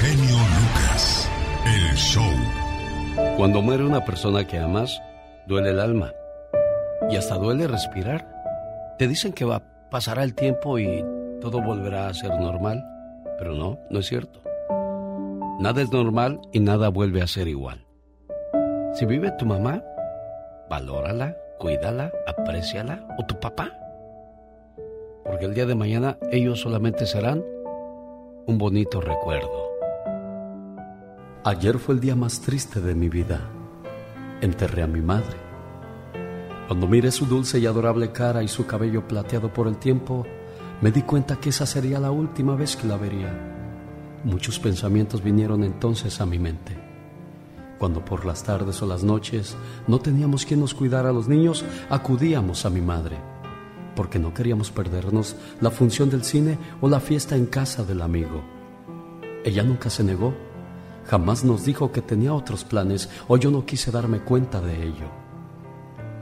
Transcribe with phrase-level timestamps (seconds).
[0.00, 1.30] genio Lucas,
[1.66, 2.32] el show.
[3.36, 5.00] Cuando muere una persona que amas,
[5.46, 6.12] duele el alma.
[7.10, 8.26] Y hasta duele respirar.
[8.98, 11.04] Te dicen que va, pasará el tiempo y
[11.40, 12.82] todo volverá a ser normal.
[13.38, 14.40] Pero no, no es cierto.
[15.58, 17.84] Nada es normal y nada vuelve a ser igual.
[18.94, 19.84] Si vive tu mamá,
[20.70, 23.70] valórala, cuídala, apréciala, o tu papá.
[25.24, 27.44] Porque el día de mañana ellos solamente serán
[28.46, 29.69] un bonito recuerdo.
[31.42, 33.40] Ayer fue el día más triste de mi vida.
[34.42, 35.38] Enterré a mi madre.
[36.68, 40.26] Cuando miré su dulce y adorable cara y su cabello plateado por el tiempo,
[40.82, 43.32] me di cuenta que esa sería la última vez que la vería.
[44.22, 46.76] Muchos pensamientos vinieron entonces a mi mente.
[47.78, 49.56] Cuando por las tardes o las noches
[49.88, 53.16] no teníamos quien nos cuidara a los niños, acudíamos a mi madre,
[53.96, 58.42] porque no queríamos perdernos la función del cine o la fiesta en casa del amigo.
[59.42, 60.49] Ella nunca se negó
[61.10, 65.10] Jamás nos dijo que tenía otros planes o yo no quise darme cuenta de ello.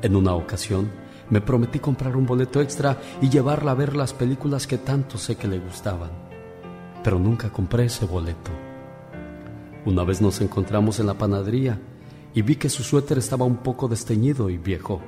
[0.01, 0.91] En una ocasión
[1.29, 5.37] me prometí comprar un boleto extra y llevarla a ver las películas que tanto sé
[5.37, 6.09] que le gustaban,
[7.05, 8.51] pero nunca compré ese boleto.
[9.85, 11.79] Una vez nos encontramos en la panadería
[12.33, 15.03] y vi que su suéter estaba un poco desteñido y viejo.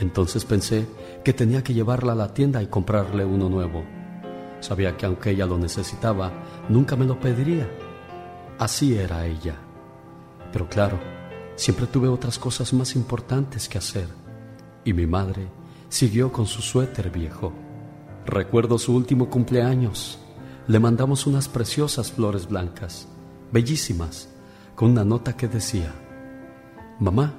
[0.00, 0.84] Entonces pensé
[1.22, 3.84] que tenía que llevarla a la tienda y comprarle uno nuevo.
[4.58, 6.32] Sabía que aunque ella lo necesitaba,
[6.68, 7.68] nunca me lo pediría
[8.60, 9.56] Así era ella.
[10.52, 11.00] Pero claro,
[11.56, 14.06] siempre tuve otras cosas más importantes que hacer.
[14.84, 15.48] Y mi madre
[15.88, 17.54] siguió con su suéter viejo.
[18.26, 20.18] Recuerdo su último cumpleaños.
[20.66, 23.08] Le mandamos unas preciosas flores blancas,
[23.50, 24.28] bellísimas,
[24.74, 25.94] con una nota que decía,
[26.98, 27.32] Mamá,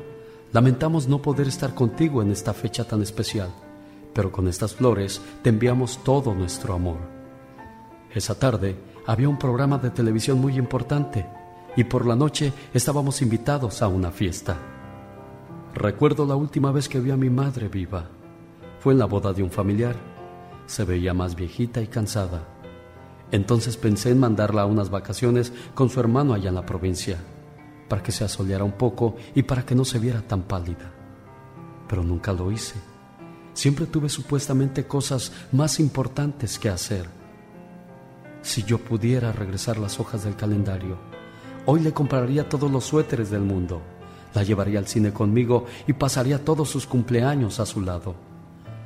[0.52, 3.54] lamentamos no poder estar contigo en esta fecha tan especial,
[4.16, 6.98] pero con estas flores te enviamos todo nuestro amor.
[8.12, 11.26] Esa tarde había un programa de televisión muy importante
[11.76, 14.58] y por la noche estábamos invitados a una fiesta.
[15.74, 18.10] Recuerdo la última vez que vi a mi madre viva.
[18.80, 19.96] Fue en la boda de un familiar.
[20.66, 22.48] Se veía más viejita y cansada.
[23.32, 27.18] Entonces pensé en mandarla a unas vacaciones con su hermano allá en la provincia,
[27.88, 30.92] para que se asoleara un poco y para que no se viera tan pálida.
[31.88, 32.76] Pero nunca lo hice.
[33.54, 37.21] Siempre tuve supuestamente cosas más importantes que hacer
[38.42, 40.98] si yo pudiera regresar las hojas del calendario,
[41.66, 43.82] hoy le compraría todos los suéteres del mundo,
[44.34, 48.16] la llevaría al cine conmigo y pasaría todos sus cumpleaños a su lado.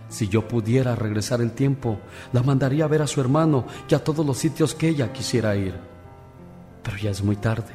[0.10, 2.00] Si yo pudiera regresar el tiempo,
[2.32, 5.56] la mandaría a ver a su hermano y a todos los sitios que ella quisiera
[5.56, 5.74] ir.
[6.84, 7.74] Pero ya es muy tarde.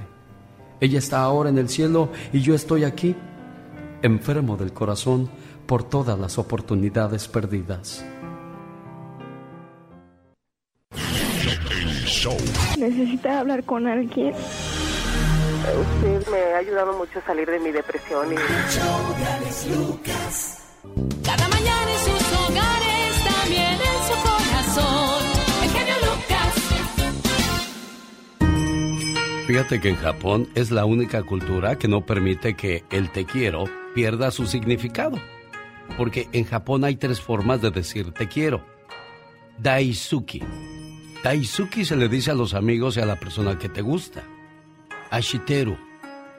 [0.81, 3.17] Ella está ahora en el cielo y yo estoy aquí,
[4.03, 5.29] enfermo del corazón
[5.67, 8.05] por todas las oportunidades perdidas.
[12.79, 14.35] Necesita hablar con alguien.
[14.35, 18.31] Usted me ha ayudado mucho a salir de mi depresión.
[18.31, 18.37] Y...
[21.25, 25.23] Cada mañana en sus hogares, también en su corazón.
[25.63, 26.55] El genio Lucas.
[29.47, 33.65] Fíjate que en Japón es la única cultura que no permite que el te quiero
[33.95, 35.19] pierda su significado.
[35.97, 38.63] Porque en Japón hay tres formas de decir te quiero.
[39.57, 40.43] Daisuki
[41.23, 44.23] Taisuki se le dice a los amigos y a la persona que te gusta.
[45.11, 45.77] Ashiteru.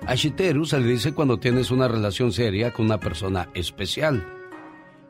[0.08, 4.25] Ashiteru se le dice cuando tienes una relación seria con una persona especial.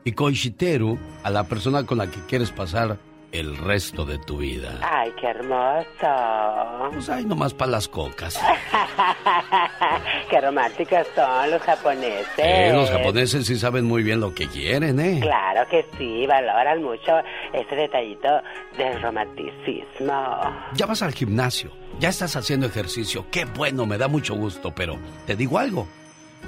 [0.04, 2.98] Y Koishiteru a la persona con la que quieres pasar
[3.32, 4.78] el resto de tu vida.
[4.82, 6.90] Ay, qué hermoso.
[6.92, 8.38] Pues hay nomás para las cocas.
[10.30, 12.38] qué románticos son los japoneses.
[12.38, 15.20] Eh, los japoneses sí saben muy bien lo que quieren, ¿eh?
[15.20, 17.18] Claro que sí, valoran mucho
[17.52, 18.28] ese detallito
[18.76, 20.40] del romanticismo.
[20.74, 24.98] Ya vas al gimnasio, ya estás haciendo ejercicio, qué bueno, me da mucho gusto, pero
[25.26, 25.88] te digo algo,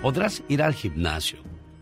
[0.03, 1.39] podrás ir al gimnasio,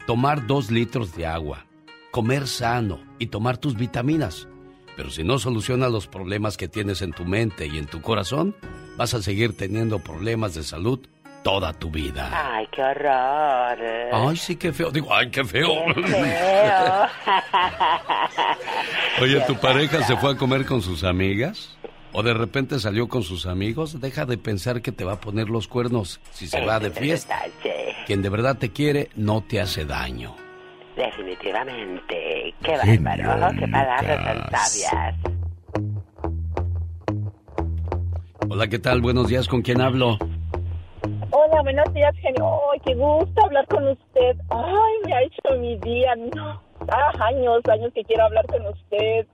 [0.07, 1.67] tomar dos litros de agua,
[2.13, 4.49] comer sano y tomar tus vitaminas
[4.97, 8.55] pero si no solucionas los problemas que tienes en tu mente y en tu corazón,
[8.97, 11.01] vas a seguir teniendo problemas de salud
[11.43, 12.31] toda tu vida.
[12.33, 13.79] Ay, qué horror.
[14.13, 14.91] Ay, sí, qué feo.
[14.91, 15.71] Digo, ay, qué feo.
[15.95, 17.07] Qué feo.
[19.21, 21.77] Oye, ¿tu pareja se fue a comer con sus amigas?
[22.13, 24.01] ¿O de repente salió con sus amigos?
[24.01, 27.41] Deja de pensar que te va a poner los cuernos si se va de fiesta.
[28.07, 30.37] Quien de verdad te quiere no te hace daño.
[30.97, 32.55] Definitivamente.
[32.63, 35.15] Qué bárbaro, qué palabras tan sabias.
[38.49, 39.01] Hola, ¿qué tal?
[39.01, 40.19] Buenos días, ¿con quién hablo?
[41.31, 42.61] Hola, buenos días, genio.
[42.73, 44.37] Ay, qué gusto hablar con usted.
[44.51, 46.15] Ay, me ha hecho mi día.
[46.35, 46.61] No.
[46.89, 49.27] Ah, años, años que quiero hablar con usted.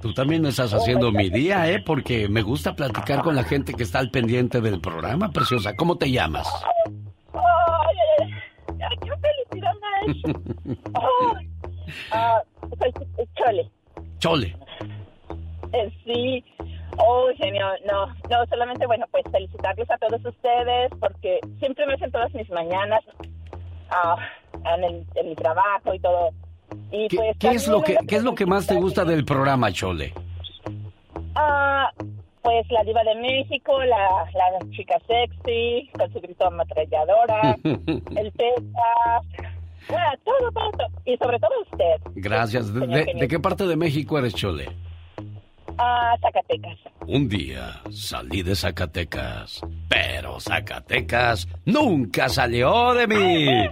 [0.00, 1.82] Tú también estás haciendo mi día, ¿eh?
[1.84, 5.74] Porque me gusta platicar con la gente que está al pendiente del programa, preciosa.
[5.76, 6.48] ¿Cómo te llamas?
[7.34, 8.32] Ay, ay,
[8.80, 9.47] ay, qué felicidad
[12.12, 12.42] ah,
[12.78, 12.92] soy
[13.34, 13.70] Chole.
[14.18, 14.56] Chole.
[15.72, 16.44] Eh, sí.
[16.98, 17.66] Oh, genio.
[17.86, 22.48] No, no, solamente, bueno, pues felicitarles a todos ustedes porque siempre me hacen todas mis
[22.50, 23.00] mañanas
[23.90, 24.16] ah,
[24.76, 26.30] en, el, en mi trabajo y todo.
[26.90, 29.24] Y ¿Qué, pues, qué es lo que, qué es lo que más te gusta del
[29.24, 30.12] programa, Chole?
[31.34, 31.90] Ah,
[32.42, 39.52] pues la diva de México, la, la chica sexy, con su grito ametralladora, el Texas,
[39.90, 40.88] ah, todo, todo.
[41.04, 42.12] Y sobre todo usted.
[42.16, 42.72] Gracias.
[42.72, 44.68] ¿De, de- de qué parte de México eres, Chole?
[45.78, 46.76] Ah, Zacatecas.
[47.06, 53.46] Un día salí de Zacatecas, pero Zacatecas nunca salió de mí.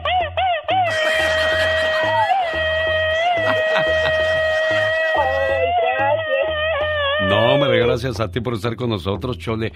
[7.28, 9.72] No, hombre, gracias a ti por estar con nosotros, Chole.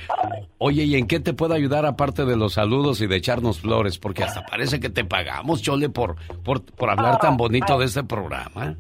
[0.58, 3.99] Oye, ¿y en qué te puedo ayudar aparte de los saludos y de echarnos flores?
[3.99, 8.05] Porque hasta parece que te pagamos, Chole, por, por, por hablar tan bonito de este
[8.05, 8.76] programa.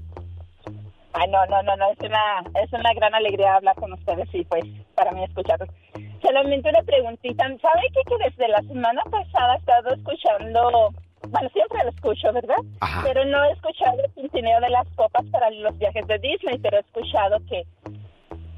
[1.12, 4.44] Ay, no, no, no, no, es una, es una gran alegría hablar con ustedes y
[4.44, 4.64] pues
[4.94, 5.68] para mí escucharlos.
[6.22, 8.00] Solamente una preguntita, ¿sabe qué?
[8.06, 10.94] que desde la semana pasada he estado escuchando,
[11.28, 12.58] bueno, siempre lo escucho, ¿verdad?
[12.80, 13.02] Ajá.
[13.04, 16.76] Pero no he escuchado el tintineo de las copas para los viajes de Disney, pero
[16.76, 17.64] he escuchado que,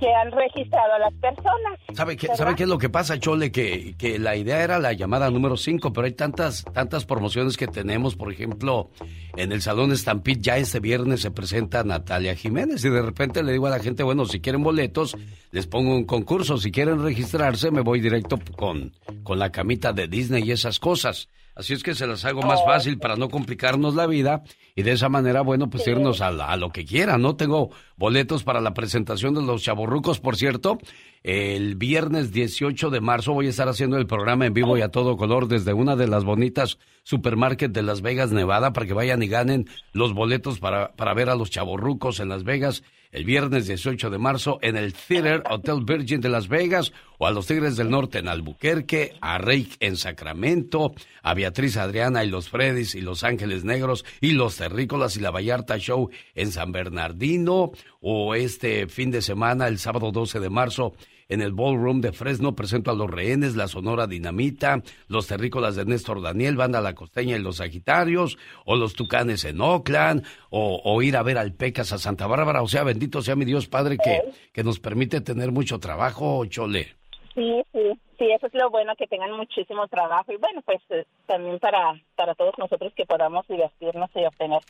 [0.03, 1.79] que han registrado a las personas.
[1.95, 2.27] ¿Sabe qué.
[2.35, 3.53] ¿Sabe qué es lo que pasa, Chole?
[3.53, 7.69] Que, que la idea era la llamada número 5, pero hay tantas, tantas promociones que
[7.69, 8.17] tenemos.
[8.17, 8.91] Por ejemplo,
[9.37, 13.53] en el Salón Stampede ya este viernes se presenta Natalia Jiménez y de repente le
[13.53, 15.17] digo a la gente, bueno, si quieren boletos,
[15.53, 16.59] les pongo un concurso.
[16.59, 21.29] Si quieren registrarse, me voy directo con, con la camita de Disney y esas cosas.
[21.55, 24.43] Así es que se las hago más fácil para no complicarnos la vida
[24.75, 27.37] y de esa manera, bueno, pues irnos a, la- a lo que quieran, ¿no?
[27.37, 27.69] Tengo
[28.03, 30.77] boletos para la presentación de los chaborrucos, por cierto.
[31.23, 34.89] El viernes 18 de marzo voy a estar haciendo el programa en vivo y a
[34.89, 39.23] todo color desde una de las bonitas supermarket de Las Vegas, Nevada, para que vayan
[39.23, 42.83] y ganen los boletos para, para ver a los chaborrucos en Las Vegas
[43.13, 47.31] el viernes 18 de marzo en el Theater Hotel Virgin de Las Vegas o a
[47.31, 52.49] los Tigres del Norte en Albuquerque, a Reik en Sacramento, a Beatriz Adriana y los
[52.49, 57.73] Freddys y los Ángeles Negros y los Terrícolas y la Vallarta Show en San Bernardino
[58.01, 60.93] o este fin de semana, el sábado 12 de marzo,
[61.29, 65.87] en el Ballroom de Fresno presento a los rehenes, la Sonora Dinamita, los terrícolas de
[65.87, 68.37] Néstor Daniel, Banda La Costeña y los Sagitarios,
[68.67, 72.63] o los Tucanes en Oakland, o, o ir a ver al Pecas a Santa Bárbara.
[72.63, 74.21] O sea, bendito sea mi Dios Padre que,
[74.53, 76.89] que nos permite tener mucho trabajo, Chole.
[77.35, 81.07] Sí, sí, sí, eso es lo bueno, que tengan muchísimo trabajo y bueno, pues eh,
[81.27, 84.61] también para, para todos nosotros que podamos divertirnos y obtener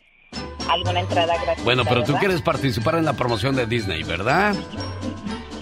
[0.70, 1.62] alguna entrada gratuita.
[1.62, 4.54] Bueno, pero tú quieres participar en la promoción de Disney, ¿verdad?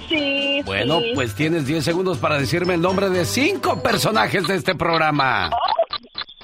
[0.09, 1.13] Sí, Bueno, sí.
[1.15, 5.51] pues tienes 10 segundos para decirme el nombre de cinco personajes de este programa.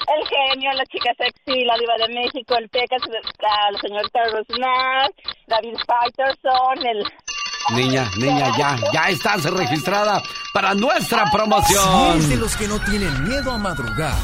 [0.06, 5.10] El genio, la chica sexy, la diva de México, el Pecas, la, la señorita Rosnar,
[5.48, 7.04] David Faitelson, el...
[7.74, 10.22] Niña, niña, ya, ya estás registrada
[10.54, 12.10] para nuestra Si promoción.
[12.12, 14.14] eres de los que no tienen miedo a madrugar.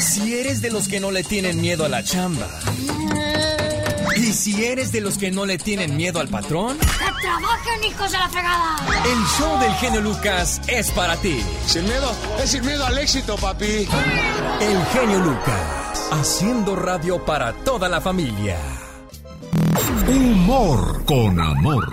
[0.00, 2.48] Si eres de los que no le tienen miedo a la chamba.
[4.16, 6.86] Y si eres de los que no le tienen miedo al patrón, ¡Que
[7.22, 8.76] trabajen, hijos de la fregada!
[9.04, 11.40] el show del genio Lucas es para ti.
[11.66, 12.10] Sin miedo,
[12.42, 13.86] es sin miedo al éxito, papi.
[14.60, 18.56] El genio Lucas, haciendo radio para toda la familia.
[20.08, 21.86] Humor con amor.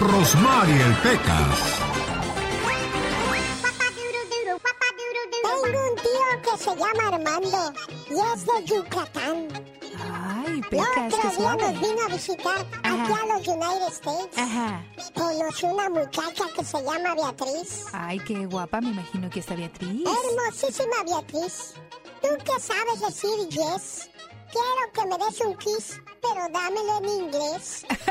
[0.00, 1.75] Rosmarie Pecas.
[5.66, 7.72] Tengo un tío que se llama Armando
[8.08, 9.48] y es de Yucatán.
[10.12, 14.38] Ay, El Pecas, qué otro día nos vino a visitar aquí a los United States.
[14.38, 14.84] Ajá.
[15.14, 17.86] Conoció una muchacha que se llama Beatriz.
[17.92, 20.06] Ay, qué guapa, me imagino que está Beatriz.
[20.06, 21.74] Hermosísima Beatriz.
[22.22, 24.08] ¿Tú qué sabes decir yes?
[24.52, 27.84] Quiero que me des un kiss, pero dámelo en inglés.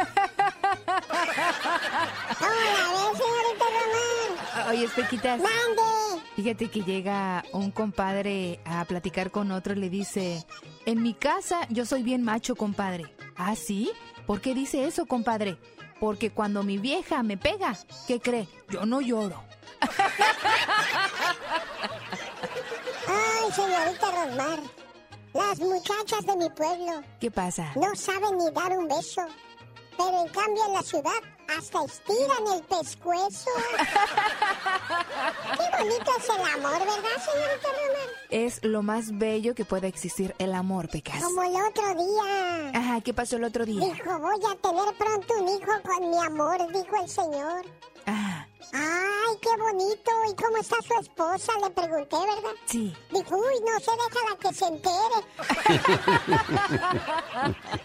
[2.42, 4.70] Hola, ¿ves, señorita Román?
[4.70, 6.15] Oye, Pequitas, ¡Mande!
[6.36, 10.46] Fíjate que llega un compadre a platicar con otro y le dice,
[10.86, 13.06] en mi casa yo soy bien macho, compadre.
[13.38, 13.92] ¿Ah, sí?
[14.26, 15.58] ¿Por qué dice eso, compadre?
[16.00, 17.78] Porque cuando mi vieja me pega,
[18.08, 18.48] ¿qué cree?
[18.70, 19.42] Yo no lloro.
[23.08, 24.60] Ay, señorita Rosmar.
[25.34, 27.74] Las muchachas de mi pueblo ¿Qué pasa?
[27.76, 29.22] no saben ni dar un beso.
[29.98, 31.12] Pero en cambio en la ciudad
[31.58, 33.50] hasta estiran el pescuezo.
[35.58, 38.10] Qué bonito es el amor, ¿verdad, señorita Román?
[38.32, 41.24] es lo más bello que puede existir, el amor, Pecas.
[41.24, 42.72] Como el otro día.
[42.74, 43.80] Ajá, ¿qué pasó el otro día?
[43.94, 47.66] Dijo, voy a tener pronto un hijo con mi amor, dijo el señor.
[48.08, 50.12] Ah, Ay, qué bonito.
[50.30, 51.54] ¿Y cómo está su esposa?
[51.64, 52.52] Le pregunté, ¿verdad?
[52.66, 52.94] sí.
[53.12, 55.20] Dijo, uy, no sé, déjala que se entere.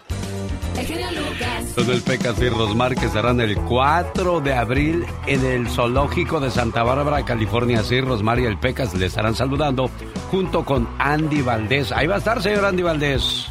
[0.77, 1.65] El genio Lucas.
[1.75, 6.49] Son el Pecas y Rosmar que estarán el 4 de abril en el Zoológico de
[6.49, 7.83] Santa Bárbara, California.
[7.83, 9.89] Sí, Rosmar y el Pecas le estarán saludando
[10.29, 11.91] junto con Andy Valdés.
[11.91, 13.49] Ahí va a estar, señor Andy Valdés.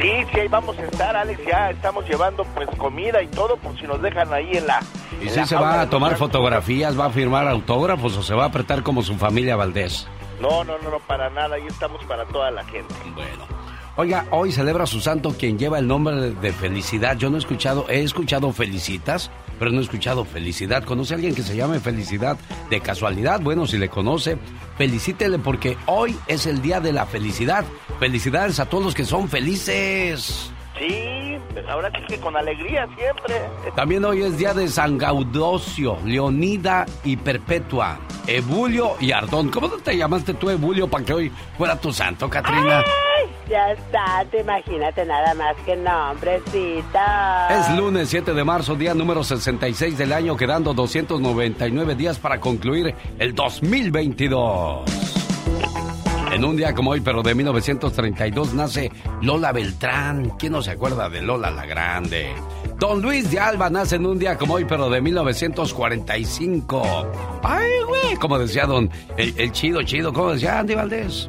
[0.00, 1.40] Sí, sí, ahí vamos a estar, Alex.
[1.44, 4.80] Ya estamos llevando pues comida y todo por si nos dejan ahí en la.
[5.20, 8.34] ¿Y en si la se va a tomar fotografías, va a firmar autógrafos o se
[8.34, 10.06] va a apretar como su familia Valdés?
[10.40, 11.56] No, no, no, no, para nada.
[11.56, 12.94] Ahí estamos para toda la gente.
[13.14, 13.59] Bueno.
[13.96, 17.16] Oiga, hoy celebra su santo quien lleva el nombre de- felicidad.
[17.18, 20.84] Yo no he escuchado, he escuchado felicitas, pero no he escuchado felicidad.
[20.84, 22.38] ¿Conoce a alguien que se llame felicidad
[22.70, 23.40] de casualidad?
[23.40, 24.38] Bueno, si le conoce,
[24.78, 27.64] felicítele porque hoy es el día de la felicidad.
[27.98, 30.50] Felicidades a todos los que son felices.
[30.80, 33.34] Sí, pues ahora sí que con alegría siempre.
[33.76, 39.50] También hoy es día de San Gaudocio, Leonida y Perpetua, Ebulio y Ardón.
[39.50, 42.78] ¿Cómo te llamaste tú, Ebulio, para que hoy fuera tu santo, Katrina?
[42.78, 47.48] Ay, ya está, te imagínate nada más que nombrecita.
[47.50, 52.94] Es lunes 7 de marzo, día número 66 del año, quedando 299 días para concluir
[53.18, 55.10] el 2022.
[56.32, 60.30] En un día como hoy, pero de 1932, nace Lola Beltrán.
[60.38, 62.32] ¿Quién no se acuerda de Lola la Grande?
[62.78, 66.82] Don Luis de Alba nace en un día como hoy, pero de 1945.
[67.42, 68.14] ¡Ay, güey!
[68.16, 68.88] Como decía don...
[69.16, 71.28] El, el chido, chido, ¿cómo decía Andy Valdés?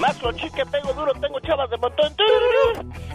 [0.00, 2.12] Más que pego duro, tengo chavas de montón.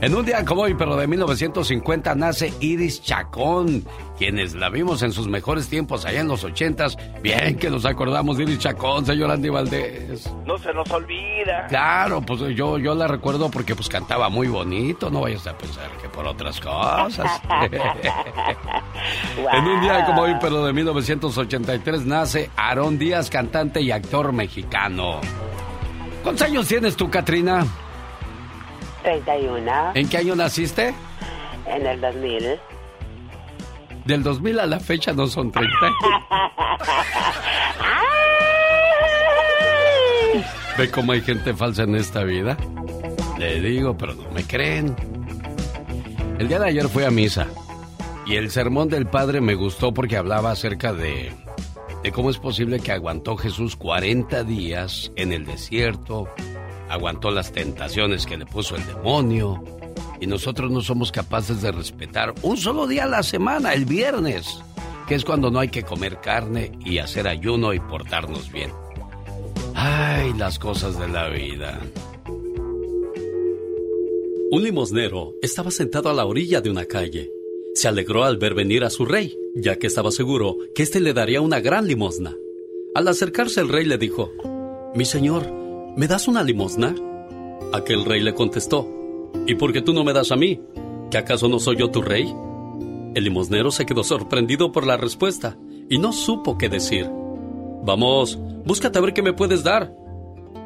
[0.01, 3.83] En un día como hoy, pero de 1950, nace Iris Chacón,
[4.17, 6.97] quienes la vimos en sus mejores tiempos allá en los ochentas.
[7.21, 10.31] Bien que nos acordamos de Iris Chacón, señor Andy Valdés.
[10.45, 11.65] No se nos olvida.
[11.67, 15.89] Claro, pues yo, yo la recuerdo porque pues cantaba muy bonito, no vayas a pensar
[16.01, 17.41] que por otras cosas.
[19.53, 25.21] En un día como hoy, pero de 1983, nace Aarón Díaz, cantante y actor mexicano.
[26.25, 27.67] ¿Cuántos años tienes tú, Katrina?
[29.03, 30.91] 31 ¿En qué año naciste?
[31.67, 32.59] en el 2000.
[34.05, 35.71] Del 2000 a la fecha no son 30.
[40.79, 42.57] ¿Ve cómo hay gente falsa en esta vida?
[43.37, 44.95] Le digo, pero no me creen.
[46.39, 47.45] El día de ayer fui a misa
[48.25, 51.31] y el sermón del padre me gustó porque hablaba acerca de,
[52.05, 56.29] de cómo es posible que aguantó Jesús 40 días en el desierto,
[56.87, 59.63] aguantó las tentaciones que le puso el demonio
[60.21, 64.59] y nosotros no somos capaces de respetar un solo día a la semana, el viernes,
[65.07, 68.69] que es cuando no hay que comer carne y hacer ayuno y portarnos bien.
[69.73, 71.81] Ay, las cosas de la vida.
[74.51, 77.31] Un limosnero estaba sentado a la orilla de una calle.
[77.75, 81.13] Se alegró al ver venir a su rey, ya que estaba seguro que éste le
[81.13, 82.33] daría una gran limosna.
[82.95, 84.31] Al acercarse el rey le dijo,
[84.95, 85.51] Mi señor,
[85.97, 86.95] ¿me das una limosna?
[87.73, 88.89] Aquel rey le contestó,
[89.45, 90.61] ¿Y por qué tú no me das a mí?
[91.11, 92.33] ¿Que acaso no soy yo tu rey?
[93.13, 95.57] El limosnero se quedó sorprendido por la respuesta
[95.89, 97.09] y no supo qué decir.
[97.83, 99.93] Vamos, búscate a ver qué me puedes dar.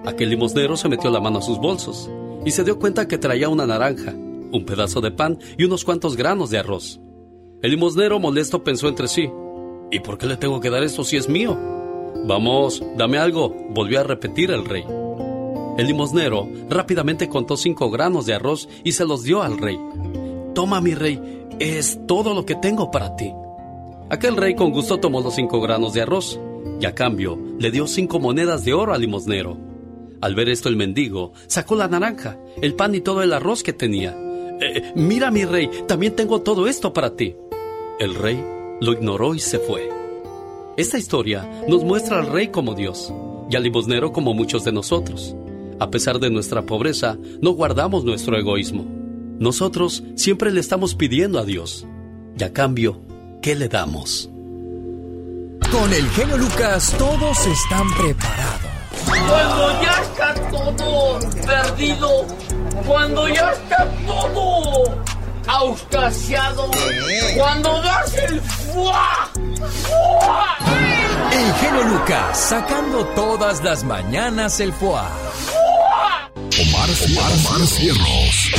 [0.06, 2.08] Aquel limosnero se metió la mano a sus bolsos
[2.46, 4.14] y se dio cuenta que traía una naranja,
[4.52, 7.00] un pedazo de pan y unos cuantos granos de arroz.
[7.62, 9.30] El limosnero molesto pensó entre sí,
[9.92, 11.58] ¿y por qué le tengo que dar esto si es mío?
[12.26, 14.84] Vamos, dame algo, volvió a repetir el rey.
[15.78, 19.80] El limosnero rápidamente contó cinco granos de arroz y se los dio al rey.
[20.54, 23.32] Toma, mi rey, es todo lo que tengo para ti.
[24.10, 26.40] Aquel rey con gusto tomó los cinco granos de arroz
[26.82, 29.58] y a cambio le dio cinco monedas de oro al limosnero.
[30.22, 33.72] Al ver esto el mendigo sacó la naranja, el pan y todo el arroz que
[33.72, 34.18] tenía.
[34.62, 37.36] "Eh, mira mi rey, también tengo todo esto para ti.
[38.00, 38.44] El rey
[38.82, 39.90] lo ignoró y se fue.
[40.78, 43.14] Esta historia nos muestra al rey como Dios
[43.50, 45.36] y al limosnero como muchos de nosotros.
[45.80, 48.86] A pesar de nuestra pobreza, no guardamos nuestro egoísmo.
[49.40, 51.86] Nosotros siempre le estamos pidiendo a Dios.
[52.38, 53.02] Y a cambio,
[53.42, 54.30] ¿qué le damos?
[55.72, 58.70] Con el genio Lucas todos están preparados.
[59.06, 62.26] Cuando ya está todo perdido,
[62.86, 65.04] cuando ya está todo
[65.48, 66.70] auscasiado,
[67.36, 69.30] cuando das el fuá,
[69.84, 70.58] fuá,
[71.32, 75.02] El genio Lucas sacando todas las mañanas el foie.
[76.62, 78.52] Omar, Omar, Omar Cierros.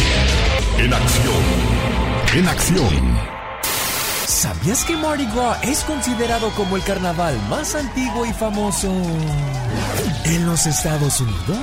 [0.78, 1.42] En acción.
[2.34, 3.30] En acción.
[4.26, 8.90] ¿Sabías que Mardi Gras es considerado como el carnaval más antiguo y famoso
[10.24, 11.58] en los Estados Unidos?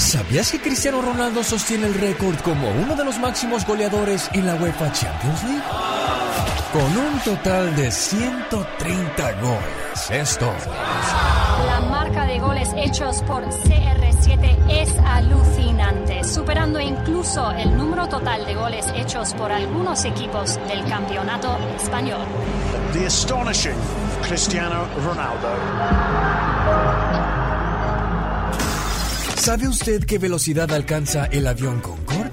[0.00, 4.54] ¿Sabías que Cristiano Ronaldo sostiene el récord como uno de los máximos goleadores en la
[4.54, 5.62] UEFA Champions League?
[6.72, 10.10] Con un total de 130 goles.
[10.10, 10.50] Esto.
[11.66, 18.54] La marca de goles hechos por CR7 es alucinante, superando incluso el número total de
[18.54, 22.26] goles hechos por algunos equipos del campeonato español.
[22.94, 23.76] The astonishing
[24.22, 25.50] Cristiano Ronaldo.
[29.40, 32.30] ¿Sabe usted qué velocidad alcanza el avión Concorde?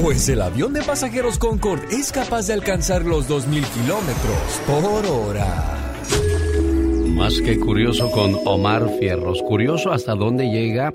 [0.00, 5.92] Pues el avión de pasajeros Concorde es capaz de alcanzar los 2.000 kilómetros por hora.
[7.08, 9.42] Más que curioso con Omar Fierros.
[9.42, 10.94] Curioso hasta dónde llega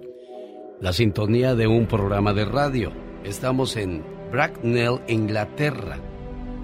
[0.82, 2.92] la sintonía de un programa de radio.
[3.24, 6.00] Estamos en Bracknell, Inglaterra.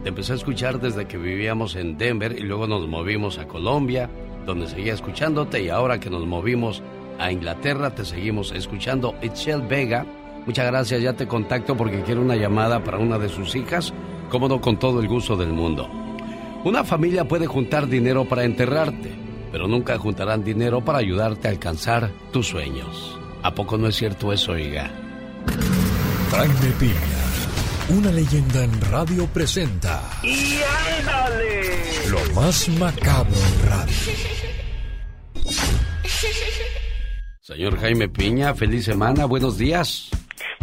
[0.01, 4.09] Te empecé a escuchar desde que vivíamos en Denver y luego nos movimos a Colombia,
[4.47, 6.81] donde seguía escuchándote y ahora que nos movimos
[7.19, 9.15] a Inglaterra te seguimos escuchando.
[9.21, 10.05] Itchel Vega,
[10.45, 13.93] muchas gracias, ya te contacto porque quiero una llamada para una de sus hijas,
[14.29, 15.89] cómodo con todo el gusto del mundo.
[16.63, 19.11] Una familia puede juntar dinero para enterrarte,
[19.51, 23.17] pero nunca juntarán dinero para ayudarte a alcanzar tus sueños.
[23.43, 24.89] ¿A poco no es cierto eso, oiga?
[26.31, 30.59] Jaime Piña, una leyenda en radio presenta ¡Y
[30.99, 32.09] ándale!
[32.09, 33.93] lo más macabro en radio.
[37.49, 40.11] Señor Jaime Piña, feliz semana, buenos días.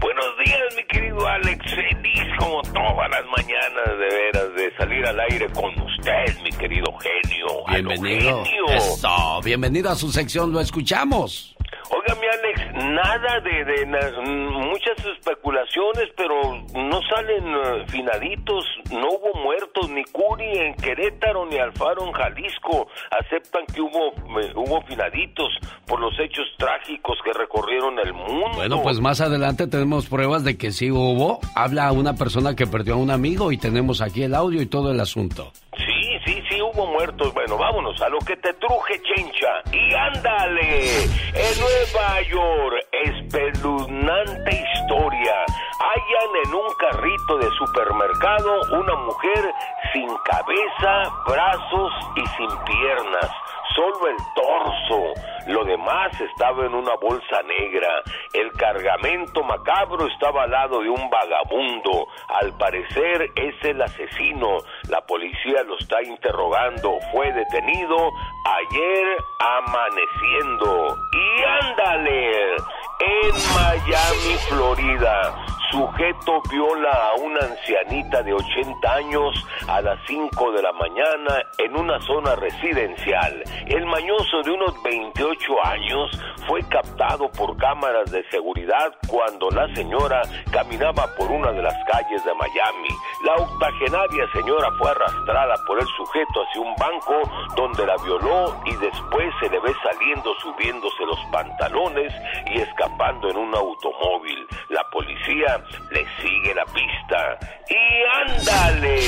[0.01, 1.59] Buenos días, mi querido Alex.
[1.75, 6.87] Feliz como todas las mañanas, de veras, de salir al aire con usted, mi querido
[6.99, 7.65] genio.
[7.69, 8.45] Bienvenido.
[8.45, 8.67] genio.
[8.69, 11.56] Eso, bienvenido a su sección, lo escuchamos.
[11.89, 14.21] Oiga, mi Alex, nada de, de na-
[14.67, 16.35] muchas especulaciones, pero
[16.75, 22.89] no salen eh, finaditos, no hubo muertos, ni Curi en Querétaro, ni Alfaro en Jalisco.
[23.11, 24.09] Aceptan que hubo,
[24.41, 25.49] eh, hubo finaditos
[25.87, 28.51] por los hechos trágicos que recorrieron el mundo.
[28.57, 31.39] Bueno, pues más adelante tenemos pruebas de que sí hubo.
[31.55, 34.91] Habla una persona que perdió a un amigo y tenemos aquí el audio y todo
[34.91, 35.53] el asunto.
[35.77, 35.96] Sí,
[36.27, 37.33] sí, sí, hubo muertos.
[37.33, 39.63] Bueno, vámonos a lo que te truje, chencha.
[39.73, 45.45] Y ándale, en Nueva York, espeluznante historia.
[45.79, 49.55] Hallan en un carrito de supermercado una mujer
[49.93, 53.31] sin cabeza, brazos y sin piernas.
[53.75, 55.13] Solo el torso.
[55.47, 58.03] Lo demás estaba en una bolsa negra.
[58.33, 62.07] El cargamento macabro estaba al lado de un vagabundo.
[62.29, 64.59] Al parecer es el asesino.
[64.89, 66.99] La policía lo está interrogando.
[67.13, 67.97] Fue detenido
[68.45, 70.97] ayer amaneciendo.
[71.13, 75.56] Y ándale, en Miami, Florida.
[75.71, 81.77] Sujeto viola a una ancianita de 80 años a las 5 de la mañana en
[81.77, 83.43] una zona residencial.
[83.67, 86.11] El mañoso de unos 28 años
[86.47, 92.25] fue captado por cámaras de seguridad cuando la señora caminaba por una de las calles
[92.25, 92.89] de Miami.
[93.25, 97.23] La octogenaria señora fue arrastrada por el sujeto hacia un banco
[97.57, 102.13] donde la violó y después se le ve saliendo subiéndose los pantalones
[102.55, 104.47] y escapando en un automóvil.
[104.69, 105.56] La policía
[105.91, 107.39] le sigue la pista.
[107.69, 108.99] Y ándale,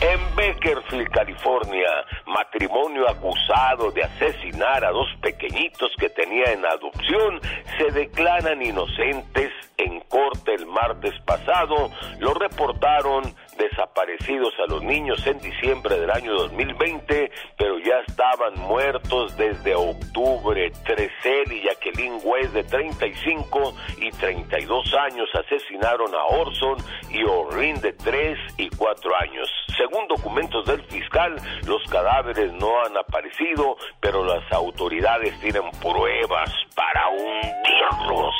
[0.00, 1.90] en Bakersfield, California,
[2.26, 7.40] matrimonio acusado de asesinar a dos pequeñitos que tenía en adopción
[7.78, 11.90] se declaran inocentes en corte el martes pasado.
[12.18, 13.22] Lo reportaron
[13.56, 20.70] desaparecidos a los niños en diciembre del año 2020, pero ya estaban muertos desde octubre.
[20.84, 26.76] Tresel y Jacqueline West de 35 y 32 años asesinaron a Orson
[27.10, 29.48] y Orrin de 3 y 4 años.
[29.76, 31.36] Según documentos del fiscal,
[31.66, 38.34] los cadáveres no han aparecido, pero las autoridades tienen pruebas para hundirlos.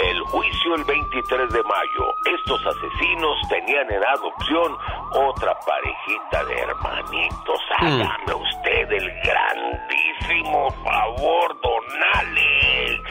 [0.00, 2.14] El juicio el 23 de mayo.
[2.38, 4.65] Estos asesinos tenían en adopción
[5.12, 7.60] otra parejita de hermanitos.
[7.78, 13.02] Hágame usted el grandísimo favor, don Alex,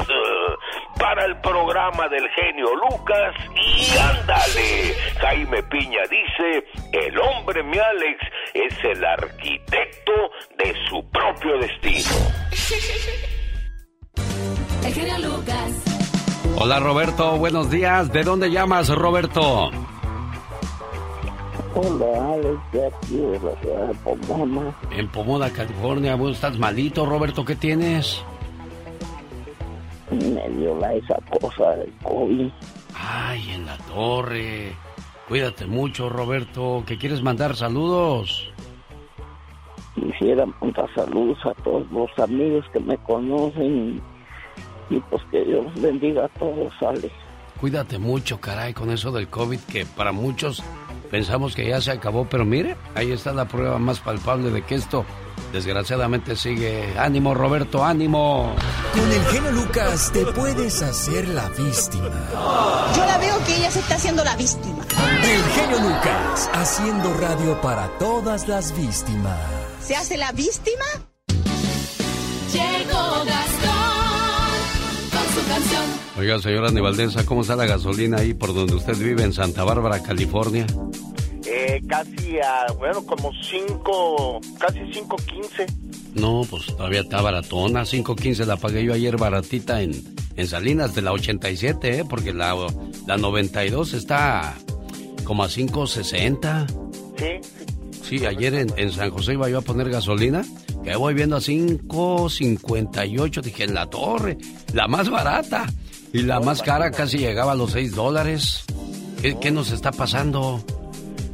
[1.00, 3.36] para el programa del genio Lucas.
[3.56, 8.20] Y ándale, Jaime Piña dice, el hombre, mi Alex,
[8.54, 10.14] es el arquitecto
[10.58, 12.16] de su propio destino.
[14.84, 15.96] El genio Lucas.
[16.58, 18.12] Hola Roberto, buenos días.
[18.14, 19.72] ¿De dónde llamas, Roberto?
[21.78, 24.74] Hola, Alex, de aquí de la ciudad de Pomona.
[24.92, 26.16] En Pomoda, California.
[26.16, 27.44] ¿Vos estás malito, Roberto?
[27.44, 28.24] ¿Qué tienes?
[30.10, 32.50] Me dio la esa cosa del COVID.
[32.98, 34.74] Ay, en la torre.
[35.28, 36.82] Cuídate mucho, Roberto.
[36.88, 38.50] ¿Qué quieres mandar saludos?
[39.96, 44.02] Quisiera mandar saludos a todos los amigos que me conocen
[44.90, 47.12] y pues que Dios bendiga a todos, Alex.
[47.60, 50.64] Cuídate mucho, caray, con eso del COVID que para muchos
[51.16, 54.76] pensamos que ya se acabó, pero mire, ahí está la prueba más palpable de que
[54.76, 55.06] esto
[55.54, 56.94] desgraciadamente sigue.
[57.00, 58.54] Ánimo, Roberto, ánimo.
[58.94, 62.12] Con el genio Lucas te puedes hacer la víctima.
[62.98, 64.86] Yo la veo que ella se está haciendo la víctima.
[65.24, 69.40] El genio Lucas, haciendo radio para todas las víctimas.
[69.80, 70.84] ¿Se hace la víctima?
[72.52, 73.24] Llegó
[76.18, 80.02] Oiga, señora Nivaldesa, ¿cómo está la gasolina ahí por donde usted vive en Santa Bárbara,
[80.02, 80.66] California?
[81.46, 85.66] Eh, casi a, bueno, como 5, casi 5.15.
[86.16, 87.82] No, pues todavía está baratona.
[87.82, 89.92] 5.15 la pagué yo ayer baratita en,
[90.38, 92.06] en Salinas de la 87, ¿eh?
[92.10, 92.56] Porque la,
[93.06, 94.56] la 92 está
[95.26, 96.68] como a 5.60.
[97.18, 97.26] Sí.
[98.04, 100.46] Sí, ayer en, en San José iba yo a poner gasolina,
[100.84, 103.42] que voy viendo a 5.58.
[103.42, 104.38] Dije, en la torre,
[104.74, 105.66] la más barata.
[106.16, 108.64] Y la más cara casi llegaba a los 6 dólares.
[109.22, 110.64] ¿Qué, qué nos está pasando?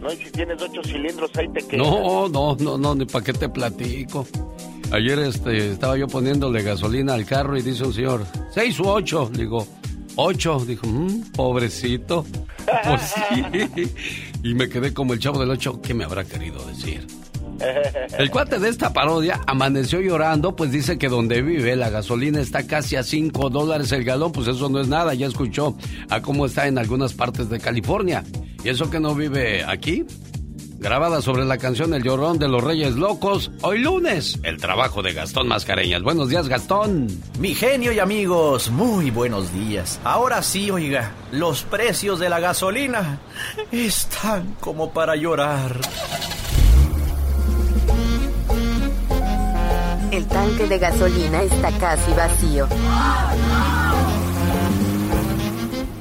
[0.01, 1.85] No, y si tienes ocho cilindros ahí te quedas.
[1.85, 4.25] No, no, no, no, ni para qué te platico.
[4.91, 9.29] Ayer este, estaba yo poniéndole gasolina al carro y dice un señor, ¿seis u ocho?
[9.31, 9.67] Digo,
[10.15, 10.57] ocho.
[10.65, 12.25] Dijo, "Mm, pobrecito.
[12.83, 13.91] Pues sí.
[14.43, 15.79] Y me quedé como el chavo del ocho.
[15.81, 17.05] ¿Qué me habrá querido decir?
[18.17, 22.65] El cuate de esta parodia amaneció llorando, pues dice que donde vive la gasolina está
[22.67, 25.75] casi a 5 dólares el galón, pues eso no es nada, ya escuchó
[26.09, 28.23] a cómo está en algunas partes de California.
[28.63, 30.05] Y eso que no vive aquí,
[30.77, 35.13] grabada sobre la canción El Llorón de los Reyes Locos, hoy lunes, el trabajo de
[35.13, 36.01] Gastón Mascareñas.
[36.01, 37.07] Buenos días, Gastón.
[37.39, 39.99] Mi genio y amigos, muy buenos días.
[40.03, 43.19] Ahora sí, oiga, los precios de la gasolina
[43.71, 45.79] están como para llorar.
[50.11, 52.67] El tanque de gasolina está casi vacío.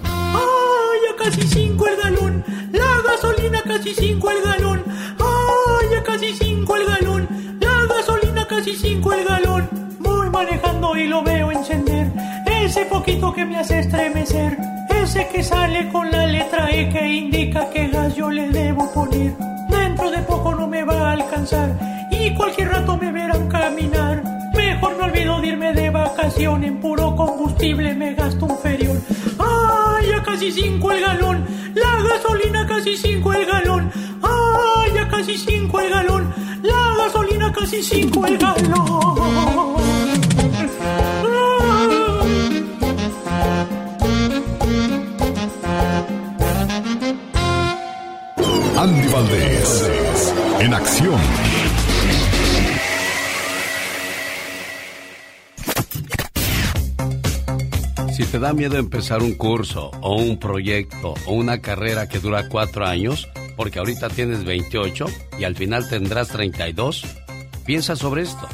[0.03, 2.45] ¡Ay, a casi cinco el galón!
[2.73, 4.83] ¡La gasolina casi cinco el galón!
[5.21, 7.29] ¡Ay, a casi cinco el galón!
[7.61, 9.69] ¡La gasolina casi cinco el galón!
[10.01, 12.11] Voy manejando y lo veo encender.
[12.47, 14.59] Ese poquito que me hace estremecer.
[14.89, 19.37] Ese que sale con la letra E que indica qué gas yo le debo poner.
[19.69, 21.79] Dentro de poco no me va a alcanzar.
[22.23, 24.23] Y cualquier rato me verán caminar.
[24.55, 26.65] Mejor me olvido de irme de vacación.
[26.65, 29.03] En puro combustible me gasto un ferión.
[29.39, 31.47] ¡Ay, a casi cinco el galón!
[31.75, 33.91] La gasolina casi cinco el galón.
[34.23, 36.35] ¡Ay, a casi cinco el galón!
[36.63, 39.81] La gasolina casi cinco el galón.
[48.77, 49.93] Andy Valdés,
[50.61, 51.10] en acción.
[58.31, 62.87] Te da miedo empezar un curso o un proyecto o una carrera que dura cuatro
[62.87, 65.07] años, porque ahorita tienes 28
[65.41, 67.05] y al final tendrás 32,
[67.65, 68.47] piensa sobre esto.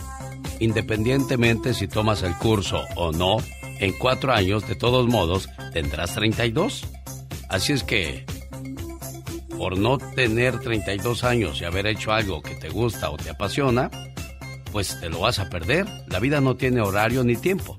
[0.61, 3.37] Independientemente si tomas el curso o no,
[3.79, 6.87] en cuatro años de todos modos tendrás 32.
[7.51, 8.25] Así es que,
[9.59, 13.91] por no tener 32 años y haber hecho algo que te gusta o te apasiona,
[14.73, 15.87] pues te lo vas a perder.
[16.09, 17.79] La vida no tiene horario ni tiempo.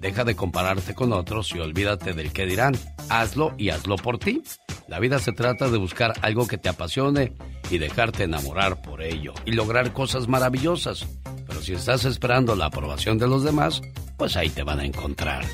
[0.00, 2.76] Deja de compararte con otros y olvídate del que dirán.
[3.08, 4.42] Hazlo y hazlo por ti.
[4.86, 7.32] La vida se trata de buscar algo que te apasione
[7.70, 11.06] y dejarte enamorar por ello y lograr cosas maravillosas.
[11.46, 13.82] Pero si estás esperando la aprobación de los demás,
[14.16, 15.44] pues ahí te van a encontrar.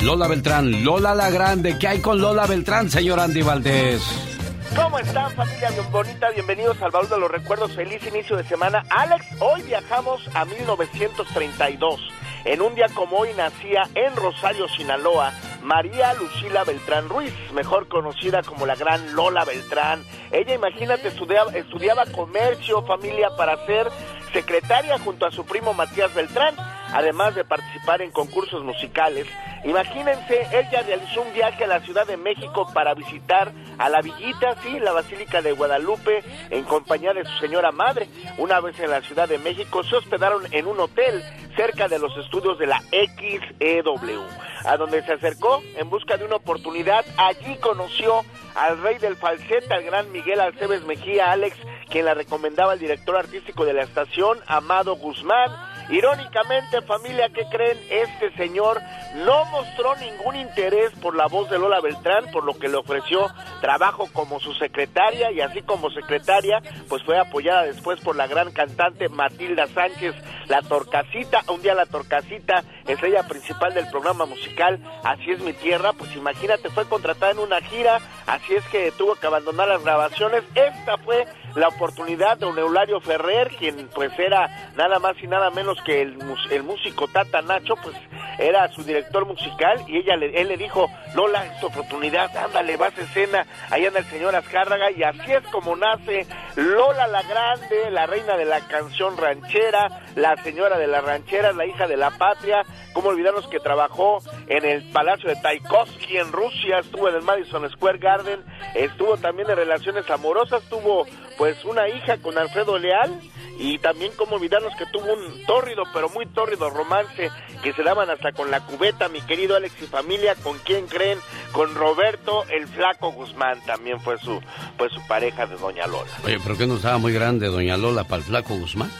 [0.00, 4.31] Lola Beltrán, Lola la Grande, ¿qué hay con Lola Beltrán, señor Andy Valdés?
[4.74, 6.30] ¿Cómo están familia bien bonita?
[6.30, 7.72] Bienvenidos al baúl de los recuerdos.
[7.76, 8.82] Feliz inicio de semana.
[8.88, 12.00] Alex, hoy viajamos a 1932.
[12.46, 15.32] En un día como hoy nacía en Rosario, Sinaloa,
[15.62, 20.04] María Lucila Beltrán Ruiz, mejor conocida como la gran Lola Beltrán.
[20.30, 23.90] Ella, imagínate, estudiaba, estudiaba comercio, familia, para ser
[24.32, 26.56] secretaria junto a su primo Matías Beltrán,
[26.92, 29.26] además de participar en concursos musicales.
[29.64, 34.56] Imagínense, ella realizó un viaje a la Ciudad de México para visitar a la Villita,
[34.62, 38.08] sí, la Basílica de Guadalupe, en compañía de su señora madre.
[38.38, 41.22] Una vez en la Ciudad de México se hospedaron en un hotel
[41.56, 44.22] cerca de los estudios de la XEW,
[44.64, 47.04] a donde se acercó en busca de una oportunidad.
[47.16, 48.24] Allí conoció
[48.54, 51.56] al rey del falsete, al gran Miguel Alcebes Mejía Alex,
[51.88, 55.71] quien la recomendaba el director artístico de la estación, Amado Guzmán.
[55.90, 57.78] Irónicamente, familia, ¿qué creen?
[57.90, 58.80] Este señor
[59.24, 63.28] no mostró ningún interés por la voz de Lola Beltrán, por lo que le ofreció
[63.60, 68.52] trabajo como su secretaria y así como secretaria, pues fue apoyada después por la gran
[68.52, 70.14] cantante Matilda Sánchez,
[70.48, 75.92] la Torcasita, un día la Torcasita, estrella principal del programa musical Así es mi tierra,
[75.92, 80.42] pues imagínate, fue contratada en una gira, así es que tuvo que abandonar las grabaciones.
[80.54, 85.50] Esta fue la oportunidad de un Eulario Ferrer, quien pues era nada más y nada
[85.50, 86.16] menos que el,
[86.62, 87.96] músico Tata Nacho, pues
[88.38, 92.96] era su director musical y ella le, él le dijo, Lola, esta oportunidad, ándale, vas
[92.98, 97.90] a escena, ahí anda el señor Azcárraga y así es como nace Lola la Grande,
[97.90, 102.10] la reina de la canción ranchera, la señora de la ranchera, la hija de la
[102.10, 102.62] patria,
[102.92, 107.68] cómo olvidarnos que trabajó en el Palacio de Tchaikovsky en Rusia, estuvo en el Madison
[107.70, 111.06] Square Garden, estuvo también en relaciones amorosas, tuvo
[111.42, 113.20] pues una hija con Alfredo Leal
[113.58, 117.32] y también como olvidarnos que tuvo un tórrido, pero muy tórrido romance
[117.64, 121.18] que se daban hasta con la cubeta, mi querido Alex y familia, ¿con quién creen?
[121.50, 124.40] Con Roberto el Flaco Guzmán, también fue su,
[124.78, 126.12] pues su pareja de Doña Lola.
[126.24, 128.92] Oye, ¿pero qué no estaba muy grande Doña Lola para el Flaco Guzmán?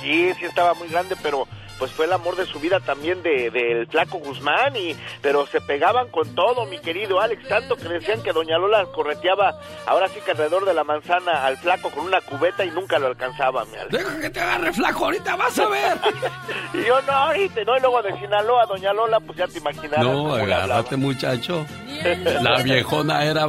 [0.00, 1.46] Sí, sí estaba muy grande, pero
[1.80, 5.62] pues fue el amor de su vida también del de, Flaco Guzmán, y, pero se
[5.62, 10.20] pegaban con todo, mi querido Alex, tanto que decían que Doña Lola correteaba ahora sí
[10.22, 13.78] que alrededor de la manzana al Flaco con una cubeta y nunca lo alcanzaba, mi
[13.78, 13.92] Alex.
[13.92, 15.98] Deja que te agarre Flaco, ahorita vas a ver.
[16.74, 20.04] y yo no, ahorita, no, y luego de Sinaloa, Doña Lola, pues ya te imaginarás.
[20.04, 21.64] No, agárrate muchacho.
[22.42, 23.46] La viejona era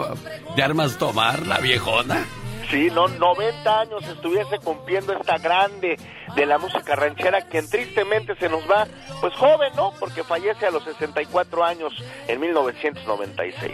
[0.56, 2.26] de armas tomar, la viejona.
[2.72, 5.98] Sí, no, 90 años estuviese cumpliendo esta grande
[6.38, 8.88] de la música ranchera, quien tristemente se nos va,
[9.20, 9.92] pues joven, ¿no?
[10.00, 11.92] Porque fallece a los 64 años
[12.30, 13.74] en 1996.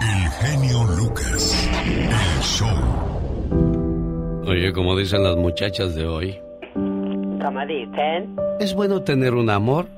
[0.00, 2.68] El genio Lucas, el show.
[4.46, 6.38] Oye, como dicen las muchachas de hoy.
[6.72, 8.36] ¿Cómo dicen?
[8.60, 9.88] Es bueno tener un amor,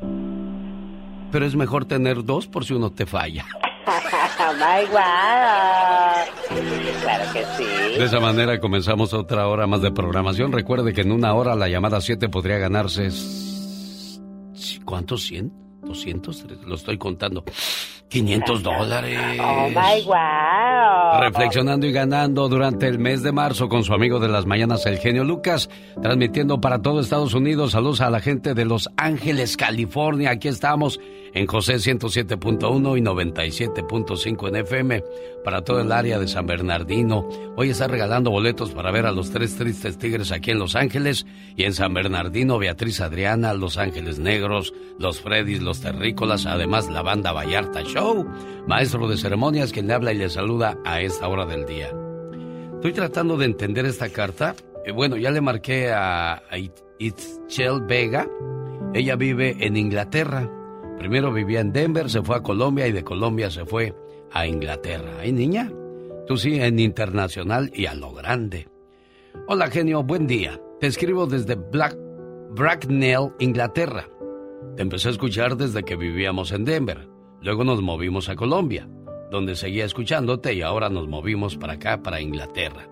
[1.31, 3.45] pero es mejor tener dos por si uno te falla.
[3.89, 6.29] Oh my God.
[7.03, 7.99] Claro que sí.
[7.99, 10.53] De esa manera comenzamos otra hora más de programación.
[10.53, 13.09] Recuerde que en una hora la llamada 7 podría ganarse.
[14.85, 15.31] ¿Cuántos?
[15.31, 15.51] ¿100?
[15.83, 16.65] ¿200?
[16.67, 17.45] Lo estoy contando.
[18.09, 19.19] 500 dólares.
[19.41, 21.21] Oh my wow.
[21.21, 24.99] Reflexionando y ganando durante el mes de marzo con su amigo de las mañanas, el
[24.99, 25.69] genio Lucas,
[26.03, 27.73] transmitiendo para todo Estados Unidos.
[27.73, 30.31] Saludos a la gente de Los Ángeles, California.
[30.31, 31.01] Aquí estamos
[31.35, 35.05] en José 107.1 y 97.5 en FM
[35.45, 37.29] para todo el área de San Bernardino.
[37.57, 41.27] Hoy está regalando boletos para ver a los tres tristes tigres aquí en Los Ángeles
[41.57, 47.03] y en San Bernardino, Beatriz Adriana, Los Ángeles Negros, Los Freddys, Los Terrícolas, además la
[47.03, 48.27] banda Vallarta Show.
[48.67, 51.91] Maestro de ceremonias quien le habla y le saluda a esta hora del día.
[52.75, 54.55] Estoy tratando de entender esta carta.
[54.85, 56.59] Eh, bueno, ya le marqué a, a
[56.99, 58.29] Itchel Vega.
[58.95, 60.49] Ella vive en Inglaterra.
[60.99, 63.95] Primero vivía en Denver, se fue a Colombia y de Colombia se fue
[64.33, 65.19] a Inglaterra.
[65.21, 65.73] ¿Ay, niña?
[66.27, 68.69] Tú sí, en internacional y a lo grande.
[69.47, 70.61] Hola, genio, buen día.
[70.81, 71.97] Te escribo desde Black,
[72.51, 74.09] Bracknell, Inglaterra.
[74.77, 77.09] Te empecé a escuchar desde que vivíamos en Denver.
[77.41, 78.89] Luego nos movimos a Colombia,
[79.31, 82.89] donde seguía escuchándote y ahora nos movimos para acá, para Inglaterra.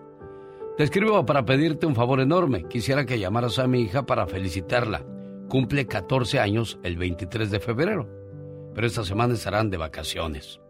[0.77, 2.69] Te escribo para pedirte un favor enorme.
[2.69, 5.05] Quisiera que llamaras a mi hija para felicitarla.
[5.49, 8.09] Cumple 14 años el 23 de febrero,
[8.75, 10.61] pero esta semana estarán de vacaciones.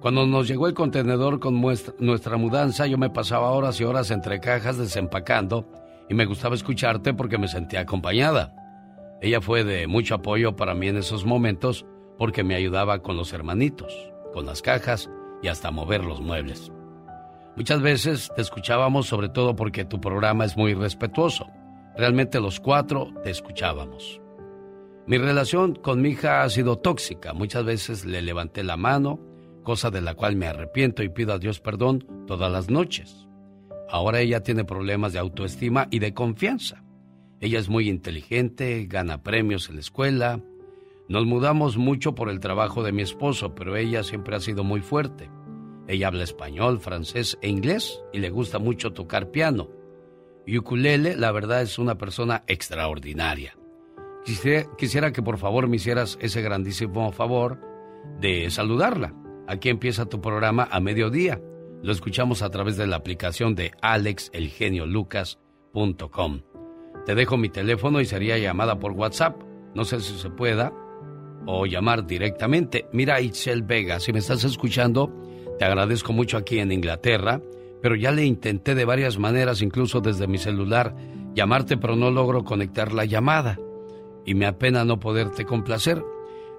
[0.00, 4.38] Cuando nos llegó el contenedor con nuestra mudanza, yo me pasaba horas y horas entre
[4.38, 5.66] cajas desempacando
[6.10, 8.54] y me gustaba escucharte porque me sentía acompañada.
[9.22, 11.86] Ella fue de mucho apoyo para mí en esos momentos
[12.18, 15.10] porque me ayudaba con los hermanitos, con las cajas
[15.42, 16.70] y hasta mover los muebles.
[17.56, 21.46] Muchas veces te escuchábamos sobre todo porque tu programa es muy respetuoso.
[21.96, 24.20] Realmente los cuatro te escuchábamos.
[25.06, 27.32] Mi relación con mi hija ha sido tóxica.
[27.32, 29.20] Muchas veces le levanté la mano,
[29.62, 33.26] cosa de la cual me arrepiento y pido a Dios perdón todas las noches.
[33.88, 36.82] Ahora ella tiene problemas de autoestima y de confianza.
[37.40, 40.40] Ella es muy inteligente, gana premios en la escuela.
[41.08, 44.80] Nos mudamos mucho por el trabajo de mi esposo, pero ella siempre ha sido muy
[44.80, 45.30] fuerte.
[45.86, 49.70] Ella habla español, francés e inglés y le gusta mucho tocar piano.
[50.46, 53.56] Y ukulele, la verdad, es una persona extraordinaria.
[54.24, 57.60] Quisiera, quisiera que por favor me hicieras ese grandísimo favor
[58.20, 59.14] de saludarla.
[59.48, 61.40] Aquí empieza tu programa a mediodía.
[61.82, 66.40] Lo escuchamos a través de la aplicación de alexelgeniolucas.com.
[67.04, 69.40] Te dejo mi teléfono y sería llamada por WhatsApp.
[69.74, 70.72] No sé si se pueda.
[71.46, 72.86] O llamar directamente.
[72.92, 75.12] Mira, Itzel Vega, si me estás escuchando,
[75.58, 77.40] te agradezco mucho aquí en Inglaterra,
[77.86, 80.96] pero ya le intenté de varias maneras, incluso desde mi celular,
[81.36, 83.60] llamarte pero no logro conectar la llamada
[84.24, 86.04] y me apena no poderte complacer.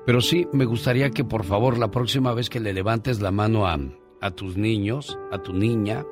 [0.05, 3.67] Pero sí, me gustaría que por favor la próxima vez que le levantes la mano
[3.67, 3.77] a,
[4.21, 6.05] a tus niños, a tu niña,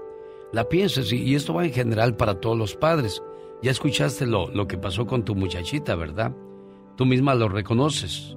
[0.51, 1.13] la pienses.
[1.13, 3.23] Y, esto va en general para todos los padres.
[3.63, 6.35] Ya escuchaste lo, lo que pasó con tu muchachita, ¿verdad?
[6.97, 8.35] Tú misma lo reconoces.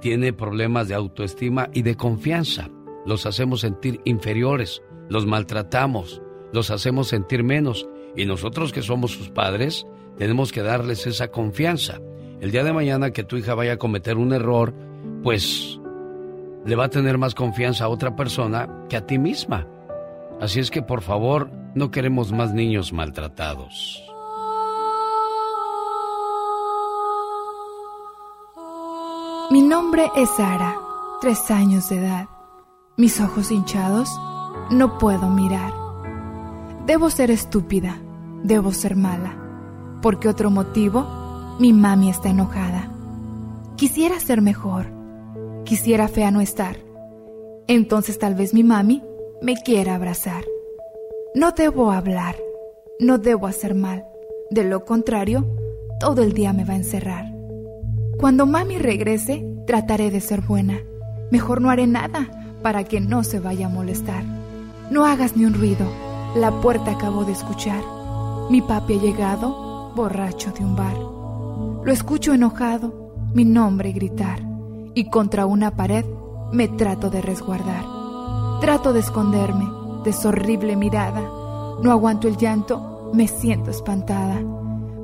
[0.00, 2.70] Tiene problemas de autoestima y de confianza.
[3.04, 7.88] Los hacemos sentir inferiores, los maltratamos, los hacemos sentir menos.
[8.16, 12.00] Y nosotros que somos sus padres, tenemos que darles esa confianza
[12.40, 14.72] el día de mañana que tu hija vaya a cometer un error,
[15.22, 15.80] pues
[16.64, 19.66] le va a tener más confianza a otra persona que a ti misma.
[20.40, 24.04] Así es que por favor, no queremos más niños maltratados.
[29.50, 30.76] Mi nombre es Sara,
[31.20, 32.28] tres años de edad.
[32.96, 34.08] Mis ojos hinchados,
[34.70, 35.72] no puedo mirar.
[36.86, 37.98] Debo ser estúpida,
[38.42, 39.36] debo ser mala,
[40.02, 41.06] porque otro motivo
[41.58, 42.90] mi mami está enojada.
[43.76, 44.86] Quisiera ser mejor.
[45.64, 46.76] Quisiera fea no estar.
[47.66, 49.02] Entonces tal vez mi mami
[49.42, 50.44] me quiera abrazar.
[51.34, 52.36] No debo hablar.
[53.00, 54.04] No debo hacer mal.
[54.50, 55.46] De lo contrario,
[56.00, 57.26] todo el día me va a encerrar.
[58.18, 60.80] Cuando mami regrese, trataré de ser buena.
[61.30, 64.37] Mejor no haré nada para que no se vaya a molestar.
[64.90, 65.86] No hagas ni un ruido.
[66.34, 67.82] La puerta acabo de escuchar.
[68.50, 70.96] Mi papi ha llegado borracho de un bar.
[71.84, 74.40] Lo escucho enojado, mi nombre gritar,
[74.94, 76.04] y contra una pared
[76.52, 77.84] me trato de resguardar.
[78.60, 79.68] Trato de esconderme
[80.04, 81.20] de su horrible mirada.
[81.82, 84.40] No aguanto el llanto, me siento espantada.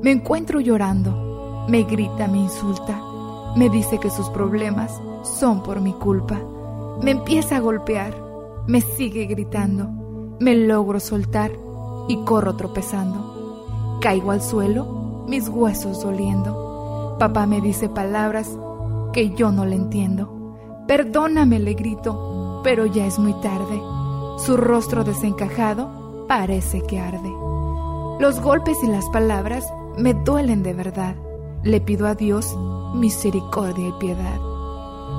[0.03, 2.99] Me encuentro llorando, me grita, me insulta,
[3.57, 6.40] me dice que sus problemas son por mi culpa.
[7.03, 8.14] Me empieza a golpear,
[8.66, 9.88] me sigue gritando,
[10.40, 11.53] me logro soltar
[12.09, 13.98] y corro tropezando.
[14.00, 17.16] Caigo al suelo, mis huesos doliendo.
[17.18, 18.50] Papá me dice palabras
[19.12, 20.85] que yo no le entiendo.
[20.87, 23.81] Perdóname, le grito, pero ya es muy tarde.
[24.38, 27.33] Su rostro desencajado parece que arde.
[28.20, 29.64] Los golpes y las palabras
[29.96, 31.16] me duelen de verdad.
[31.62, 32.57] Le pido a Dios
[32.94, 34.38] misericordia y piedad.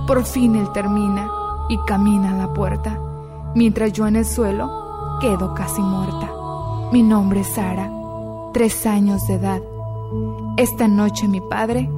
[0.07, 1.29] Por fin él termina
[1.69, 2.99] y camina a la puerta,
[3.55, 6.29] mientras yo en el suelo quedo casi muerta.
[6.91, 7.89] Mi nombre es Sara,
[8.53, 9.61] tres años de edad.
[10.57, 11.89] Esta noche mi padre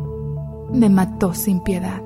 [0.72, 2.02] me mató sin piedad.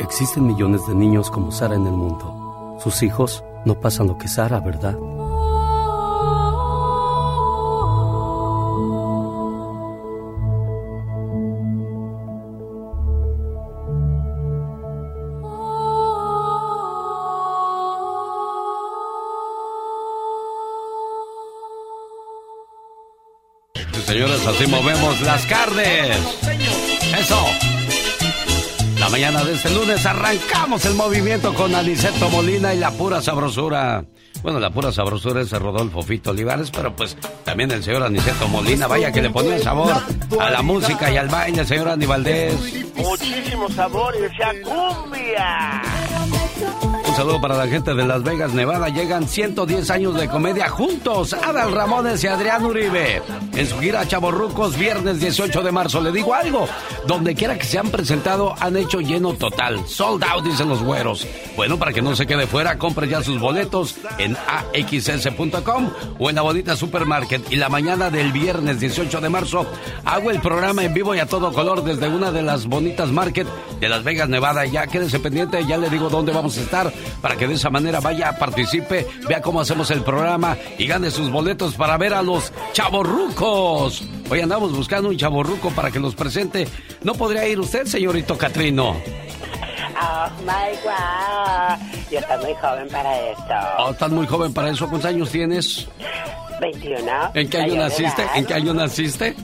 [0.00, 2.76] Existen millones de niños como Sara en el mundo.
[2.80, 4.96] Sus hijos no pasan lo que Sara, ¿verdad?
[24.70, 26.16] Movemos las carnes.
[27.18, 27.44] Eso.
[28.98, 34.04] La mañana de este lunes arrancamos el movimiento con Aniceto Molina y la pura sabrosura.
[34.42, 38.86] Bueno, la pura sabrosura es Rodolfo Fito Olivares, pero pues también el señor Aniceto Molina,
[38.86, 39.92] vaya que le ponía sabor
[40.38, 42.54] a la música y al baile, señor Aníbaldez.
[42.96, 45.82] Muchísimo sabor y decía cumbia.
[47.10, 48.88] Un saludo para la gente de Las Vegas, Nevada.
[48.88, 51.32] Llegan 110 años de comedia juntos.
[51.32, 53.20] Adal Ramones y Adrián Uribe.
[53.52, 56.00] En su gira Chaborrucos, viernes 18 de marzo.
[56.00, 56.68] Le digo algo.
[57.08, 59.84] Donde quiera que se han presentado, han hecho lleno total.
[59.88, 61.26] Sold out, dicen los güeros.
[61.56, 66.36] Bueno, para que no se quede fuera, compre ya sus boletos en axs.com o en
[66.36, 67.50] la bonita supermarket.
[67.50, 69.66] Y la mañana del viernes 18 de marzo,
[70.04, 73.48] hago el programa en vivo y a todo color desde una de las bonitas market
[73.80, 74.64] de Las Vegas, Nevada.
[74.64, 78.00] Ya quédese pendiente, ya le digo dónde vamos a estar para que de esa manera
[78.00, 82.52] vaya, participe, vea cómo hacemos el programa y gane sus boletos para ver a los
[82.72, 84.02] chavorrucos.
[84.30, 86.66] Hoy andamos buscando un chavorruco para que los presente.
[87.02, 88.96] ¿No podría ir usted, señorito Catrino?
[90.02, 91.78] Oh my God.
[92.10, 93.54] Yo estoy muy joven para esto.
[93.78, 94.88] Oh, estás muy joven para eso.
[94.88, 95.88] ¿Cuántos años tienes?
[96.60, 97.30] 21.
[97.34, 98.26] ¿En qué año naciste?
[98.34, 99.34] ¿En qué año naciste?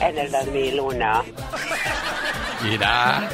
[0.00, 1.22] En el 2001.
[2.64, 3.28] Mira.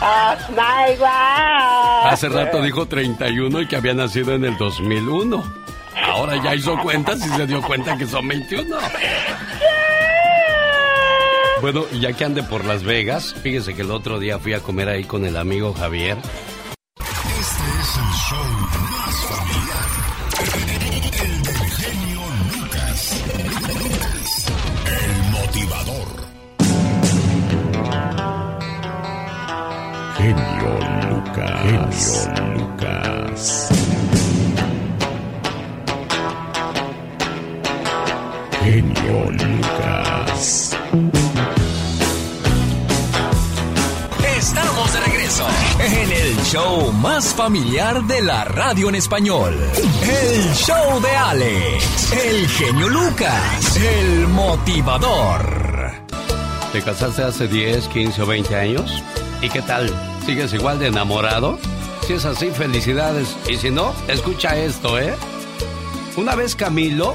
[0.00, 2.12] oh my God.
[2.12, 5.64] Hace rato dijo 31 y que había nacido en el 2001.
[6.04, 8.76] Ahora ya hizo cuentas y se dio cuenta que son 21.
[11.60, 14.88] Bueno, ya que ande por Las Vegas, fíjese que el otro día fui a comer
[14.88, 16.18] ahí con el amigo Javier.
[16.98, 19.03] Este es el show
[30.34, 30.74] Genio
[31.08, 32.28] Lucas.
[32.32, 33.74] Genio Lucas.
[38.64, 40.76] genio Lucas.
[44.38, 45.46] Estamos de regreso
[45.80, 49.54] en el show más familiar de la radio en español.
[50.02, 55.92] El show de Alex, el genio Lucas, el motivador.
[56.72, 59.02] ¿Te casaste hace 10, 15 o 20 años?
[59.42, 60.13] ¿Y qué tal?
[60.26, 61.58] ¿Sigues igual de enamorado?
[62.06, 63.36] Si es así, felicidades.
[63.48, 65.14] Y si no, escucha esto, ¿eh?
[66.16, 67.14] Una vez Camilo,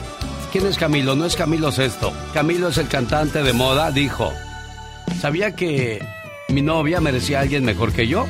[0.51, 1.15] ¿quién es Camilo?
[1.15, 2.13] No es Camilo Sesto.
[2.33, 4.31] Camilo es el cantante de moda, dijo,
[5.19, 6.05] sabía que
[6.49, 8.27] mi novia merecía a alguien mejor que yo,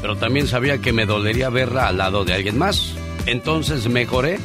[0.00, 2.94] pero también sabía que me dolería verla al lado de alguien más.
[3.26, 4.38] Entonces mejoré,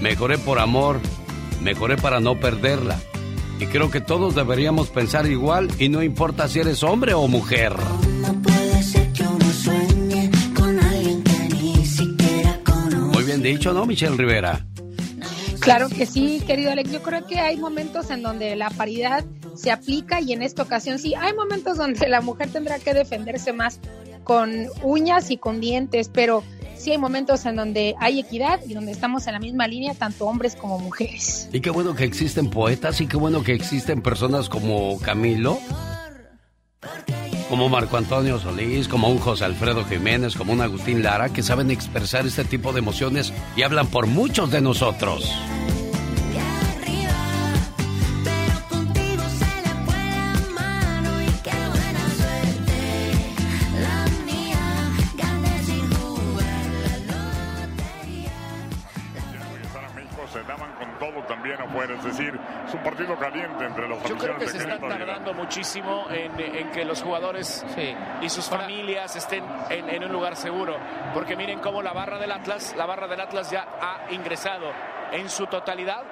[0.00, 1.00] mejoré por amor,
[1.62, 2.98] mejoré para no perderla.
[3.60, 7.74] Y creo que todos deberíamos pensar igual y no importa si eres hombre o mujer.
[13.42, 14.64] Bien dicho, ¿no, Michelle Rivera?
[15.60, 16.92] Claro que sí, querido Alex.
[16.92, 19.24] Yo creo que hay momentos en donde la paridad
[19.56, 21.14] se aplica y en esta ocasión sí.
[21.14, 23.80] Hay momentos donde la mujer tendrá que defenderse más
[24.24, 26.44] con uñas y con dientes, pero
[26.76, 30.26] sí hay momentos en donde hay equidad y donde estamos en la misma línea, tanto
[30.26, 31.48] hombres como mujeres.
[31.52, 35.58] Y qué bueno que existen poetas y qué bueno que existen personas como Camilo,
[37.48, 41.70] como Marco Antonio Solís, como un José Alfredo Jiménez, como un Agustín Lara, que saben
[41.70, 45.30] expresar este tipo de emociones y hablan por muchos de nosotros.
[61.98, 65.34] Es decir, es un partido caliente entre los Yo creo que de se están tardando
[65.34, 67.64] muchísimo en, en que los jugadores
[68.22, 70.76] y sus familias estén en, en un lugar seguro.
[71.14, 74.70] Porque miren cómo la barra del Atlas, la barra del Atlas ya ha ingresado
[75.12, 76.02] en su totalidad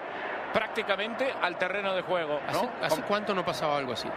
[0.53, 2.41] prácticamente al terreno de juego.
[2.53, 2.59] ¿no?
[2.59, 4.09] ¿Hace, hace cuánto no pasaba algo así?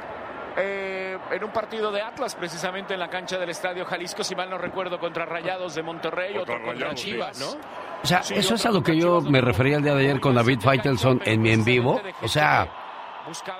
[0.58, 4.50] Eh, en un partido de Atlas, precisamente en la cancha del Estadio Jalisco, si mal
[4.50, 7.12] no recuerdo, contra Rayados de Monterrey, otro contra Rayados, sí.
[7.12, 7.89] Chivas, ¿no?
[8.04, 10.36] O sea, eso es a lo que yo me refería el día de ayer con
[10.36, 12.02] David Faitelson en mi en vivo.
[12.22, 12.68] O sea,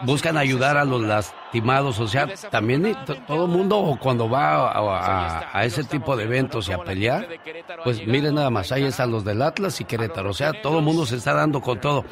[0.02, 2.00] buscan ayudar a los lastimados.
[2.00, 6.24] O sea, también to- todo el mundo cuando va a, a- a ese tipo de
[6.24, 7.28] eventos y a pelear,
[7.84, 10.30] pues miren nada más, ahí están los del Atlas y Querétaro.
[10.30, 12.06] O sea, todo el mundo se está dando con todo.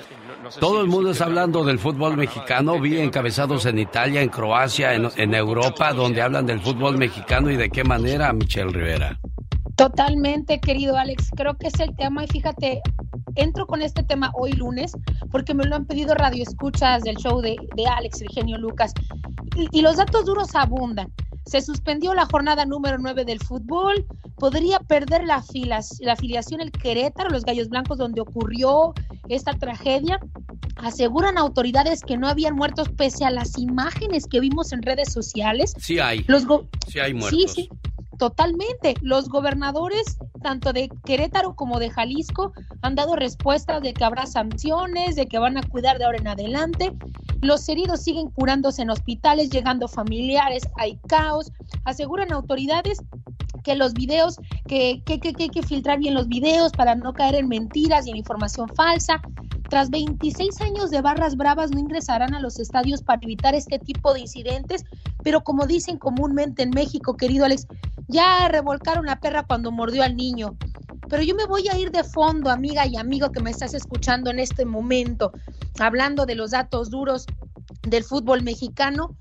[0.59, 2.79] Todo el mundo está hablando del fútbol mexicano.
[2.79, 7.57] Vi encabezados en Italia, en Croacia, en, en Europa, donde hablan del fútbol mexicano y
[7.57, 9.19] de qué manera, Michelle Rivera.
[9.75, 11.29] Totalmente, querido Alex.
[11.35, 12.81] Creo que es el tema y fíjate,
[13.35, 14.91] entro con este tema hoy lunes
[15.31, 18.93] porque me lo han pedido radioescuchas del show de, de Alex, el genio Lucas.
[19.55, 21.13] Y, y los datos duros abundan.
[21.47, 24.05] Se suspendió la jornada número 9 del fútbol.
[24.35, 28.93] Podría perder la, filas, la afiliación el Querétaro, los Gallos Blancos, donde ocurrió
[29.29, 30.19] esta tragedia.
[30.77, 35.73] Aseguran autoridades que no habían muertos pese a las imágenes que vimos en redes sociales.
[35.77, 36.23] Sí hay.
[36.27, 36.45] Los
[36.87, 37.51] Sí hay muertos.
[37.53, 37.69] Sí, sí,
[38.17, 38.95] totalmente.
[39.01, 45.15] Los gobernadores, tanto de Querétaro como de Jalisco, han dado respuestas de que habrá sanciones,
[45.15, 46.93] de que van a cuidar de ahora en adelante.
[47.41, 51.51] Los heridos siguen curándose en hospitales, llegando familiares, hay caos.
[51.83, 52.99] Aseguran autoridades
[53.67, 57.11] que los videos, que, que, que, que hay que filtrar bien los videos para no
[57.11, 59.21] caer en mentiras y en información falsa.
[59.69, 64.13] Tras 26 años de barras bravas no ingresarán a los estadios para evitar este tipo
[64.13, 64.85] de incidentes,
[65.21, 67.67] pero como dicen comúnmente en México, querido Alex,
[68.07, 70.55] ya revolcaron la perra cuando mordió al niño.
[71.09, 74.29] Pero yo me voy a ir de fondo, amiga y amigo que me estás escuchando
[74.29, 75.33] en este momento,
[75.77, 77.25] hablando de los datos duros
[77.85, 79.17] del fútbol mexicano.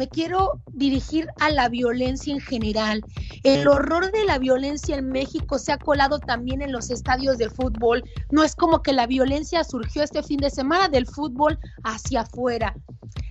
[0.00, 3.04] Me quiero dirigir a la violencia en general.
[3.42, 7.50] El horror de la violencia en México se ha colado también en los estadios de
[7.50, 8.02] fútbol.
[8.30, 12.74] No es como que la violencia surgió este fin de semana del fútbol hacia afuera.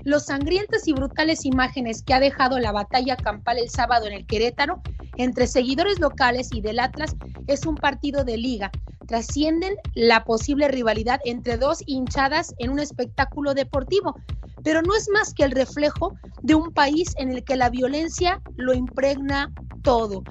[0.03, 4.25] Los sangrientas y brutales imágenes que ha dejado la batalla campal el sábado en el
[4.25, 4.81] Querétaro
[5.17, 7.15] entre seguidores locales y del Atlas
[7.47, 8.71] es un partido de liga.
[9.07, 14.15] Trascienden la posible rivalidad entre dos hinchadas en un espectáculo deportivo,
[14.63, 18.41] pero no es más que el reflejo de un país en el que la violencia
[18.55, 20.23] lo impregna todo.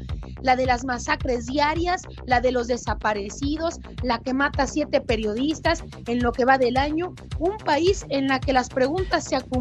[0.43, 6.23] La de las masacres diarias, la de los desaparecidos, la que mata siete periodistas en
[6.23, 7.15] lo que va del año.
[7.39, 9.58] Un país en la que las preguntas se acumulan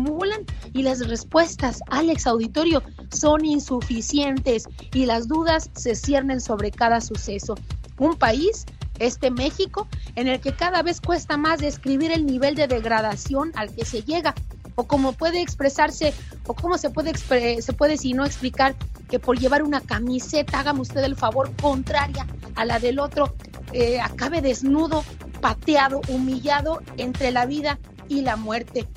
[0.74, 7.56] y las respuestas, Alex Auditorio, son insuficientes y las dudas se ciernen sobre cada suceso.
[7.98, 8.66] Un país
[9.00, 13.74] este México, en el que cada vez cuesta más describir el nivel de degradación al
[13.74, 14.34] que se llega,
[14.76, 16.14] o cómo puede expresarse,
[16.46, 17.14] o cómo se puede,
[17.62, 18.76] se puede si no explicar
[19.10, 23.36] que por llevar una camiseta, hágame usted el favor, contraria a la del otro,
[23.74, 25.04] eh, acabe desnudo,
[25.42, 28.88] pateado, humillado entre la vida y la muerte.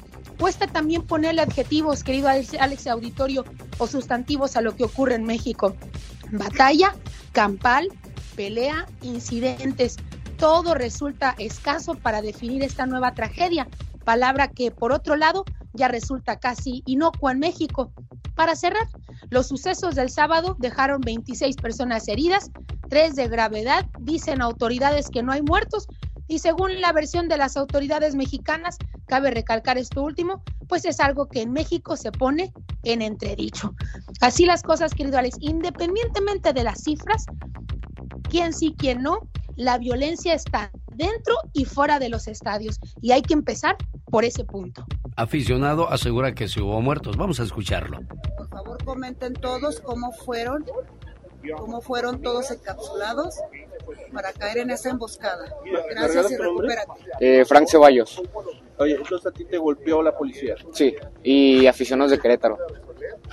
[0.41, 3.45] Cuesta también ponerle adjetivos, querido Alex, Auditorio,
[3.77, 5.77] o sustantivos a lo que ocurre en México.
[6.33, 6.95] Batalla,
[7.33, 7.89] campal,
[8.37, 9.97] pelea, incidentes.
[10.39, 13.69] Todo resulta escaso para definir esta nueva tragedia,
[14.07, 17.93] palabra que por otro lado ya resulta casi inocua en México.
[18.35, 18.89] Para cerrar,
[19.29, 22.51] los sucesos del sábado dejaron 26 personas heridas,
[22.89, 25.87] tres de gravedad, dicen autoridades que no hay muertos,
[26.31, 31.29] y según la versión de las autoridades mexicanas, cabe recalcar esto último, pues es algo
[31.29, 32.53] que en México se pone
[32.85, 33.75] en entredicho.
[34.21, 37.27] Así las cosas, querido Alex, independientemente de las cifras,
[38.29, 43.23] quién sí, quién no, la violencia está dentro y fuera de los estadios y hay
[43.23, 44.87] que empezar por ese punto.
[45.17, 47.17] Aficionado asegura que si hubo muertos.
[47.17, 47.99] Vamos a escucharlo.
[48.37, 50.65] Por favor, comenten todos cómo fueron,
[51.59, 53.35] cómo fueron todos encapsulados
[54.13, 55.45] para caer en esa emboscada.
[55.91, 56.93] Gracias y recupérate.
[57.21, 58.23] Eh, Frank Ceballos.
[58.79, 60.55] Oye, entonces a ti te golpeó la policía.
[60.73, 62.59] Sí, y aficionados de Querétaro.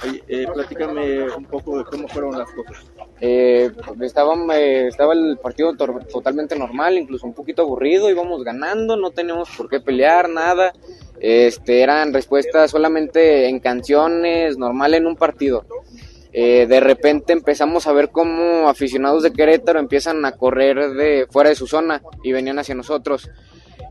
[0.04, 2.86] Oye, eh, platícame un poco de cómo fueron las cosas.
[3.20, 9.12] Eh, estaba, eh, estaba el partido totalmente normal, incluso un poquito aburrido, íbamos ganando, no
[9.12, 10.74] teníamos por qué pelear, nada.
[11.20, 15.66] Este, eran respuestas solamente en canciones, normal en un partido.
[16.40, 21.50] Eh, de repente empezamos a ver cómo aficionados de Querétaro empiezan a correr de fuera
[21.50, 23.28] de su zona y venían hacia nosotros.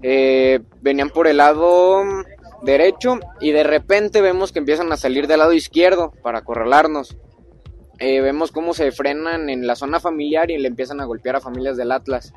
[0.01, 2.05] Eh, venían por el lado
[2.63, 7.17] derecho y de repente vemos que empiezan a salir del lado izquierdo para acorralarnos.
[7.99, 11.41] Eh, vemos cómo se frenan en la zona familiar y le empiezan a golpear a
[11.41, 12.33] familias del Atlas.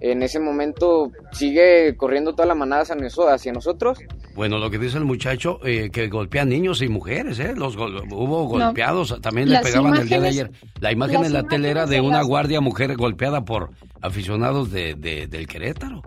[0.00, 3.98] En ese momento sigue corriendo toda la manada hacia noso- hacia nosotros.
[4.36, 7.54] Bueno, lo que dice el muchacho, eh, que golpea niños y mujeres, ¿eh?
[7.56, 10.50] Los gol- hubo golpeados, también le pegaban el día de ayer.
[10.80, 13.70] La imagen en la tele era de de una las- guardia mujer golpeada por
[14.02, 16.02] aficionados de, de- del Querétaro.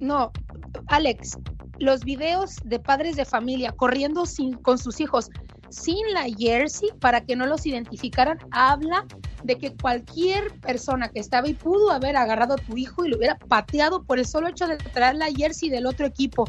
[0.00, 0.32] No,
[0.86, 1.36] Alex,
[1.78, 5.28] los videos de padres de familia corriendo sin, con sus hijos
[5.68, 9.04] sin la jersey para que no los identificaran, habla
[9.42, 13.18] de que cualquier persona que estaba y pudo haber agarrado a tu hijo y lo
[13.18, 16.48] hubiera pateado por el solo hecho de traer la jersey del otro equipo.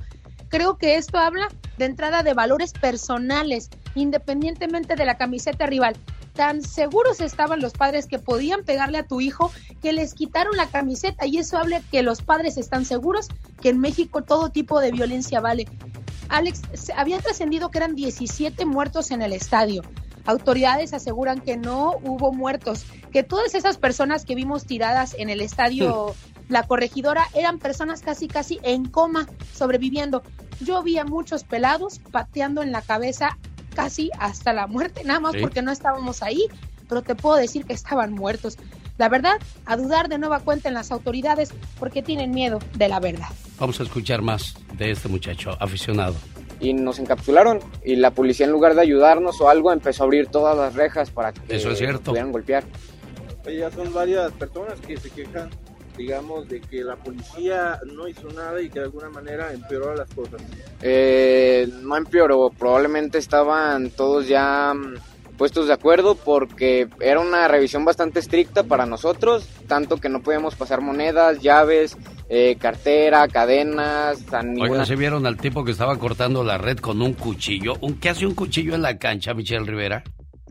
[0.56, 5.98] Creo que esto habla de entrada de valores personales, independientemente de la camiseta rival.
[6.32, 9.52] Tan seguros estaban los padres que podían pegarle a tu hijo
[9.82, 13.28] que les quitaron la camiseta y eso habla que los padres están seguros
[13.62, 15.68] que en México todo tipo de violencia vale.
[16.30, 16.62] Alex,
[16.96, 19.82] había trascendido que eran 17 muertos en el estadio.
[20.24, 25.42] Autoridades aseguran que no hubo muertos, que todas esas personas que vimos tiradas en el
[25.42, 26.16] estadio
[26.50, 30.22] La Corregidora eran personas casi casi en coma, sobreviviendo.
[30.62, 33.38] Yo vi a muchos pelados pateando en la cabeza
[33.76, 35.40] casi hasta la muerte, nada más Sí.
[35.42, 36.46] porque no estábamos ahí,
[36.88, 38.58] pero te puedo decir que estaban muertos.
[38.98, 39.34] La verdad,
[39.66, 43.28] a dudar de nueva cuenta en las autoridades porque tienen miedo de la verdad.
[43.60, 46.16] Vamos a escuchar más de este muchacho aficionado.
[46.62, 50.28] Y nos encapsularon y la policía en lugar de ayudarnos o algo empezó a abrir
[50.28, 52.12] todas las rejas para que Eso es cierto.
[52.12, 52.64] pudieran golpear.
[53.46, 55.50] Oye, ya son varias personas que se quejan,
[55.98, 60.10] digamos, de que la policía no hizo nada y que de alguna manera empeoró las
[60.14, 60.42] cosas.
[60.82, 64.96] Eh, no empeoró, probablemente estaban todos ya mm,
[65.38, 70.56] puestos de acuerdo porque era una revisión bastante estricta para nosotros, tanto que no podíamos
[70.56, 71.98] pasar monedas, llaves,
[72.30, 74.72] eh, cartera, cadenas, ninguna...
[74.72, 77.74] Oigan, ¿se vieron al tipo que estaba cortando la red con un cuchillo?
[77.82, 80.04] ¿Un, ¿Qué hace un cuchillo en la cancha, Michelle Rivera?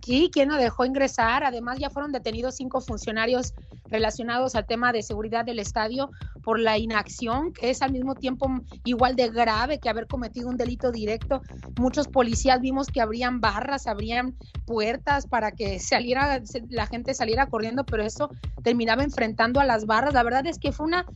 [0.04, 1.44] Sí, ¿quién no dejó ingresar?
[1.44, 3.54] Además, ya fueron detenidos cinco funcionarios
[3.88, 6.10] relacionados al tema de seguridad del estadio
[6.42, 8.48] por la inacción, que es al mismo tiempo
[8.84, 11.40] igual de grave que haber cometido un delito directo.
[11.78, 14.34] Muchos policías vimos que abrían barras, abrían
[14.66, 18.30] puertas para que saliera, se- la gente saliera corriendo, pero eso
[18.62, 20.12] terminaba enfrentando a las barras.
[20.14, 21.06] La verdad es que fue una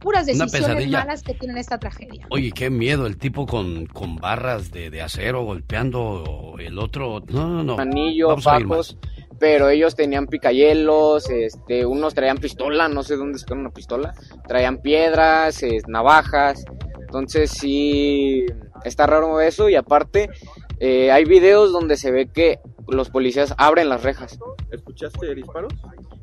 [0.00, 0.98] puras Una decisiones pesadilla.
[1.00, 2.24] malas que tienen esta tragedia.
[2.30, 7.20] Oye, qué miedo, el tipo con, con barras de, de acero golpeando o el otro...
[7.28, 7.78] No, no, no.
[7.78, 8.96] anillo, Vamos
[9.42, 14.14] pero ellos tenían picayelos, este, unos traían pistola, no sé dónde sacaron una pistola,
[14.46, 16.64] traían piedras, eh, navajas,
[17.00, 18.46] entonces sí,
[18.84, 20.30] está raro eso y aparte
[20.78, 24.38] eh, hay videos donde se ve que los policías abren las rejas,
[24.70, 25.72] ¿Escuchaste disparos?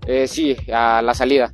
[0.07, 1.51] Eh, sí, a la salida.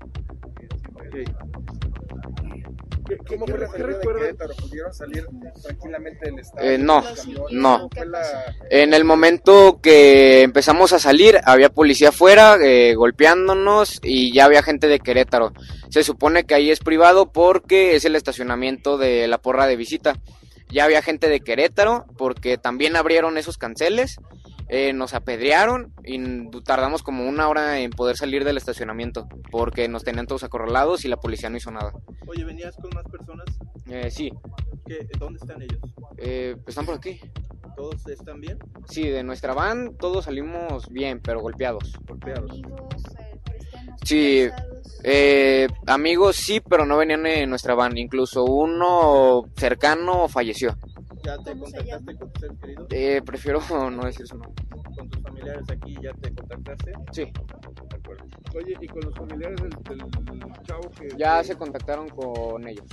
[3.08, 3.68] ¿Qué, ¿Cómo fue la.
[3.68, 5.28] ¿Pudieron salir
[5.64, 6.72] tranquilamente del estadio?
[6.72, 7.04] Eh, no,
[7.52, 7.78] no.
[7.78, 14.00] ¿Cómo fue la- En el momento que empezamos a salir, había policía afuera eh, golpeándonos
[14.04, 15.54] y ya había gente de Querétaro.
[15.90, 20.16] Se supone que ahí es privado porque es el estacionamiento de la porra de visita.
[20.70, 24.18] Ya había gente de Querétaro porque también abrieron esos canceles,
[24.68, 30.04] eh, nos apedrearon y tardamos como una hora en poder salir del estacionamiento porque nos
[30.04, 31.94] tenían todos acorralados y la policía no hizo nada.
[32.28, 33.46] Oye, ¿venías con más personas?
[33.88, 34.32] Eh, sí,
[34.86, 35.80] ¿Qué, ¿Dónde están ellos?
[36.18, 37.20] Eh, pues están por aquí.
[37.76, 38.58] ¿Todos están bien?
[38.88, 41.94] Sí, de nuestra van todos salimos bien, pero golpeados.
[42.08, 42.62] Golpeados.
[44.04, 44.48] Sí,
[45.04, 47.98] eh, amigos sí, pero no venían en nuestra van.
[47.98, 50.78] Incluso uno cercano falleció.
[51.26, 52.88] ¿Ya te contactaste con tus seres queridos?
[52.92, 53.60] Eh, prefiero
[53.92, 54.64] no decir su nombre.
[54.98, 56.94] ¿Con tus familiares aquí ya te contactaste?
[57.12, 57.24] Sí.
[57.26, 58.26] De acuerdo.
[58.56, 59.70] Oye, ¿y con los familiares del,
[60.00, 61.10] del chavo que...
[61.18, 62.86] Ya se contactaron con ellos.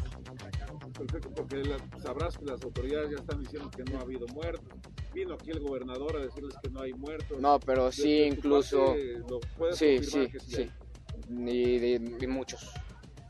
[0.98, 4.66] Perfecto, porque la- sabrás que las autoridades ya están diciendo que no ha habido muertos.
[5.14, 7.38] Vino aquí el gobernador a decirles que no hay muertos.
[7.40, 8.86] No, pero sí, incluso...
[8.86, 9.40] parte, ¿lo
[9.74, 10.70] Sí, confirmar sí, que sí sí.
[11.30, 12.72] Y de, de muchos.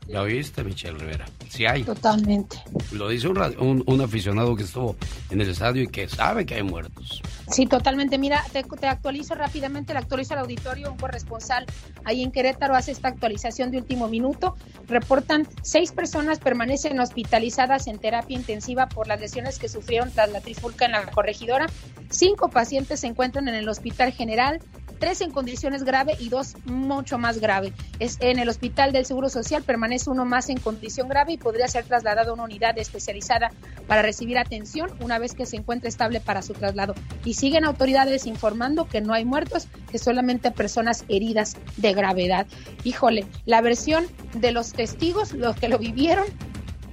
[0.07, 1.25] ¿Ya oíste, Michelle Rivera?
[1.49, 1.83] Sí hay.
[1.83, 2.57] Totalmente.
[2.91, 4.95] Lo dice un, ra- un- un aficionado que estuvo
[5.29, 7.21] en el estadio y que sabe que hay muertos.
[7.49, 8.17] Sí, totalmente.
[8.17, 11.65] Mira, te, te actualizo rápidamente, le actualizo al auditorio, un corresponsal
[12.03, 14.55] ahí en Querétaro hace esta actualización de último minuto.
[14.87, 20.41] Reportan seis personas permanecen hospitalizadas en terapia intensiva por las lesiones que sufrieron tras la
[20.41, 21.67] trifulca en la corregidora.
[22.09, 24.59] Cinco pacientes se encuentran en el hospital general,
[24.99, 27.73] tres en condiciones grave y dos mucho más grave.
[27.99, 31.67] Es en el hospital del Seguro Social permanece uno más en condición grave y podría
[31.67, 33.51] ser trasladado a una unidad especializada
[33.87, 36.95] para recibir atención una vez que se encuentre estable para su traslado.
[37.25, 42.47] Y siguen autoridades informando que no hay muertos, que solamente personas heridas de gravedad.
[42.83, 46.25] Híjole, la versión de los testigos, los que lo vivieron,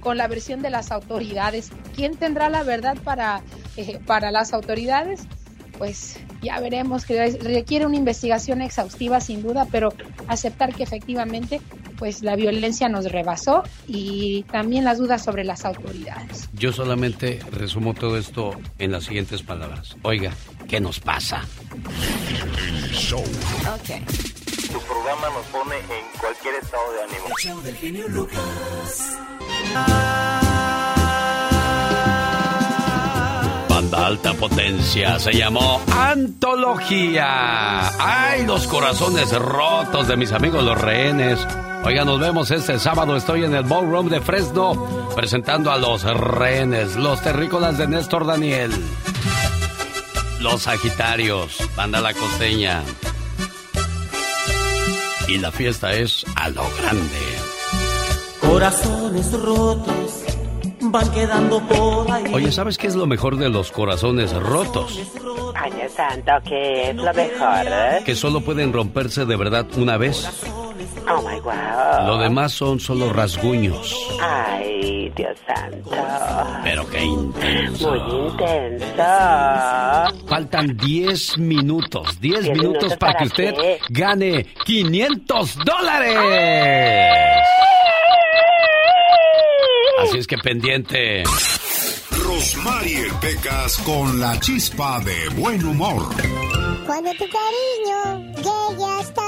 [0.01, 1.71] con la versión de las autoridades.
[1.95, 3.41] ¿Quién tendrá la verdad para,
[3.77, 5.27] eh, para las autoridades?
[5.81, 9.91] Pues ya veremos que requiere una investigación exhaustiva sin duda, pero
[10.27, 11.59] aceptar que efectivamente
[11.97, 16.49] pues la violencia nos rebasó y también las dudas sobre las autoridades.
[16.53, 19.97] Yo solamente resumo todo esto en las siguientes palabras.
[20.03, 20.35] Oiga,
[20.67, 21.41] ¿qué nos pasa?
[22.83, 23.23] El show.
[23.23, 27.25] Tu programa nos pone en cualquier estado de ánimo.
[27.27, 29.17] El show del genio Lucas.
[33.81, 37.87] Banda alta potencia se llamó Antología.
[37.99, 41.39] ¡Ay, los corazones rotos de mis amigos los rehenes!
[41.83, 43.15] Oiga, nos vemos este sábado.
[43.15, 48.71] Estoy en el Ballroom de Fresno presentando a los rehenes, los terrícolas de Néstor Daniel,
[50.41, 52.83] los Sagitarios, Banda La Costeña.
[55.27, 57.17] Y la fiesta es a lo grande.
[58.41, 60.21] Corazones rotos
[60.81, 62.23] van quedando por ahí.
[62.33, 64.99] Oye, ¿sabes qué es lo mejor de los corazones rotos?
[65.55, 67.65] Ay, Dios santo, que es lo mejor.
[67.67, 68.01] eh?
[68.05, 70.27] Que solo pueden romperse de verdad una vez.
[71.07, 72.07] Oh my wow.
[72.07, 73.95] Lo demás son solo rasguños.
[74.21, 75.91] Ay, Dios santo.
[76.63, 77.91] Pero qué intenso.
[77.91, 79.03] Muy intenso.
[80.27, 82.19] Faltan 10 minutos.
[82.19, 83.79] 10 ¿Diez minutos minutos para que usted qué?
[83.89, 86.17] gane 500 dólares.
[90.11, 91.23] Así es que pendiente.
[92.25, 96.03] Rosmarie Pecas con la chispa de buen humor.
[96.85, 99.21] Cuando tu cariño llegue hasta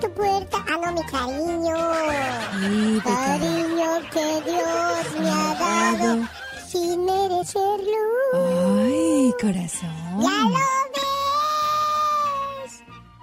[0.00, 0.64] tu puerta.
[0.68, 1.74] Ah, no, mi cariño.
[3.02, 6.28] Cariño que Dios me ha dado
[6.68, 8.02] sin merecerlo.
[8.34, 10.20] Ay, corazón.
[10.20, 10.60] ¡Ya lo
[10.94, 12.72] ves!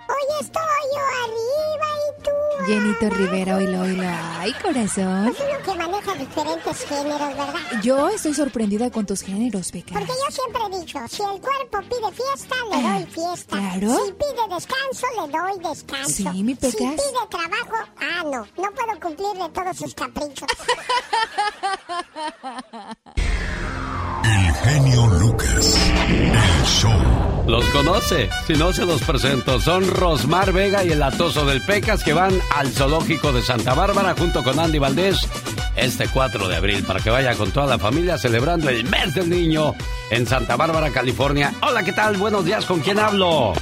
[0.09, 2.31] Hoy estoy yo arriba y tú.
[2.67, 4.03] Llenito Rivera, oílo, oílo.
[4.39, 5.27] Ay, corazón.
[5.27, 7.53] Es uno que maneja diferentes géneros, ¿verdad?
[7.83, 9.93] Yo estoy sorprendida con tus géneros, Beca.
[9.93, 13.57] Porque yo siempre he dicho, si el cuerpo pide fiesta, le Ah, doy fiesta.
[13.57, 13.95] claro.
[14.05, 16.09] Si pide descanso, le doy descanso.
[16.09, 16.79] Sí, mi Si Pecas.
[16.79, 20.49] pide trabajo, ah, no, no puedo cumplirle todos sus caprichos.
[24.25, 25.77] El genio Lucas.
[26.09, 27.45] El show.
[27.47, 28.29] Los conoce.
[28.47, 29.59] Si no, se los presento.
[29.59, 34.15] Son Rosmar Vega y el atoso del Pecas que van al zoológico de Santa Bárbara
[34.17, 35.27] junto con Andy Valdés
[35.75, 39.29] este 4 de abril para que vaya con toda la familia celebrando el mes del
[39.29, 39.75] niño
[40.09, 41.53] en Santa Bárbara, California.
[41.61, 42.17] Hola, ¿qué tal?
[42.17, 42.65] Buenos días.
[42.65, 43.53] ¿Con quién hablo?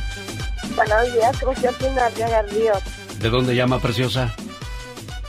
[0.76, 2.10] Buenos días, con Georgina
[3.20, 4.34] ¿De dónde llama, preciosa?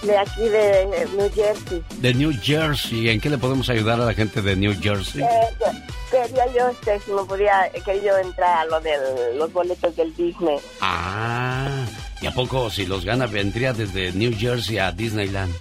[0.06, 1.82] De aquí de New Jersey.
[1.98, 3.08] De New Jersey.
[3.10, 5.22] ¿En qué le podemos ayudar a la gente de New Jersey?
[5.22, 5.26] Eh,
[6.10, 8.92] quería yo, este, si me podía, he querido entrar a lo de
[9.36, 10.58] los boletos del Disney.
[10.80, 11.84] Ah,
[12.20, 15.52] ¿y a poco si los gana vendría desde New Jersey a Disneyland?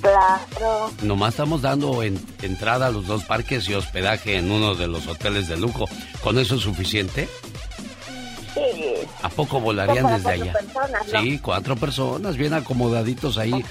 [0.00, 0.90] Claro.
[1.02, 5.06] Nomás estamos dando en- entrada a los dos parques y hospedaje en uno de los
[5.06, 5.88] hoteles de lujo.
[6.22, 7.28] ¿Con eso es suficiente?
[8.54, 8.94] Sí.
[9.22, 10.52] ¿A poco volarían desde cuatro allá?
[10.52, 11.20] personas, ¿no?
[11.20, 13.64] Sí, cuatro personas, bien acomodaditos ahí.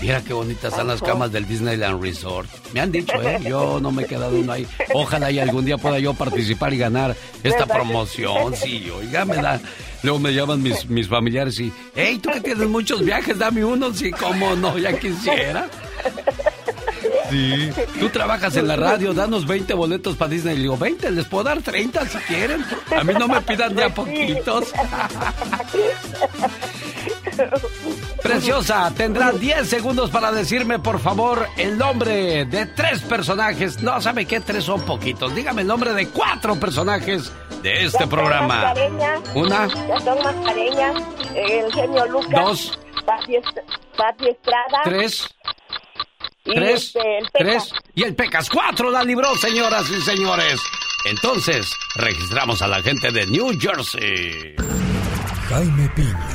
[0.00, 2.48] Mira qué bonitas están las camas del Disneyland Resort.
[2.72, 3.38] Me han dicho, ¿eh?
[3.42, 4.66] Yo no me he quedado uno ahí.
[4.94, 8.54] Ojalá y algún día pueda yo participar y ganar esta promoción.
[8.54, 9.60] Sí, oiga, me da...
[10.02, 11.72] Luego me llaman mis, mis familiares y...
[11.94, 13.92] ¡Hey, tú que tienes muchos viajes, dame uno!
[13.92, 15.68] Sí, cómo no, ya quisiera.
[17.30, 17.70] Sí.
[17.98, 20.56] Tú trabajas en la radio, danos 20 boletos para Disney.
[20.56, 22.64] Le digo, 20, les puedo dar 30 si quieren.
[22.96, 24.72] A mí no me pidan ya poquitos.
[28.22, 33.82] Preciosa, tendrá 10 segundos para decirme, por favor, el nombre de tres personajes.
[33.82, 34.40] No, ¿sabe qué?
[34.40, 35.34] Tres son poquitos.
[35.34, 37.30] Dígame el nombre de cuatro personajes
[37.62, 38.74] de este programa.
[39.34, 41.02] Una, Gastón Mascareñas,
[41.34, 42.30] el genio Lucas.
[42.30, 42.78] Dos.
[43.04, 43.36] Pati
[44.28, 44.80] Estrada.
[44.84, 45.28] tres,
[46.46, 47.68] y tres, este, el Pecas.
[47.68, 47.82] tres.
[47.94, 48.48] Y el Pecas.
[48.50, 50.60] Cuatro la libró, señoras y señores.
[51.10, 54.54] Entonces, registramos a la gente de New Jersey.
[55.48, 56.28] Jaime Piña,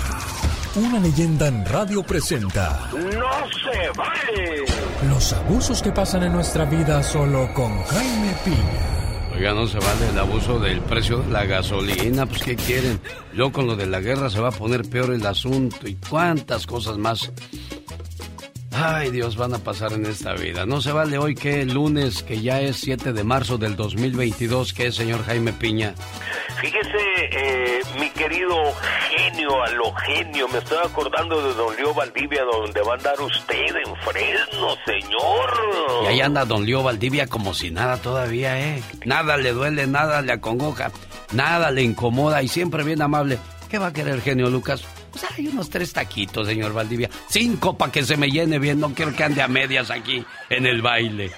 [0.75, 3.01] una leyenda en radio presenta ¡No
[3.49, 4.65] se vale!
[5.09, 9.35] los abusos que pasan en nuestra vida solo con Jaime Piña.
[9.35, 12.99] Oiga, no se vale el abuso del precio de la gasolina, pues ¿qué quieren?
[13.33, 16.65] Luego con lo de la guerra se va a poner peor el asunto y cuántas
[16.67, 17.31] cosas más.
[18.73, 20.65] Ay, Dios, van a pasar en esta vida.
[20.65, 24.87] No se vale hoy que lunes, que ya es 7 de marzo del 2022, que
[24.87, 25.93] es señor Jaime Piña.
[26.61, 26.97] Fíjese,
[27.31, 28.55] eh, mi querido
[29.09, 33.19] genio, a lo genio, me estoy acordando de Don Leo Valdivia, donde va a andar
[33.19, 36.03] usted en Fresno, señor.
[36.03, 38.81] Y ahí anda don Leo Valdivia como si nada todavía, ¿eh?
[39.05, 40.91] Nada le duele, nada le acongoja,
[41.33, 43.37] nada le incomoda y siempre bien amable.
[43.69, 44.85] ¿Qué va a querer genio Lucas?
[45.11, 47.09] Pues hay unos tres taquitos, señor Valdivia.
[47.29, 48.79] Cinco para que se me llene bien.
[48.79, 51.31] No quiero que ande a medias aquí en el baile.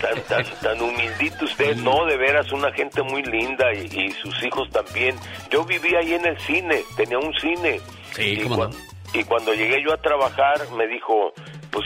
[0.00, 4.42] Tan, tan, tan humildito usted, no, de veras, una gente muy linda y, y sus
[4.42, 5.16] hijos también.
[5.50, 7.80] Yo vivía ahí en el cine, tenía un cine.
[8.14, 8.72] Sí, y, cómo cuan-
[9.14, 11.32] y cuando llegué yo a trabajar, me dijo,
[11.70, 11.84] pues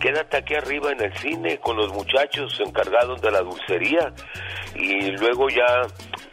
[0.00, 4.12] quédate aquí arriba en el cine con los muchachos encargados de la dulcería.
[4.74, 5.86] Y luego ya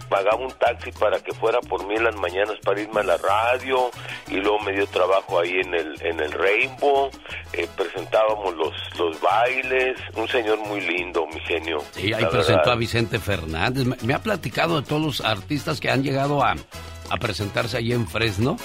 [0.10, 3.18] pagaba un taxi para que fuera por mí en las mañanas para irme a la
[3.18, 3.90] radio
[4.28, 7.10] y luego me dio trabajo ahí en el en el Rainbow
[7.54, 12.74] eh, presentábamos los los bailes un señor muy lindo mi genio Sí, ahí presentó verdad.
[12.74, 13.86] a Vicente Fernández.
[13.86, 16.56] Me, me ha platicado de todos los artistas que han llegado a,
[17.10, 18.58] a presentarse allí en Fresno.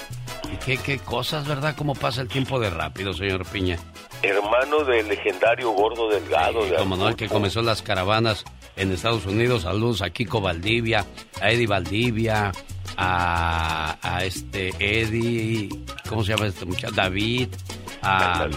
[0.51, 1.75] Y qué, qué cosas, ¿verdad?
[1.77, 3.77] ¿Cómo pasa el tiempo de rápido, señor Piña?
[4.23, 8.43] Hermano del legendario gordo delgado de Como no, el que comenzó las caravanas
[8.75, 9.63] en Estados Unidos.
[9.63, 11.05] Saludos a Kiko Valdivia,
[11.41, 12.51] a Eddie Valdivia,
[12.97, 15.69] a, a este Eddie,
[16.07, 16.93] ¿cómo se llama este muchacho?
[16.95, 17.49] David,
[18.01, 18.47] a-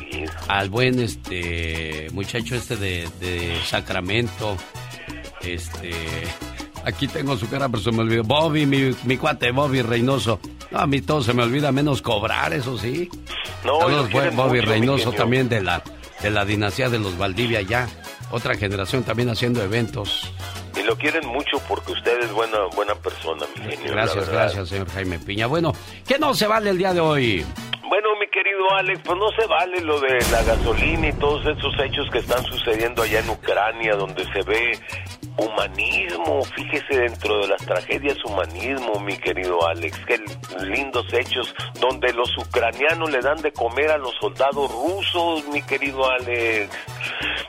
[0.49, 4.57] al buen este muchacho este de, de Sacramento,
[5.43, 5.93] este,
[6.85, 8.23] aquí tengo su cara, pero se me olvidó.
[8.25, 10.41] Bobby, mi, mi cuate Bobby Reynoso.
[10.71, 13.09] No, a mí todo se me olvida, menos cobrar, eso sí.
[13.65, 15.83] No, Saludos, quieren Bobby mucho, Reynoso también de la,
[16.23, 17.89] de la dinastía de los Valdivia ya.
[18.31, 20.33] Otra generación también haciendo eventos.
[20.77, 24.89] y lo quieren mucho porque usted es buena buena persona mi genio Gracias, gracias, señor
[24.91, 25.47] Jaime Piña.
[25.47, 25.73] Bueno,
[26.07, 27.47] ¿qué no se vale el día de hoy?
[27.89, 31.73] Bueno, mi querido Alex, pues no se vale lo de la gasolina y todos esos
[31.85, 34.77] hechos que están sucediendo allá en Ucrania, donde se ve
[35.37, 36.43] humanismo.
[36.45, 39.99] Fíjese dentro de las tragedias humanismo, mi querido Alex.
[40.07, 40.19] Qué
[40.63, 46.09] lindos hechos donde los ucranianos le dan de comer a los soldados rusos, mi querido
[46.11, 46.71] Alex.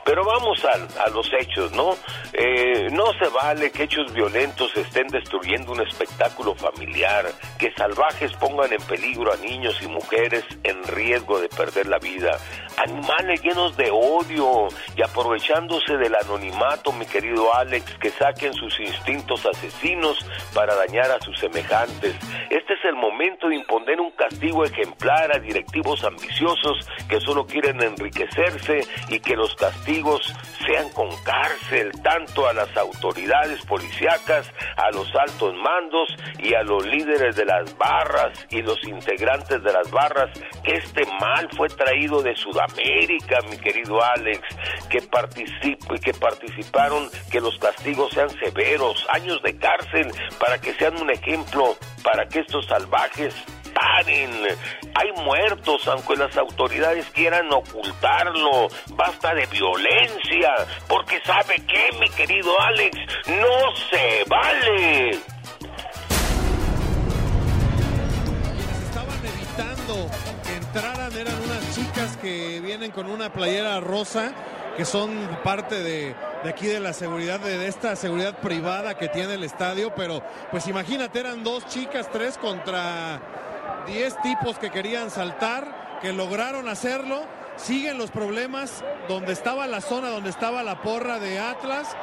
[0.04, 1.90] Pero vamos al- a, los hechos, ¿no?
[2.32, 7.26] Eh, no se vale que hechos violentos estén destruyendo un espectáculo familiar,
[7.58, 12.38] que salvajes pongan en peligro a niños y mujeres en riesgo de perder la vida,
[12.78, 19.44] animales llenos de odio y aprovechándose del anonimato, mi querido Alex, que saquen sus instintos
[19.46, 20.18] asesinos
[20.54, 22.14] para dañar a sus semejantes.
[22.50, 27.82] Este es el momento de imponer un castigo ejemplar a directivos ambiciosos que solo quieren
[27.82, 30.32] enriquecerse y que los castigos
[30.66, 36.86] sean con cárcel tanto a las autoridades policíacas, a los altos mandos y a los
[36.86, 40.30] líderes de las barras y los integrantes de las barras,
[40.62, 42.67] que este mal fue traído de Sudamérica,
[43.48, 44.40] mi querido Alex,
[44.88, 45.00] que,
[46.00, 51.76] que participaron, que los castigos sean severos, años de cárcel, para que sean un ejemplo,
[52.02, 53.34] para que estos salvajes
[53.74, 54.30] paren.
[54.94, 58.68] Hay muertos, aunque las autoridades quieran ocultarlo.
[58.90, 60.54] Basta de violencia,
[60.88, 62.96] porque sabe qué, mi querido Alex,
[63.26, 65.10] no se vale.
[68.88, 70.10] estaban evitando
[70.44, 71.47] que entraran que
[72.68, 74.30] vienen con una playera rosa
[74.76, 75.10] que son
[75.42, 76.14] parte de,
[76.46, 80.66] aquí de la seguridad, de, de esta seguridad privada que tiene el estadio, pero pues
[80.68, 83.22] imagínate, eran dos chicas, tres contra
[83.86, 87.22] diez tipos que querían saltar, que lograron hacerlo,
[87.56, 91.96] siguen los problemas donde estaba la zona, donde estaba la porra de Atlas,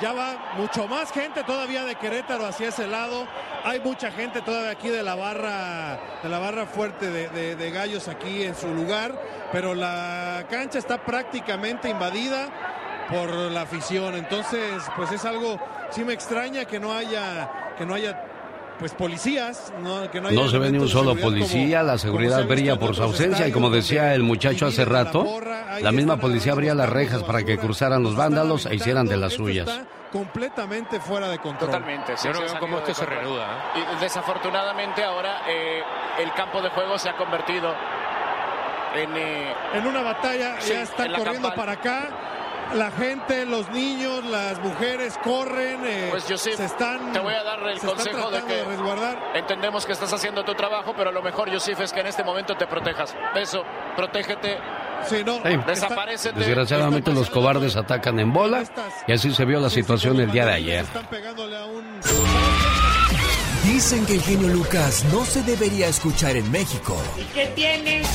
[0.00, 3.26] ya va mucho más gente todavía de Querétaro hacia ese lado.
[3.64, 8.42] Hay mucha gente todavía aquí de la barra, de la barra fuerte de, Gallos aquí
[8.42, 9.12] en su lugar,
[9.52, 12.48] pero la cancha está prácticamente invadida
[13.10, 14.14] por la afición.
[14.14, 18.29] Entonces, pues es algo, sí me extraña que no haya, que no haya
[18.80, 21.98] pues policías, no, que no, haya No se ve ni un solo policía, como- la
[21.98, 25.24] seguridad brilla por su ausencia y como decía el muchacho hace rato,
[25.80, 29.34] la misma policía abría las rejas para que cruzaran los vándalos e hicieran de las
[29.34, 29.68] suyas.
[30.10, 31.70] completamente fuera de control.
[31.70, 32.14] Totalmente.
[32.24, 35.82] Yo no veo cómo esto se reanuda, Y desafortunadamente ahora eh,
[36.20, 37.72] el campo de juego se ha convertido
[38.96, 39.16] en...
[39.16, 41.54] eh, En una batalla Sí, ya están corriendo campal.
[41.54, 42.08] para acá.
[42.74, 47.34] La gente, los niños, las mujeres corren, eh, Pues yo sí, se están te voy
[47.34, 49.18] a dar el consejo de que resguardar.
[49.34, 52.56] entendemos que estás haciendo tu trabajo, pero lo mejor, Yosif, es que en este momento
[52.56, 53.14] te protejas.
[53.34, 53.64] Eso,
[53.96, 54.58] protégete.
[55.08, 55.24] Sí.
[55.66, 56.38] Desaparecete.
[56.38, 58.62] Desgraciadamente los cobardes atacan en bola
[59.06, 60.86] y así se vio la situación el día de ayer.
[63.64, 66.96] Dicen que el genio Lucas no se debería escuchar en México.
[67.18, 68.06] ¿Y qué tienes?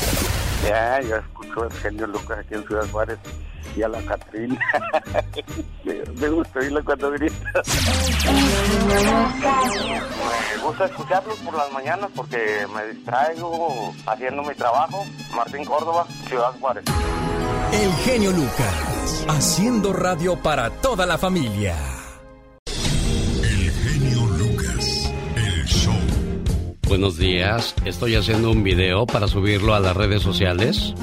[0.65, 3.19] Ya, yo escucho al genio Lucas aquí en Ciudad Juárez
[3.75, 4.59] y a la Catrina.
[5.83, 7.61] me, me gusta oírla cuando grita.
[10.55, 15.05] me gusta escucharlos por las mañanas porque me distraigo haciendo mi trabajo.
[15.35, 16.83] Martín Córdoba, Ciudad Juárez.
[17.71, 21.75] El genio Lucas, haciendo radio para toda la familia.
[26.87, 30.93] Buenos días, estoy haciendo un video para subirlo a las redes sociales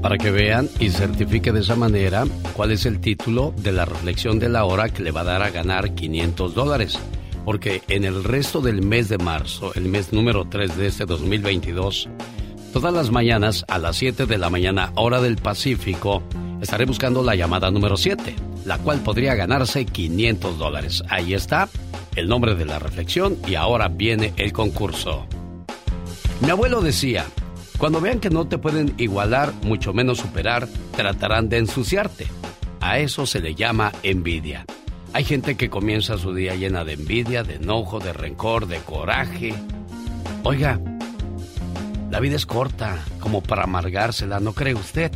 [0.00, 2.24] para que vean y certifique de esa manera
[2.54, 5.42] cuál es el título de la reflexión de la hora que le va a dar
[5.42, 6.98] a ganar 500 dólares.
[7.44, 12.08] Porque en el resto del mes de marzo, el mes número 3 de este 2022,
[12.80, 16.22] todas las mañanas a las 7 de la mañana, hora del Pacífico,
[16.60, 21.02] estaré buscando la llamada número 7, la cual podría ganarse 500 dólares.
[21.08, 21.70] Ahí está
[22.16, 25.26] el nombre de la reflexión y ahora viene el concurso.
[26.42, 27.24] Mi abuelo decía,
[27.78, 32.26] cuando vean que no te pueden igualar, mucho menos superar, tratarán de ensuciarte.
[32.82, 34.66] A eso se le llama envidia.
[35.14, 39.54] Hay gente que comienza su día llena de envidia, de enojo, de rencor, de coraje.
[40.42, 40.78] Oiga,
[42.10, 45.10] la vida es corta, como para amargársela, ¿no cree usted?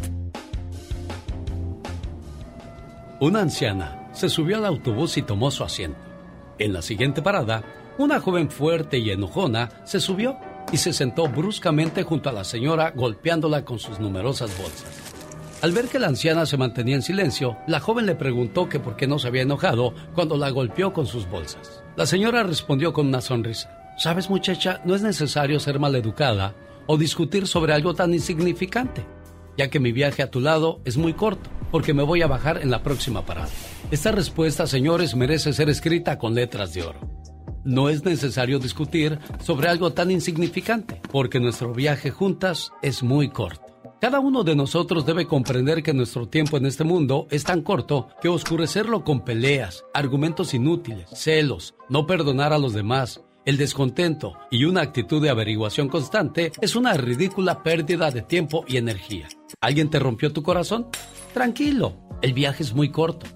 [3.21, 5.99] Una anciana se subió al autobús y tomó su asiento.
[6.59, 7.63] En la siguiente parada,
[7.99, 10.37] una joven fuerte y enojona se subió
[10.73, 14.91] y se sentó bruscamente junto a la señora golpeándola con sus numerosas bolsas.
[15.63, 18.97] Al ver que la anciana se mantenía en silencio, la joven le preguntó que por
[18.97, 21.83] qué no se había enojado cuando la golpeó con sus bolsas.
[21.97, 23.95] La señora respondió con una sonrisa.
[23.99, 26.55] Sabes muchacha, no es necesario ser maleducada
[26.93, 29.07] o discutir sobre algo tan insignificante,
[29.57, 32.61] ya que mi viaje a tu lado es muy corto, porque me voy a bajar
[32.63, 33.49] en la próxima parada.
[33.93, 36.99] Esta respuesta, señores, merece ser escrita con letras de oro.
[37.63, 43.67] No es necesario discutir sobre algo tan insignificante, porque nuestro viaje juntas es muy corto.
[44.01, 48.09] Cada uno de nosotros debe comprender que nuestro tiempo en este mundo es tan corto
[48.21, 54.65] que oscurecerlo con peleas, argumentos inútiles, celos, no perdonar a los demás, el descontento y
[54.65, 59.29] una actitud de averiguación constante es una ridícula pérdida de tiempo y energía.
[59.61, 60.89] ¿Alguien te rompió tu corazón?
[61.33, 63.27] Tranquilo, el viaje es muy corto.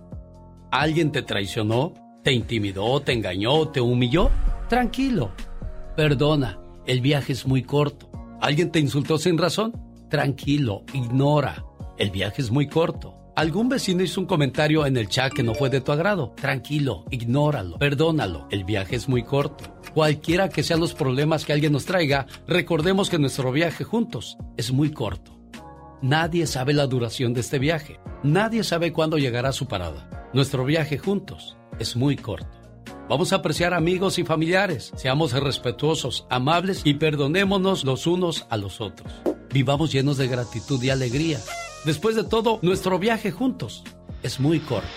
[0.71, 1.95] ¿Alguien te traicionó?
[2.23, 3.01] ¿Te intimidó?
[3.01, 3.69] ¿Te engañó?
[3.69, 4.31] ¿Te humilló?
[4.69, 5.33] Tranquilo.
[5.97, 8.11] Perdona, el viaje es muy corto.
[8.41, 9.73] ¿Alguien te insultó sin razón?
[10.11, 11.65] Tranquilo, ignora.
[11.97, 13.24] El viaje es muy corto.
[13.37, 16.33] ¿Algún vecino hizo un comentario en el chat que no fue de tu agrado?
[16.37, 18.47] Tranquilo, ignóralo, perdónalo.
[18.49, 19.65] El viaje es muy corto.
[19.93, 24.71] Cualquiera que sean los problemas que alguien nos traiga, recordemos que nuestro viaje juntos es
[24.71, 25.37] muy corto.
[26.01, 27.99] Nadie sabe la duración de este viaje.
[28.23, 30.31] Nadie sabe cuándo llegará su parada.
[30.33, 32.57] Nuestro viaje juntos es muy corto.
[33.09, 34.93] Vamos a apreciar amigos y familiares.
[34.95, 39.13] Seamos respetuosos, amables y perdonémonos los unos a los otros.
[39.53, 41.41] Vivamos llenos de gratitud y alegría.
[41.85, 43.85] Después de todo, nuestro viaje juntos
[44.23, 44.89] es muy corto.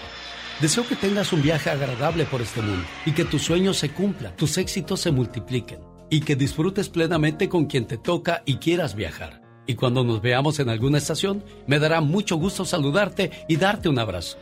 [0.61, 4.35] Deseo que tengas un viaje agradable por este mundo y que tus sueños se cumplan,
[4.37, 5.79] tus éxitos se multipliquen
[6.09, 9.41] y que disfrutes plenamente con quien te toca y quieras viajar.
[9.67, 13.99] Y cuando nos veamos en alguna estación, me dará mucho gusto saludarte y darte un
[13.99, 14.37] abrazo.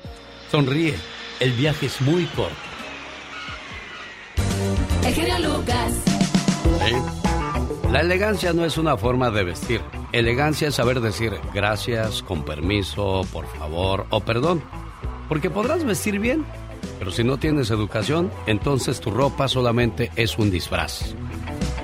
[0.51, 0.95] Sonríe,
[1.39, 2.55] el viaje es muy corto.
[5.03, 5.93] El genio Lucas.
[7.91, 9.81] La elegancia no es una forma de vestir.
[10.15, 14.63] Elegancia es saber decir gracias, con permiso, por favor o perdón.
[15.27, 16.45] Porque podrás vestir bien,
[16.99, 21.13] pero si no tienes educación, entonces tu ropa solamente es un disfraz.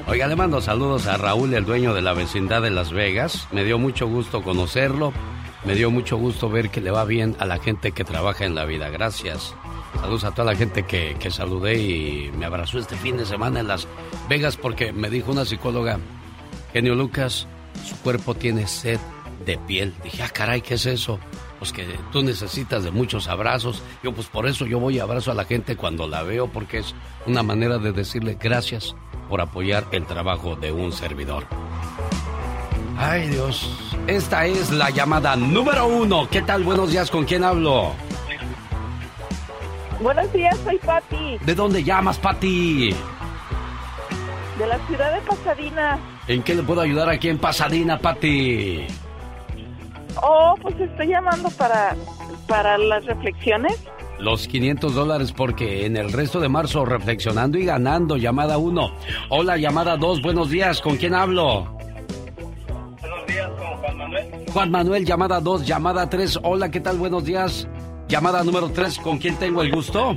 [0.08, 3.50] Oiga, le mando saludos a Raúl, el dueño de la vecindad de Las Vegas.
[3.52, 5.12] Me dio mucho gusto conocerlo.
[5.66, 8.56] Me dio mucho gusto ver que le va bien a la gente que trabaja en
[8.56, 8.90] la vida.
[8.90, 9.54] Gracias.
[10.00, 13.60] Saludos a toda la gente que, que saludé y me abrazó este fin de semana
[13.60, 13.90] en Las
[14.30, 16.00] Vegas porque me dijo una psicóloga,
[16.72, 17.46] Genio Lucas,
[17.86, 19.00] su cuerpo tiene sed
[19.46, 19.94] de piel.
[20.04, 21.20] Dije, ah, caray, ¿qué es eso?
[21.60, 23.84] Pues que tú necesitas de muchos abrazos.
[24.04, 26.80] Yo, pues por eso yo voy y abrazo a la gente cuando la veo, porque
[26.80, 26.96] es
[27.28, 28.96] una manera de decirle gracias
[29.30, 31.46] por apoyar el trabajo de un servidor.
[32.98, 33.70] Ay, Dios.
[34.08, 36.28] Esta es la llamada número uno.
[36.30, 36.64] ¿Qué tal?
[36.64, 37.94] Buenos días, ¿con quién hablo?
[40.02, 42.96] Buenos días, soy Patti, ¿De dónde llamas, Pati?
[44.58, 46.00] de la ciudad de Pasadena.
[46.32, 48.86] ¿En qué le puedo ayudar aquí en Pasadena, Pati?
[50.24, 51.94] Oh, pues estoy llamando para,
[52.48, 53.78] para las reflexiones.
[54.18, 58.16] Los 500 dólares porque en el resto de marzo reflexionando y ganando.
[58.16, 58.94] Llamada 1.
[59.28, 60.22] Hola, llamada 2.
[60.22, 60.80] Buenos días.
[60.80, 61.76] ¿Con quién hablo?
[63.02, 64.26] Buenos días, con Juan Manuel.
[64.54, 65.68] Juan Manuel, llamada 2.
[65.68, 66.40] Llamada 3.
[66.44, 66.96] Hola, ¿qué tal?
[66.96, 67.68] Buenos días.
[68.08, 69.00] Llamada número 3.
[69.00, 70.16] ¿Con quién tengo el gusto?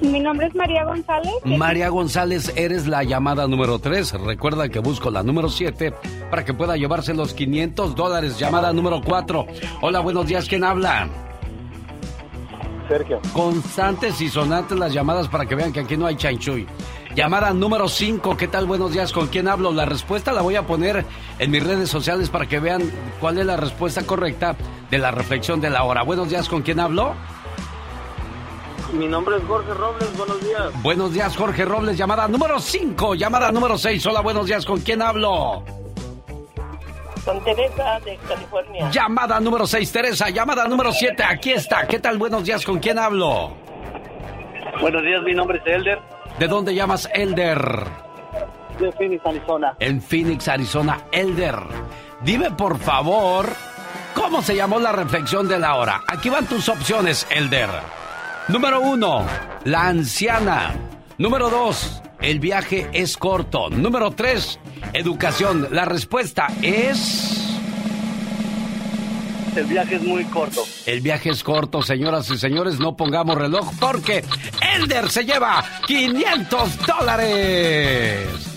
[0.00, 1.32] Mi nombre es María González.
[1.44, 4.12] María González, eres la llamada número 3.
[4.24, 5.92] Recuerda que busco la número 7
[6.30, 8.38] para que pueda llevarse los 500 dólares.
[8.38, 9.46] Llamada número 4.
[9.82, 10.48] Hola, buenos días.
[10.48, 11.08] ¿Quién habla?
[12.88, 13.20] Sergio.
[13.32, 16.66] Constantes y sonantes las llamadas para que vean que aquí no hay chanchuy.
[17.14, 18.36] Llamada número 5.
[18.36, 18.66] ¿Qué tal?
[18.66, 19.12] Buenos días.
[19.12, 19.72] ¿Con quién hablo?
[19.72, 21.04] La respuesta la voy a poner
[21.38, 22.82] en mis redes sociales para que vean
[23.20, 24.56] cuál es la respuesta correcta
[24.90, 26.02] de la reflexión de la hora.
[26.02, 26.48] Buenos días.
[26.48, 27.14] ¿Con quién hablo?
[28.92, 30.82] Mi nombre es Jorge Robles, buenos días.
[30.82, 31.96] Buenos días, Jorge Robles.
[31.96, 33.14] Llamada número 5.
[33.14, 34.04] Llamada número 6.
[34.06, 34.64] Hola, buenos días.
[34.64, 35.62] ¿Con quién hablo?
[37.24, 38.90] Con Teresa de California.
[38.90, 40.30] Llamada número 6, Teresa.
[40.30, 41.22] Llamada número 7.
[41.22, 41.86] Aquí está.
[41.86, 42.16] ¿Qué tal?
[42.18, 42.64] Buenos días.
[42.64, 43.52] ¿Con quién hablo?
[44.80, 45.98] Buenos días, mi nombre es Elder,
[46.38, 47.58] ¿De dónde llamas Elder?
[48.78, 49.74] de Phoenix, Arizona.
[49.80, 51.00] En Phoenix, Arizona.
[51.10, 51.56] Elder.
[52.22, 53.48] Dime, por favor,
[54.14, 56.02] ¿cómo se llamó la reflexión de la hora?
[56.06, 57.70] Aquí van tus opciones, Elder.
[58.48, 59.26] Número 1,
[59.64, 60.74] la anciana.
[61.18, 63.68] Número 2, el viaje es corto.
[63.68, 64.58] Número 3,
[64.94, 65.68] educación.
[65.70, 67.44] La respuesta es...
[69.54, 70.62] El viaje es muy corto.
[70.86, 72.78] El viaje es corto, señoras y señores.
[72.78, 74.24] No pongamos reloj porque
[74.76, 78.47] Elder se lleva 500 dólares.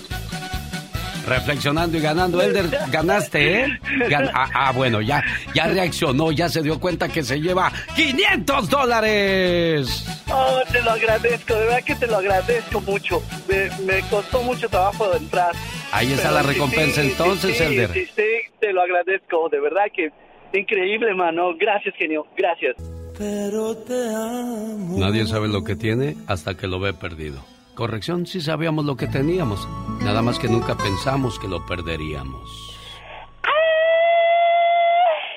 [1.26, 3.78] Reflexionando y ganando, Elder, ganaste, ¿eh?
[4.08, 5.22] Gan- ah, ah, bueno, ya,
[5.54, 10.04] ya reaccionó, ya se dio cuenta que se lleva 500 dólares.
[10.32, 13.22] Oh, te lo agradezco, de verdad que te lo agradezco mucho.
[13.48, 15.52] Me, me costó mucho trabajo entrar.
[15.92, 17.92] Ahí está Pero la recompensa sí, entonces, sí, Elder.
[17.92, 18.22] Sí, sí,
[18.60, 20.10] te lo agradezco, de verdad que
[20.58, 21.54] increíble, mano.
[21.58, 22.76] Gracias, genio, gracias.
[23.16, 24.98] Pero te amo.
[24.98, 27.44] Nadie sabe lo que tiene hasta que lo ve perdido.
[27.74, 29.66] Corrección, sí sabíamos lo que teníamos,
[30.02, 32.68] nada más que nunca pensamos que lo perderíamos.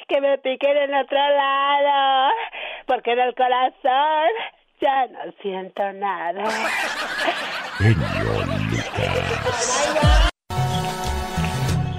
[0.08, 2.32] Que me piquen en otro lado.
[2.86, 4.30] Porque en el corazón
[4.80, 6.44] ya no siento nada.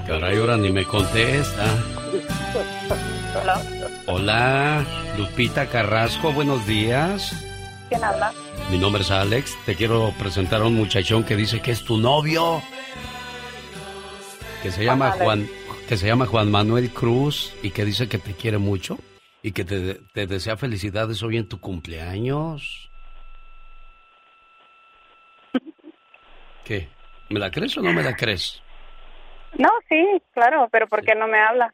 [0.06, 1.64] Caray, ahora ni me contesta.
[4.06, 4.84] Hola,
[5.18, 7.44] Lupita Carrasco, buenos días.
[7.88, 8.32] ¿Quién habla?
[8.70, 11.98] Mi nombre es Alex, te quiero presentar a un muchachón que dice que es tu
[11.98, 12.60] novio.
[14.62, 15.12] Que se llama.
[15.12, 15.46] Juan,
[15.88, 18.98] que se llama Juan Manuel Cruz y que dice que te quiere mucho
[19.42, 22.90] y que te, te desea felicidades hoy en tu cumpleaños.
[26.64, 26.88] ¿Qué?
[27.30, 28.60] ¿Me la crees o no me la crees?
[29.56, 30.04] No, sí,
[30.34, 31.72] claro, pero ¿por qué no me habla?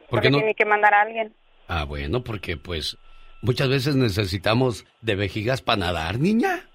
[0.00, 0.38] ¿Por Porque qué no?
[0.38, 1.34] tiene que mandar a alguien.
[1.66, 2.98] Ah, bueno, porque pues
[3.44, 6.68] muchas veces necesitamos de vejigas para nadar, niña.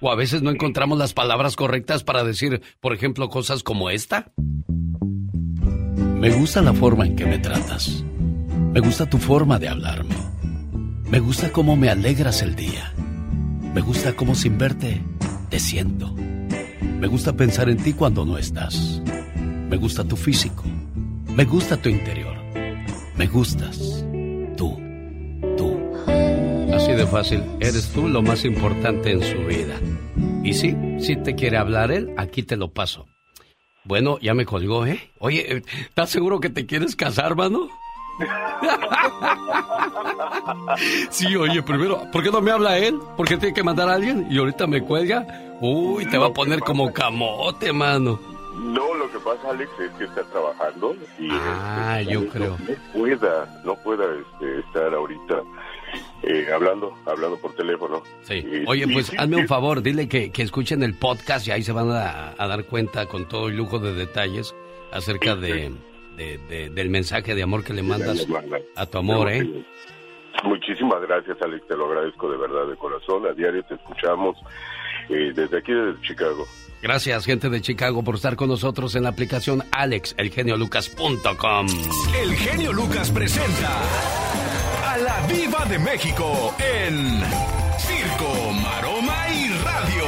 [0.00, 4.32] O a veces no encontramos las palabras correctas para decir, por ejemplo, cosas como esta.
[5.96, 8.04] Me gusta la forma en que me tratas.
[8.72, 10.14] Me gusta tu forma de hablarme.
[11.04, 12.92] Me gusta cómo me alegras el día.
[13.74, 15.02] Me gusta cómo sin verte
[15.48, 16.14] te siento.
[16.14, 19.00] Me gusta pensar en ti cuando no estás.
[19.68, 20.64] Me gusta tu físico.
[21.34, 22.36] Me gusta tu interior.
[23.16, 23.83] Me gustas.
[27.14, 27.44] Fácil.
[27.60, 29.76] Eres tú lo más importante en su vida.
[30.42, 33.06] Y sí, si te quiere hablar él, aquí te lo paso.
[33.84, 35.12] Bueno, ya me colgó, ¿eh?
[35.20, 37.68] Oye, ¿estás seguro que te quieres casar, mano?
[41.10, 42.98] Sí, oye, primero, ¿por qué no me habla él?
[43.16, 44.26] ¿Por qué tiene que mandar a alguien?
[44.30, 45.26] Y ahorita me cuelga.
[45.60, 48.18] Uy, te va a poner como camote, mano.
[48.56, 52.56] No, lo que pasa, Alex, es que está trabajando y Ah, este, yo no- creo.
[52.58, 55.42] no pueda, no pueda este, estar ahorita
[56.26, 58.02] eh, hablando, hablando por teléfono.
[58.22, 58.44] Sí.
[58.66, 61.72] Oye, pues sí, hazme un favor, dile que, que escuchen el podcast y ahí se
[61.72, 64.54] van a, a dar cuenta con todo el lujo de detalles
[64.92, 65.72] acerca de,
[66.16, 68.26] de- de- del mensaje de amor que le mandas
[68.76, 69.64] a tu amor, ¿eh?
[70.42, 73.26] Muchísimas gracias, Alex, te lo agradezco de verdad, de corazón.
[73.26, 74.36] A diario te escuchamos
[75.08, 76.44] eh, desde aquí, desde Chicago.
[76.84, 81.66] Gracias, gente de Chicago, por estar con nosotros en la aplicación alexelgeniolucas.com.
[82.20, 83.80] El genio Lucas presenta
[84.86, 87.22] a la Viva de México en
[87.78, 90.04] Circo, Maroma y Radio.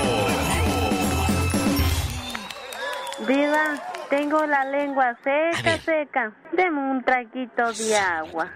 [3.26, 6.32] Viva, tengo la lengua seca, seca.
[6.52, 8.50] Deme un traguito de agua.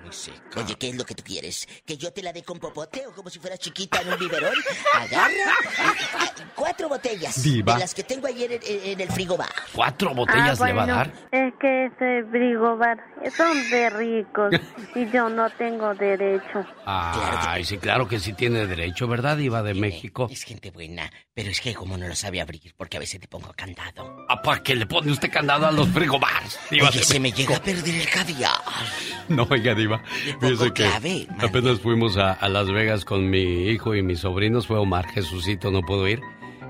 [0.56, 1.66] Oye, ¿qué es lo que tú quieres?
[1.84, 4.54] ¿Que yo te la dé con popote o como si fuera chiquita en un biberón?
[4.94, 7.74] Agarra eh, cuatro botellas Diva.
[7.74, 8.60] de las que tengo ayer en,
[8.92, 9.48] en el frigobar.
[9.74, 11.12] ¿Cuatro botellas Ah, le va a dar?
[11.32, 12.98] Es que ese frigobar
[13.36, 14.54] son de ricos
[14.94, 16.64] y yo no tengo derecho.
[16.86, 20.28] Ay, sí, claro que sí tiene derecho, ¿verdad, Diva de México?
[20.30, 23.26] Es gente buena, pero es que como no lo sabe abrir, porque a veces te
[23.28, 24.24] pongo candado.
[24.28, 26.58] ¿A para qué le pone usted candado a los frigobars?
[26.70, 28.50] Diva Oye, se me llega a perder el caviar.
[29.28, 30.02] No, oiga, Diva.
[30.40, 34.66] Fíjese que clave, apenas fuimos a, a Las Vegas con mi hijo y mis sobrinos.
[34.66, 36.20] Fue Omar Jesucito, no puedo ir.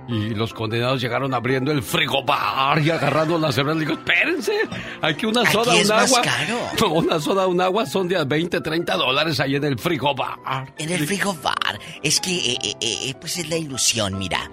[0.09, 3.75] Y los condenados llegaron abriendo el frigobar y agarrando la cerveza.
[3.79, 4.53] Le digo, espérense,
[5.01, 6.21] aquí una Aquí soda, es un agua.
[6.23, 6.59] caro.
[6.81, 10.39] No, una soda, un agua son de a 20, 30 dólares ahí en el frigobar.
[10.79, 11.79] En el frigobar.
[12.03, 14.51] Es que, eh, eh, eh, pues es la ilusión, mira.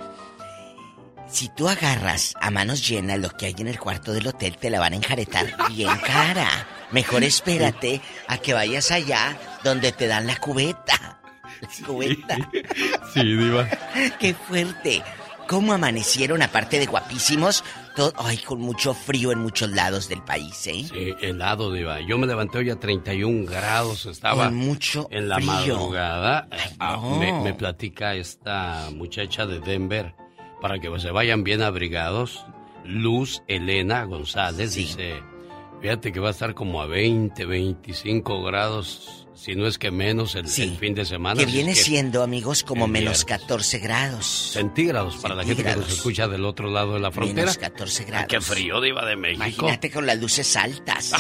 [1.29, 4.69] Si tú agarras a manos llenas lo que hay en el cuarto del hotel, te
[4.69, 6.47] la van a enjaretar bien cara.
[6.91, 11.19] Mejor espérate a que vayas allá donde te dan la cubeta.
[11.61, 12.37] La cubeta.
[13.13, 13.67] Sí, Diva.
[14.19, 15.01] ¡Qué fuerte!
[15.47, 17.63] ¿Cómo amanecieron, aparte de guapísimos?
[17.95, 20.85] Todo, ay, con mucho frío en muchos lados del país, ¿eh?
[20.91, 21.99] Sí, helado, Diva.
[22.01, 24.05] Yo me levanté hoy a 31 grados.
[24.05, 25.47] Estaba Con mucho en la frío.
[25.47, 26.47] madrugada.
[26.79, 27.17] Ah, no.
[27.17, 30.13] me, me platica esta muchacha de Denver
[30.61, 32.45] para que se vayan bien abrigados.
[32.83, 35.21] Luz Elena González dice:
[35.81, 40.35] Fíjate que va a estar como a 20, 25 grados, si no es que menos
[40.35, 41.39] el, el fin de semana.
[41.39, 43.41] Que viene es que siendo, amigos, como menos viernes.
[43.47, 44.25] 14 grados.
[44.53, 45.97] Centígrados para la gente que nos Centígrados.
[45.97, 47.41] escucha del otro lado de la frontera.
[47.41, 48.27] Menos 14 grados.
[48.29, 49.43] Qué frío, Diva de México.
[49.45, 51.11] Imagínate con las luces altas.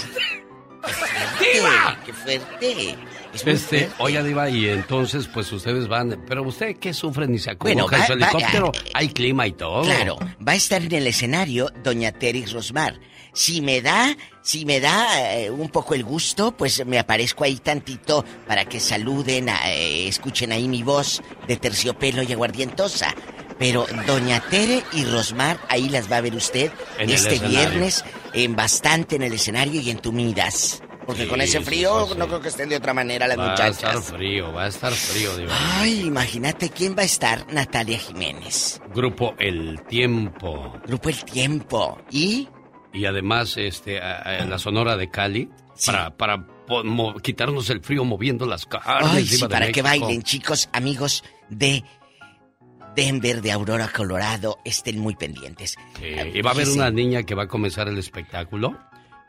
[1.39, 1.99] ¡Diva!
[2.05, 2.95] ¡Qué fuerte!
[3.33, 3.89] Este, fuerte.
[3.99, 6.23] oye, Diva, y entonces, pues ustedes van.
[6.27, 8.71] Pero usted, ¿qué sufre ni se acomoda Bueno, en va- su va- helicóptero?
[8.75, 9.83] ah, Hay clima y todo.
[9.83, 12.99] Claro, va a estar en el escenario Doña Teris Rosmar.
[13.33, 17.57] Si me da, si me da eh, un poco el gusto, pues me aparezco ahí
[17.57, 23.13] tantito para que saluden, a- eh, escuchen ahí mi voz de terciopelo y aguardientosa.
[23.59, 28.03] Pero Doña Tere y Rosmar, ahí las va a ver usted En este viernes,
[28.33, 30.81] en bastante en el escenario y entumidas.
[31.07, 32.19] Porque Sí, con ese frío sí, sí.
[32.19, 33.77] no creo que estén de otra manera las va a muchachas.
[33.77, 35.53] estar frío, va a estar frío, Diva.
[35.79, 38.81] Ay, imagínate quién va a estar, Natalia Jiménez.
[38.93, 40.77] Grupo El Tiempo.
[40.85, 41.97] Grupo El Tiempo.
[42.11, 42.49] ¿Y?
[42.93, 45.49] Y además, este, a- a- la Sonora de Cali,
[45.85, 46.45] para, para
[47.21, 49.07] quitarnos el frío moviendo las carnes.
[49.13, 50.05] Ay, Diva sí, para que México.
[50.05, 51.83] bailen, chicos, amigos de
[52.95, 55.75] Denver, de Aurora, Colorado, estén muy pendientes.
[55.99, 58.77] Sí, y va a haber una niña que va a comenzar el espectáculo.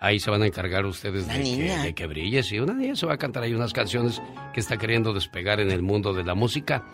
[0.00, 2.42] Ahí se van a encargar ustedes ¿Una de que, de que brille.
[2.44, 4.22] Sí, una niña se va a cantar ahí unas canciones
[4.54, 6.84] que está queriendo despegar en el mundo de la música.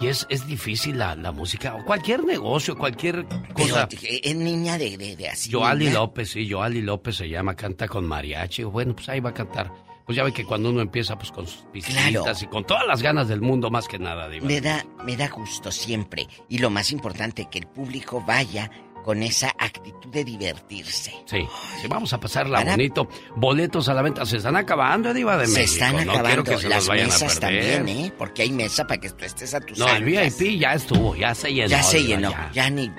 [0.00, 3.88] Y es, es difícil la, la música, o cualquier negocio, cualquier Pero cosa.
[4.02, 5.50] eh, es niña de, de, de así.
[5.50, 5.90] Joali.
[5.90, 8.62] López, sí, Joali López se llama, canta con mariachi.
[8.64, 9.72] Bueno, pues ahí va a cantar.
[10.04, 12.32] Pues ya ve que cuando uno empieza, pues con sus piscinas Claro.
[12.40, 14.46] y con todas las ganas del mundo, más que nada, Diva.
[14.46, 16.28] Me da, me da gusto siempre.
[16.48, 18.70] Y lo más importante, que el público vaya
[19.06, 21.12] con esa actitud de divertirse.
[21.26, 21.38] Sí,
[21.80, 23.08] sí, vamos a pasarla Van a- bonito.
[23.36, 25.84] Boletos a la venta se están acabando, Diva de Se México.
[25.84, 28.12] están no acabando quiero que se las vayan mesas también, ¿eh?
[28.18, 30.04] Porque hay mesa para que tú estés a tus No, el.
[30.04, 31.68] VIP ya estuvo, ya se llenó.
[31.68, 32.50] Ya se Diva, llenó, ya.
[32.52, 32.90] ya ni...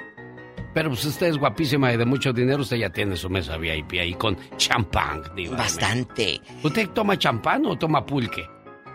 [0.73, 3.93] Pero pues usted es guapísima y de mucho dinero, usted ya tiene su mesa VIP
[3.99, 5.57] ahí con champán, Diva.
[5.57, 6.39] Bastante.
[6.63, 8.45] ¿Usted toma champán o toma pulque?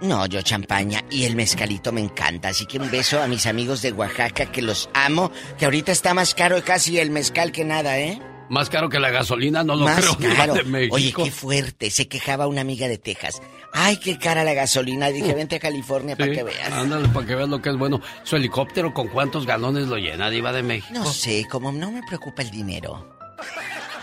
[0.03, 2.49] No, yo champaña y el mezcalito me encanta.
[2.49, 5.31] Así que un beso a mis amigos de Oaxaca que los amo.
[5.59, 8.20] Que ahorita está más caro casi el mezcal que nada, ¿eh?
[8.49, 10.55] Más caro que la gasolina, no lo más creo, caro.
[10.55, 10.97] de México.
[10.97, 11.91] Oye, qué fuerte.
[11.91, 13.41] Se quejaba una amiga de Texas.
[13.73, 15.09] Ay, qué cara la gasolina.
[15.09, 16.73] Dije, vente a California para que veas.
[16.73, 18.03] Ándale, para que veas lo que es bueno.
[18.24, 20.93] Su helicóptero, ¿con cuántos galones lo llena, Diva de México?
[20.93, 23.16] No sé, como no me preocupa el dinero.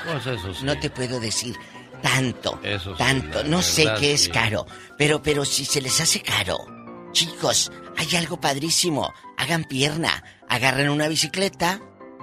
[0.06, 0.66] Pues eso sí.
[0.66, 1.56] No te puedo decir
[2.02, 3.44] tanto, Eso sí, tanto.
[3.44, 4.32] No sé qué es sí.
[4.32, 4.66] caro,
[4.98, 6.58] pero, pero si se les hace caro,
[7.12, 9.14] chicos, hay algo padrísimo.
[9.38, 11.80] Hagan pierna, agarren una bicicleta,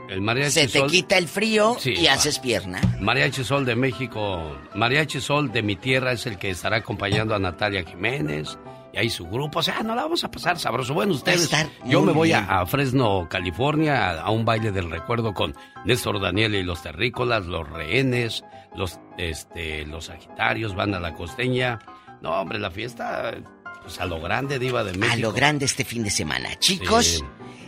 [0.09, 2.13] El mariachi se te Sol- quita el frío Sí, y va.
[2.13, 2.81] haces pierna.
[3.01, 7.39] Mariachi Sol de México, Mariachi Sol de mi tierra es el que estará acompañando a
[7.39, 8.57] Natalia Jiménez
[8.93, 9.59] y hay su grupo.
[9.59, 10.95] O sea, no la vamos a pasar sabroso.
[10.95, 11.51] Bueno, ustedes,
[11.87, 15.55] yo me voy a, a, Fresno, California, a, a, un baile del recuerdo con
[15.85, 18.45] Néstor Daniel y los terrícolas, los rehenes,
[18.77, 21.79] los, este, los sagitarios, van a la costeña.
[22.23, 23.35] No, hombre, la fiesta,
[23.83, 25.15] pues a lo grande, Diva de México.
[25.15, 26.59] A lo grande este fin de semana.
[26.59, 27.25] Chicos,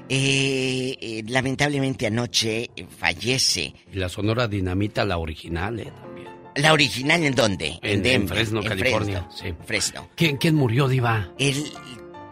[0.09, 3.74] eh, eh, lamentablemente anoche fallece.
[3.93, 5.93] Y la Sonora Dinamita, la original, ¿eh?
[6.01, 6.28] También.
[6.56, 7.78] ¿La original en dónde?
[7.82, 9.28] En, en Fresno, en California.
[9.30, 9.48] Fresno.
[9.48, 9.55] Sí.
[9.64, 10.09] Fresno.
[10.16, 11.28] ¿Quién, ¿Quién murió, Diva?
[11.39, 11.62] El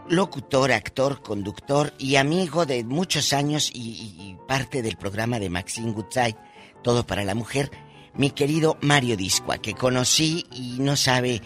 [0.09, 5.91] locutor, actor, conductor y amigo de muchos años y, y parte del programa de Maxine
[5.91, 6.35] Goodside,
[6.83, 7.69] Todo para la Mujer,
[8.17, 11.41] mi querido Mario Discoa, que conocí y no sabe,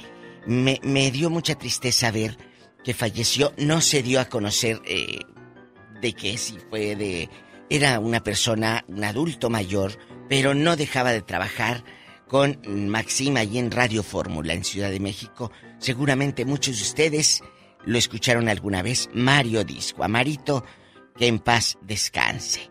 [0.45, 2.37] me, me dio mucha tristeza ver
[2.83, 5.19] que falleció, no se dio a conocer eh,
[6.01, 7.29] de qué, si fue de...
[7.69, 11.85] Era una persona, un adulto mayor, pero no dejaba de trabajar
[12.27, 15.51] con Maxima allí en Radio Fórmula en Ciudad de México.
[15.79, 17.41] Seguramente muchos de ustedes
[17.85, 19.09] lo escucharon alguna vez.
[19.13, 20.65] Mario Disco, Amarito,
[21.17, 22.70] que en paz descanse.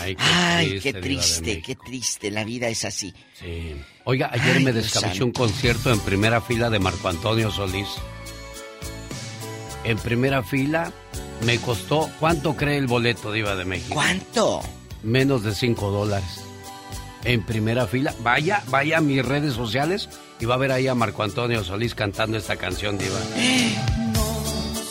[0.00, 1.66] Ay, qué Ay, triste, qué de triste, México.
[1.66, 3.14] qué triste, la vida es así.
[3.38, 3.74] Sí.
[4.04, 5.24] Oiga, ayer Ay, me santo.
[5.24, 7.88] un concierto en primera fila de Marco Antonio Solís.
[9.84, 10.92] En primera fila
[11.44, 13.94] me costó, ¿cuánto cree el boleto, Diva de México?
[13.94, 14.62] ¿Cuánto?
[15.02, 16.42] Menos de 5 dólares.
[17.24, 18.14] En primera fila.
[18.20, 20.08] Vaya, vaya a mis redes sociales
[20.40, 23.18] y va a ver ahí a Marco Antonio Solís cantando esta canción, Diva.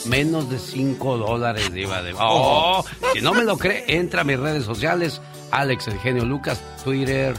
[0.06, 4.38] Menos de 5 dólares, Diva de Oh, si no me lo cree, entra a mis
[4.38, 5.20] redes sociales,
[5.50, 7.34] Alex El Genio Lucas, Twitter,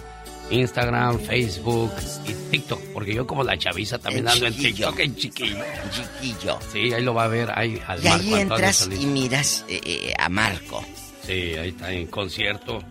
[0.50, 1.92] Instagram, Facebook
[2.26, 4.56] y TikTok, porque yo como la chaviza también El ando en.
[4.56, 5.64] TikTok, en chiquillo.
[5.92, 6.60] Chiquillo.
[6.72, 9.82] Sí, ahí lo va a ver, ahí al Y Marco ahí entras y miras eh,
[9.84, 10.84] eh, a Marco.
[11.26, 12.84] Sí, ahí está en concierto.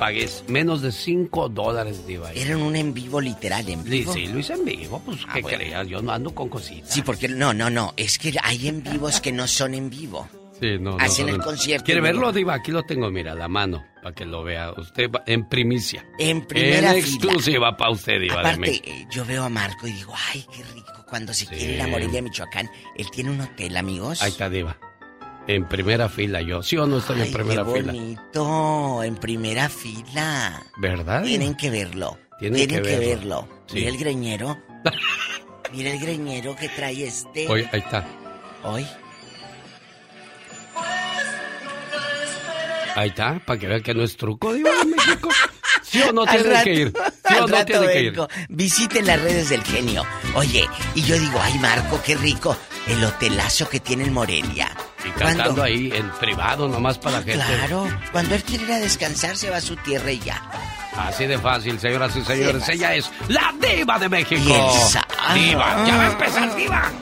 [0.00, 2.32] Pagué menos de 5 dólares, Diva.
[2.32, 4.12] Era un en vivo literal, en Sí, vivo.
[4.14, 5.58] sí, lo hice en vivo, pues Ah, ¿qué bueno.
[5.58, 5.86] creas?
[5.86, 6.90] Yo no ando con cositas.
[6.92, 10.26] Sí, porque no, no, no, es que hay en vivos que no son en vivo.
[10.58, 11.44] Sí, no, no, Hacen no, el no.
[11.44, 12.32] concierto ¿Quiere verlo.
[12.32, 12.54] Diva?
[12.54, 14.72] Aquí lo tengo, mira, la mano, para que lo vea.
[14.72, 16.04] Usted en primicia.
[16.18, 20.12] En primera En exclusiva para usted, Diva Aparte, eh, yo veo a Marco y digo,
[20.32, 21.04] ay, qué rico.
[21.08, 24.22] Cuando se quiere ir a Morelia, Michoacán, él tiene un hotel, amigos.
[24.22, 24.78] Ahí está, Diva.
[25.46, 26.62] En primera fila yo.
[26.62, 27.92] ¿Sí o no estoy en primera qué fila?
[27.92, 30.62] bonito, en primera fila.
[30.76, 31.22] ¿Verdad?
[31.24, 32.18] Tienen que verlo.
[32.38, 33.42] Tienen Tienen, que que, verlo.
[33.42, 33.62] verlo.
[33.66, 33.74] Sí.
[33.76, 34.58] Mira el greñero.
[35.72, 37.48] Mira el greñero que trae este.
[37.48, 38.06] Hoy, ahí está.
[38.64, 38.86] Hoy.
[42.96, 45.28] Ahí está, para que vean que no es truco, Diva de México.
[45.82, 46.92] ¿Sí o no tiene rato- que ir?
[47.28, 48.20] ¿Sí o no tiene que ir?
[48.48, 50.04] Visiten las redes del genio.
[50.34, 52.56] Oye, y yo digo, ay Marco, qué rico
[52.88, 54.70] el hotelazo que tiene en Morelia.
[55.04, 57.44] Y cantando ahí en privado, nomás para la gente.
[57.44, 60.42] Claro, cuando él quiere ir a descansar se va a su tierra y ya.
[60.96, 62.62] Así de fácil, señoras y señores.
[62.64, 62.72] Sí.
[62.72, 64.72] Ella es la diva de México.
[64.90, 66.92] Sa- Diva, ya va a empezar, diva.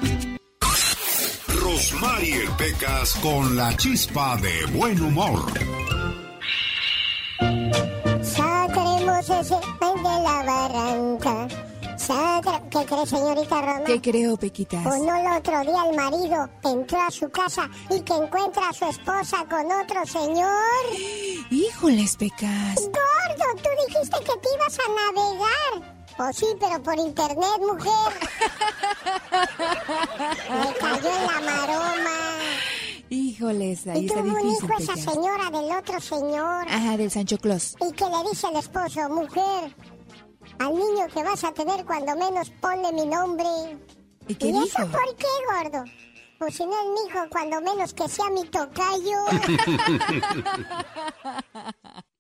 [1.48, 5.50] Rosmarie Pecas con la chispa de buen humor.
[8.22, 11.48] Saldremos ese ven de la barranca.
[12.09, 13.85] ¿Qué cree, señorita Roma?
[13.85, 14.86] ¿Qué creo, Pequitas?
[14.86, 18.72] O no, el otro día el marido entró a su casa y que encuentra a
[18.72, 20.48] su esposa con otro señor.
[21.51, 22.76] Híjoles, Pecas.
[22.76, 25.98] Gordo, tú dijiste que te ibas a navegar.
[26.16, 28.12] Pues sí, pero por internet, mujer.
[30.51, 32.18] Me cayó en la maroma.
[33.10, 36.66] Híjoles, ahí y está tuvo un hijo esa señora del otro señor.
[36.68, 37.76] Ajá, del Sancho Claus.
[37.80, 39.74] Y que le dice el esposo, mujer,
[40.59, 43.47] al niño que vas a tener cuando menos ponle mi nombre.
[44.26, 44.86] ¿Y qué eso dijo?
[44.89, 45.85] por qué, gordo?
[46.39, 49.26] Pues si no es mi hijo, cuando menos que sea mi tocayo.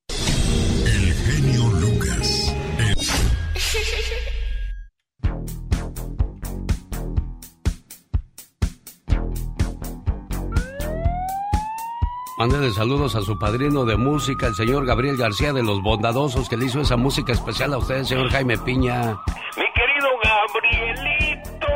[0.86, 2.52] El genio Lucas.
[12.38, 16.56] Mándale saludos a su padrino de música, el señor Gabriel García de Los Bondadosos, que
[16.56, 19.18] le hizo esa música especial a usted, señor Jaime Piña.
[19.56, 21.66] Mi querido Gabrielito,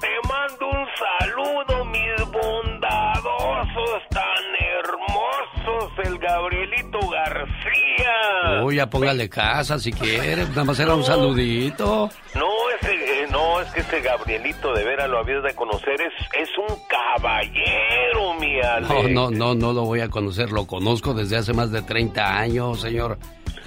[0.00, 4.44] te mando un saludo, mis bondadosos tan
[4.76, 8.64] hermosos, el Gabrielito García.
[8.64, 12.10] Uy, ya póngale casa si quiere, nada más era un saludito.
[12.34, 12.46] No,
[12.82, 16.76] ese, no, es que ese Gabrielito de veras lo habías de conocer, es, es un
[16.88, 19.12] caballero, mi Ale.
[19.12, 22.38] No, no, no, no lo voy a conocer, lo conozco desde hace más de 30
[22.38, 23.18] años, señor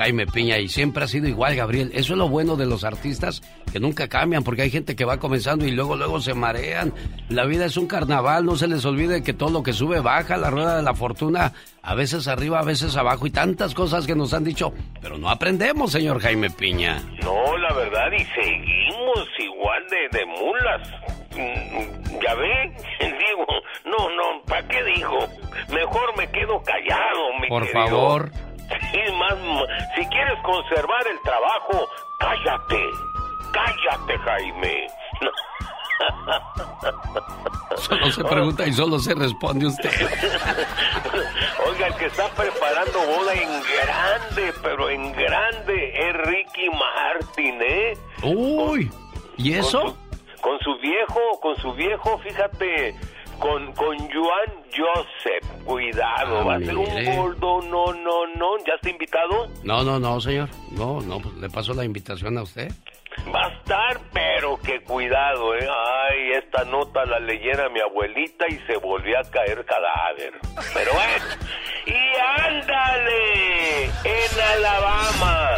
[0.01, 1.91] Jaime Piña, y siempre ha sido igual, Gabriel.
[1.93, 3.41] Eso es lo bueno de los artistas,
[3.71, 6.91] que nunca cambian, porque hay gente que va comenzando y luego, luego se marean.
[7.29, 10.37] La vida es un carnaval, no se les olvide que todo lo que sube baja,
[10.37, 11.53] la rueda de la fortuna,
[11.83, 15.29] a veces arriba, a veces abajo, y tantas cosas que nos han dicho, pero no
[15.29, 17.01] aprendemos, señor Jaime Piña.
[17.23, 20.89] No, la verdad, y seguimos igual de, de mulas.
[21.31, 23.45] mm, ya ve, digo,
[23.85, 25.19] no, no, ¿para qué digo?
[25.73, 27.85] Mejor me quedo callado, mi Por querido.
[27.87, 28.31] favor.
[28.79, 29.35] Sí, más,
[29.95, 31.87] si quieres conservar el trabajo,
[32.19, 32.89] cállate,
[33.51, 34.87] cállate, Jaime.
[37.77, 39.89] Solo se pregunta y solo se responde usted.
[41.67, 47.97] Oiga, el que está preparando boda en grande, pero en grande, es Ricky Martin, ¿eh?
[48.23, 48.91] Uy,
[49.37, 49.81] ¿y eso?
[49.81, 52.95] Con su, con su viejo, con su viejo, fíjate,
[53.41, 56.85] con, con Joan Joseph, cuidado, Ah, va a ser un
[57.15, 59.47] gordo, no, no, no, ¿ya está invitado?
[59.63, 60.47] No, no, no, señor.
[60.71, 62.71] No, no, pues le paso la invitación a usted.
[63.33, 65.67] Va a estar, pero que cuidado, ¿eh?
[65.69, 70.33] Ay, esta nota la leyera mi abuelita y se volvió a caer cadáver.
[70.73, 71.25] Pero bueno,
[71.85, 75.55] y ándale, en Alabama,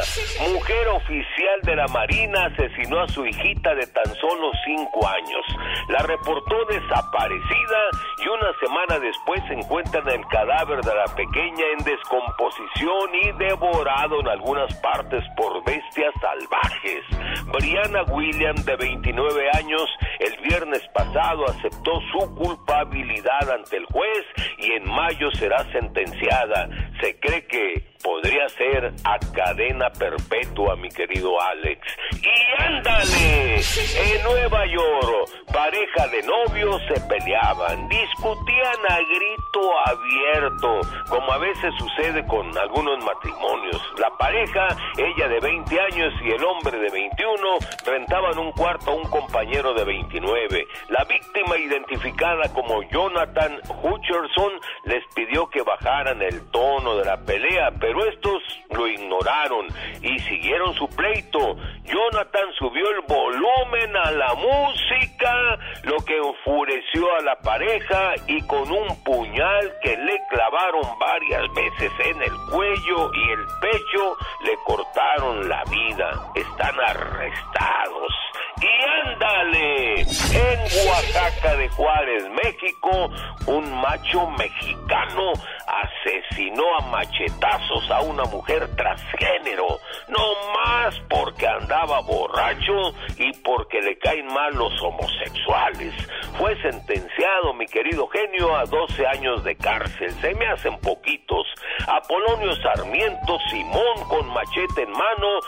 [0.52, 5.46] mujer oficial de la Marina asesinó a su hijita de tan solo cinco años.
[5.90, 7.80] La reportó desaparecida
[8.24, 14.20] y una semana después se encuentran el cadáver de la pequeña en descomposición y devorado
[14.22, 17.04] en algunas partes por bestias salvajes.
[17.52, 19.90] Brianna Williams, de 29 años,
[20.20, 24.24] el viernes pasado aceptó su culpabilidad ante el juez
[24.58, 26.70] y en mayo será sentenciada.
[27.02, 31.82] Se cree que podría ser a cadena perpetua, mi querido Alex.
[32.22, 41.32] Y ándale, en Nueva York, pareja de novios se peleaban, discutían a grito abierto, como
[41.32, 43.82] a veces sucede con algunos matrimonios.
[43.98, 44.68] La pareja,
[44.98, 49.74] ella de 20 años y el hombre de 21, rentaban un cuarto a un compañero
[49.74, 50.68] de 29.
[50.90, 54.54] La víctima, identificada como Jonathan Hutcherson,
[54.86, 58.42] les pidió que bajaran el tono de la pelea, pero estos
[58.72, 59.68] lo ignoraron
[60.02, 61.56] y siguieron su pleito.
[61.84, 68.72] Jonathan subió el volumen a la música, lo que enfureció a la pareja y con
[68.72, 75.50] un puñal que le clavaron varias veces en el cuello y el pecho, le cortaron
[75.50, 76.32] la vida.
[76.36, 78.14] Están arrestados.
[78.62, 83.10] Y ándale, en Oaxaca de Juárez, México,
[83.48, 85.34] un macho mexicano
[85.68, 90.20] asesinó a machetazos a una mujer transgénero, no
[90.54, 95.94] más porque andaba borracho y porque le caen mal los homosexuales.
[96.38, 100.12] Fue sentenciado, mi querido genio, a 12 años de cárcel.
[100.22, 101.48] Se me hacen poquitos.
[101.88, 105.40] Apolonio Sarmiento Simón, con machete en mano,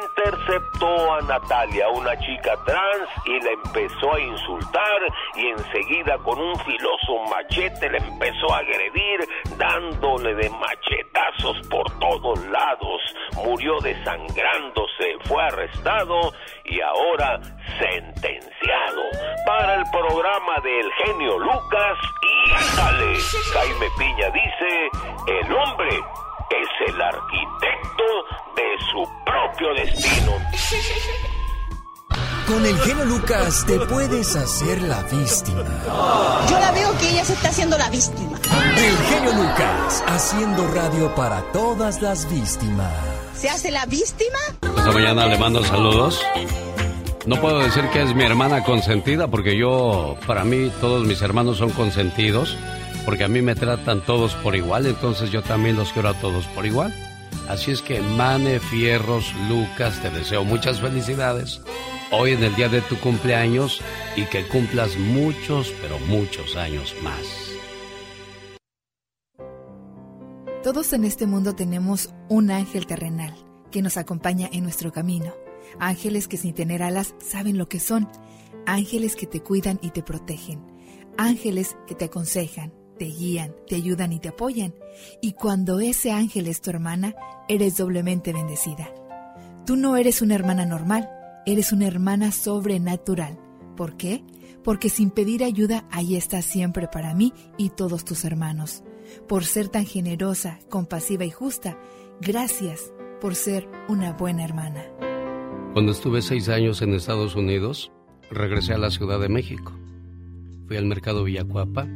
[0.00, 5.00] interceptó a Natalia, una chica trans, y la empezó a insultar
[5.36, 12.44] y enseguida con un filoso machete le empezó a agredir, dándole de machetazos por todos
[12.46, 13.00] lados.
[13.44, 16.32] Murió desangrándose, fue arrestado
[16.64, 17.40] y ahora
[17.78, 19.02] sentenciado
[19.46, 23.18] para el programa del genio Lucas y ándale.
[23.52, 24.90] Jaime Piña dice,
[25.26, 26.00] el hombre
[26.50, 28.04] es el arquitecto
[28.56, 30.32] de su propio destino.
[32.46, 35.64] Con el genio Lucas te puedes hacer la víctima.
[36.50, 38.38] Yo la veo que ella se está haciendo la víctima.
[38.76, 42.92] El genio Lucas haciendo radio para todas las víctimas.
[43.34, 44.38] ¿Se hace la víctima?
[44.60, 46.20] Esta mañana le mando saludos.
[47.24, 51.56] No puedo decir que es mi hermana consentida porque yo, para mí, todos mis hermanos
[51.56, 52.58] son consentidos
[53.06, 56.46] porque a mí me tratan todos por igual, entonces yo también los quiero a todos
[56.48, 56.94] por igual.
[57.48, 61.60] Así es que, Mane Fierros, Lucas, te deseo muchas felicidades
[62.10, 63.80] hoy en el día de tu cumpleaños
[64.16, 67.54] y que cumplas muchos, pero muchos años más.
[70.62, 73.34] Todos en este mundo tenemos un ángel terrenal
[73.70, 75.34] que nos acompaña en nuestro camino.
[75.78, 78.08] Ángeles que sin tener alas saben lo que son.
[78.64, 80.64] Ángeles que te cuidan y te protegen.
[81.18, 84.74] Ángeles que te aconsejan, te guían, te ayudan y te apoyan.
[85.20, 87.14] Y cuando ese ángel es tu hermana,
[87.48, 88.88] eres doblemente bendecida.
[89.66, 91.10] Tú no eres una hermana normal,
[91.46, 93.38] eres una hermana sobrenatural.
[93.76, 94.24] ¿Por qué?
[94.62, 98.82] Porque sin pedir ayuda, ahí estás siempre para mí y todos tus hermanos.
[99.28, 101.78] Por ser tan generosa, compasiva y justa,
[102.20, 104.84] gracias por ser una buena hermana.
[105.72, 107.92] Cuando estuve seis años en Estados Unidos,
[108.30, 109.72] regresé a la Ciudad de México.
[110.66, 111.86] Fui al mercado Villacuapa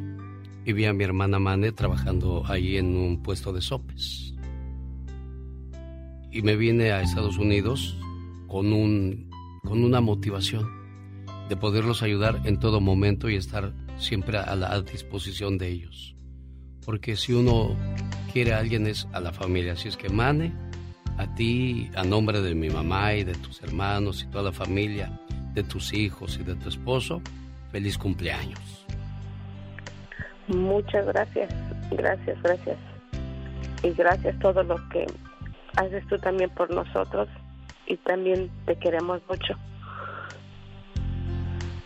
[0.65, 4.35] y vi a mi hermana Mane trabajando ahí en un puesto de sopes.
[6.31, 7.97] Y me vine a Estados Unidos
[8.49, 9.28] con, un,
[9.69, 10.67] con una motivación
[11.51, 16.15] de poderlos ayudar en todo momento y estar siempre a la a disposición de ellos.
[16.87, 17.77] Porque si uno
[18.33, 19.75] quiere a alguien es a la familia.
[19.75, 20.55] Así es que Mane,
[21.19, 25.11] a ti, a nombre de mi mamá y de tus hermanos y toda la familia,
[25.53, 27.21] de tus hijos y de tu esposo,
[27.71, 28.87] feliz cumpleaños.
[30.47, 31.53] Muchas gracias,
[31.91, 32.79] gracias, gracias.
[33.83, 35.05] Y gracias todo lo que
[35.77, 37.29] haces tú también por nosotros
[37.89, 39.55] y también te queremos mucho.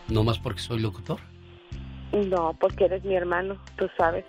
[0.09, 1.19] ¿No más porque soy locutor?
[2.11, 4.25] No, porque eres mi hermano, tú sabes.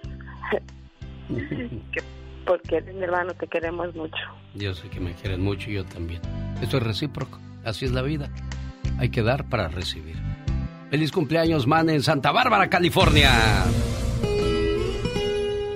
[1.29, 2.03] que
[2.47, 4.17] porque eres mi hermano, te queremos mucho.
[4.55, 6.23] Yo sé que me quieren mucho y yo también.
[6.63, 8.31] Esto es recíproco, así es la vida.
[8.99, 10.17] Hay que dar para recibir.
[10.91, 13.31] Feliz cumpleaños, man, en Santa Bárbara, California.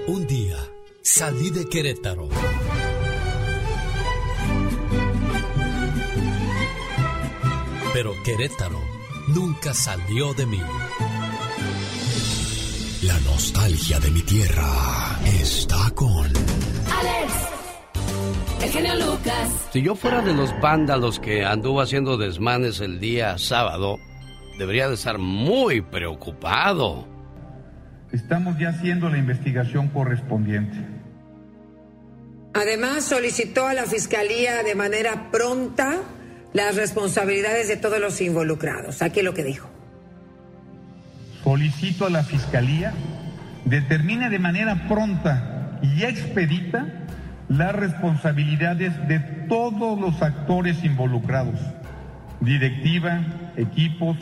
[0.06, 0.56] Un día
[1.02, 2.28] salí de Querétaro.
[7.92, 8.80] Pero Querétaro
[9.28, 10.60] nunca salió de mí.
[13.02, 16.26] La nostalgia de mi tierra está con...
[16.26, 17.32] Alex,
[18.62, 19.68] el genio Lucas.
[19.72, 23.98] Si yo fuera de los vándalos que anduvo haciendo desmanes el día sábado,
[24.58, 27.06] debería de estar muy preocupado.
[28.12, 30.78] Estamos ya haciendo la investigación correspondiente.
[32.54, 36.00] Además, solicitó a la Fiscalía de manera pronta
[36.52, 39.02] las responsabilidades de todos los involucrados.
[39.02, 39.68] Aquí lo que dijo.
[41.44, 42.92] Solicito a la Fiscalía
[43.64, 46.86] determine de manera pronta y expedita
[47.48, 51.58] las responsabilidades de todos los actores involucrados,
[52.40, 53.20] directiva,
[53.56, 54.16] equipos,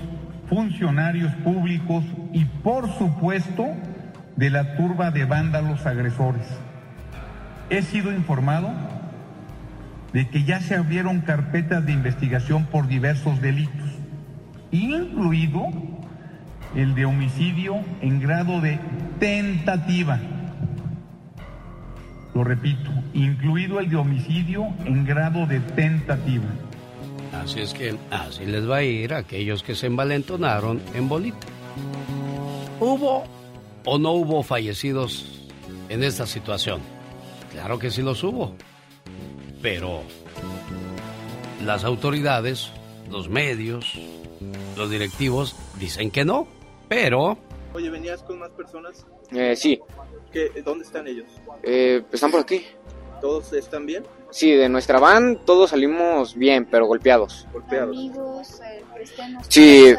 [0.49, 3.67] funcionarios públicos y por supuesto
[4.37, 6.47] de la turba de vándalos agresores.
[7.71, 8.71] He sido informado
[10.17, 13.91] de que ya se abrieron carpetas de investigación por diversos delitos,
[14.73, 15.67] incluido
[16.75, 18.81] el de homicidio en grado de
[19.21, 20.19] tentativa.
[22.35, 26.49] Lo repito, incluido el de homicidio en grado de tentativa.
[27.35, 31.47] Así es que así les va a ir a aquellos que se envalentonaron en bolita.
[32.81, 33.25] ¿Hubo
[33.85, 35.47] o no hubo fallecidos
[35.91, 36.81] en esta situación?
[37.53, 38.57] Claro que sí los hubo.
[39.63, 40.03] Pero
[41.65, 42.71] las autoridades,
[43.11, 43.99] los medios,
[44.77, 46.47] los directivos dicen que no.
[46.89, 47.39] Pero
[47.75, 49.05] Oye, ¿venías con más personas?
[49.33, 49.81] Eh, sí,
[50.33, 51.27] ¿Qué, ¿Dónde están ellos?
[51.63, 52.65] eh, están por aquí.
[53.21, 54.05] ¿Todos están bien?
[54.31, 57.47] Sí, de nuestra van todos salimos bien, pero golpeados.
[57.53, 57.97] Golpeados.
[57.97, 58.83] Amigos, eh,
[59.49, 59.95] Sí,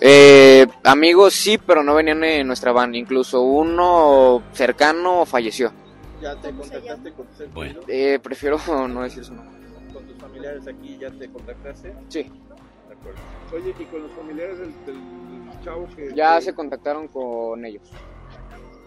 [0.00, 2.94] eh, amigos sí, pero no venían en nuestra van.
[2.94, 5.72] Incluso uno cercano falleció.
[6.20, 7.84] ¿Ya te contactaste con tus queridos?
[7.88, 8.58] Eh, prefiero
[8.88, 9.58] no decir su nombre.
[9.92, 11.94] ¿Con tus familiares aquí ya te contactaste?
[12.08, 12.22] Sí.
[12.22, 13.18] De acuerdo.
[13.54, 16.12] Oye, ¿y con los familiares del, del chavo que...
[16.14, 17.82] Ya que- se contactaron con ellos.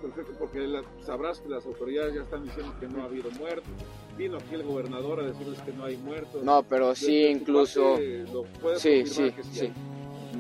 [0.01, 3.69] Perfecto, porque la- sabrás que las autoridades ya están diciendo que no ha habido muertos.
[4.17, 6.43] Vino aquí el gobernador a decirles que no hay muertos.
[6.43, 7.91] No, pero sí, incluso.
[7.93, 9.71] parte, ¿lo puedes Sí, sí, que sí sí.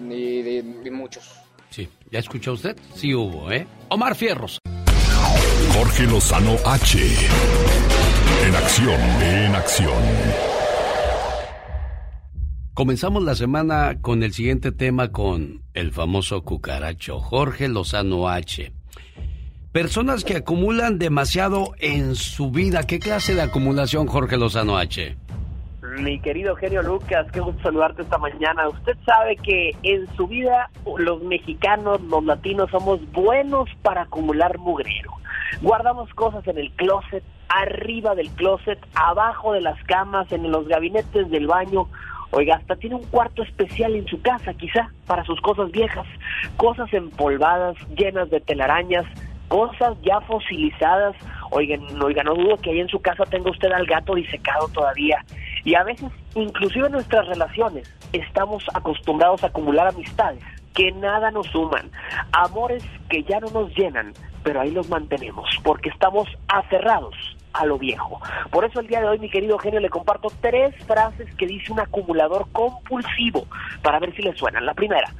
[0.09, 1.31] Y de, de muchos.
[1.69, 2.75] sí, ¿ya escuchó usted?
[2.95, 3.65] Sí hubo, ¿eh?
[3.89, 4.57] Omar Fierros.
[5.81, 6.99] Jorge Lozano H.
[8.45, 10.03] En acción, en acción.
[12.75, 18.71] Comenzamos la semana con el siguiente tema con el famoso cucaracho Jorge Lozano H.
[19.71, 22.83] Personas que acumulan demasiado en su vida.
[22.83, 25.17] ¿Qué clase de acumulación, Jorge Lozano H?
[25.99, 28.69] Mi querido genio Lucas, qué gusto saludarte esta mañana.
[28.69, 35.11] Usted sabe que en su vida los mexicanos, los latinos, somos buenos para acumular mugrero.
[35.61, 41.29] Guardamos cosas en el closet, arriba del closet, abajo de las camas, en los gabinetes
[41.29, 41.89] del baño.
[42.31, 46.07] Oiga, hasta tiene un cuarto especial en su casa, quizá, para sus cosas viejas.
[46.55, 49.05] Cosas empolvadas, llenas de telarañas,
[49.49, 51.17] cosas ya fosilizadas.
[51.49, 55.25] Oigan, oiga, no dudo que ahí en su casa tenga usted al gato disecado todavía.
[55.63, 60.43] Y a veces, inclusive en nuestras relaciones, estamos acostumbrados a acumular amistades
[60.73, 61.91] que nada nos suman,
[62.31, 64.13] amores que ya no nos llenan,
[64.43, 67.15] pero ahí los mantenemos, porque estamos aferrados
[67.53, 68.21] a lo viejo.
[68.49, 71.71] Por eso el día de hoy, mi querido genio, le comparto tres frases que dice
[71.71, 73.45] un acumulador compulsivo,
[73.81, 74.65] para ver si le suenan.
[74.65, 75.13] La primera,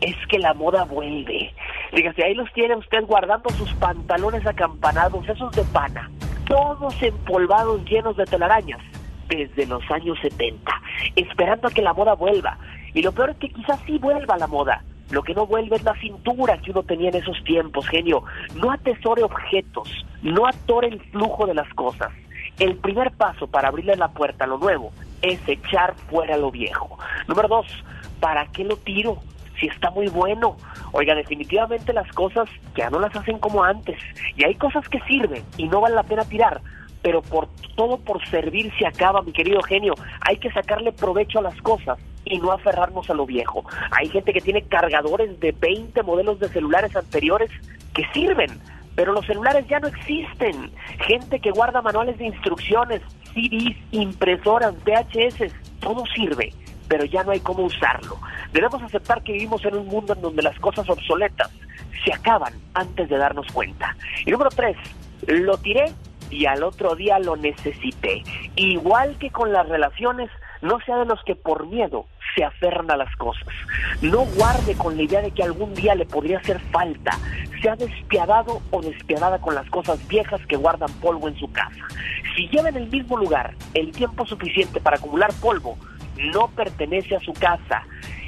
[0.00, 1.52] es que la moda vuelve.
[1.92, 6.10] Fíjate, ahí los tiene usted guardando sus pantalones acampanados, esos de pana,
[6.46, 8.80] todos empolvados, llenos de telarañas,
[9.28, 10.72] desde los años 70,
[11.16, 12.58] esperando a que la moda vuelva.
[12.92, 14.82] Y lo peor es que quizás sí vuelva la moda.
[15.10, 18.24] Lo que no vuelve es la cintura que uno tenía en esos tiempos, genio.
[18.56, 19.88] No atesore objetos,
[20.22, 22.10] no atore el flujo de las cosas.
[22.58, 24.92] El primer paso para abrirle la puerta a lo nuevo
[25.22, 26.98] es echar fuera lo viejo.
[27.26, 27.66] Número dos,
[28.20, 29.18] ¿para qué lo tiro?
[29.60, 30.56] Si está muy bueno.
[30.92, 33.98] Oiga, definitivamente las cosas ya no las hacen como antes.
[34.36, 36.60] Y hay cosas que sirven y no vale la pena tirar.
[37.04, 39.94] Pero por todo por servir se acaba, mi querido genio.
[40.22, 43.62] Hay que sacarle provecho a las cosas y no aferrarnos a lo viejo.
[43.90, 47.50] Hay gente que tiene cargadores de 20 modelos de celulares anteriores
[47.92, 48.58] que sirven,
[48.94, 50.70] pero los celulares ya no existen.
[51.06, 53.02] Gente que guarda manuales de instrucciones,
[53.34, 56.54] CDs, impresoras, VHS, todo sirve,
[56.88, 58.16] pero ya no hay cómo usarlo.
[58.52, 61.50] Debemos aceptar que vivimos en un mundo en donde las cosas obsoletas
[62.02, 63.94] se acaban antes de darnos cuenta.
[64.24, 64.76] Y número tres,
[65.26, 65.92] lo tiré
[66.34, 68.22] y al otro día lo necesité.
[68.56, 70.30] Igual que con las relaciones,
[70.62, 73.46] no sea de los que por miedo se aferran a las cosas.
[74.02, 77.12] No guarde con la idea de que algún día le podría hacer falta.
[77.62, 81.86] Sea despiadado o despiadada con las cosas viejas que guardan polvo en su casa.
[82.34, 85.78] Si lleva en el mismo lugar el tiempo suficiente para acumular polvo,
[86.16, 87.84] no pertenece a su casa.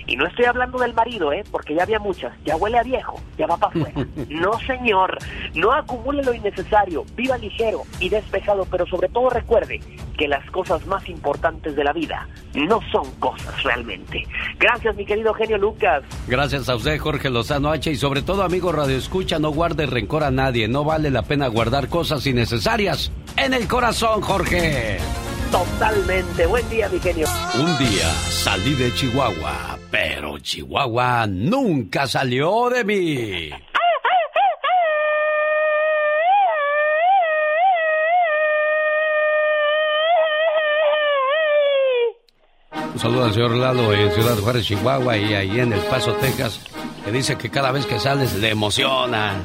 [0.06, 1.44] Y no estoy hablando del marido, ¿eh?
[1.50, 2.32] Porque ya había muchas.
[2.44, 4.06] Ya huele a viejo, ya va para afuera.
[4.28, 5.18] No, señor.
[5.54, 7.04] No acumule lo innecesario.
[7.14, 9.80] Viva ligero y despejado, pero sobre todo recuerde
[10.16, 14.26] que las cosas más importantes de la vida no son cosas realmente.
[14.58, 16.02] Gracias, mi querido genio Lucas.
[16.26, 17.90] Gracias a usted, Jorge Lozano H.
[17.90, 20.68] Y sobre todo, amigo Radio Escucha, no guarde rencor a nadie.
[20.68, 24.98] No vale la pena guardar cosas innecesarias en el corazón, Jorge.
[25.56, 26.44] Totalmente.
[26.44, 27.26] Buen día, mi genio.
[27.54, 33.50] Un día salí de Chihuahua, pero Chihuahua nunca salió de mí.
[42.92, 46.60] Un saludo al señor Lalo en Ciudad Juárez, Chihuahua y ahí en El Paso, Texas,
[47.02, 49.40] que dice que cada vez que sales le emociona.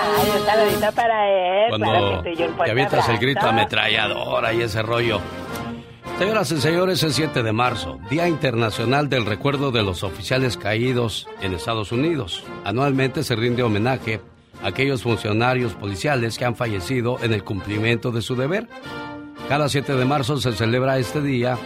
[0.00, 1.68] Ay, un saludito para él.
[1.70, 5.20] Cuando claro que yo avientas el grito ametralladora y ese rollo.
[6.18, 11.28] Señoras y señores, el 7 de marzo, Día Internacional del Recuerdo de los Oficiales Caídos
[11.40, 12.44] en Estados Unidos.
[12.64, 14.20] Anualmente se rinde homenaje
[14.62, 18.68] a aquellos funcionarios policiales que han fallecido en el cumplimiento de su deber.
[19.48, 21.56] Cada 7 de marzo se celebra este día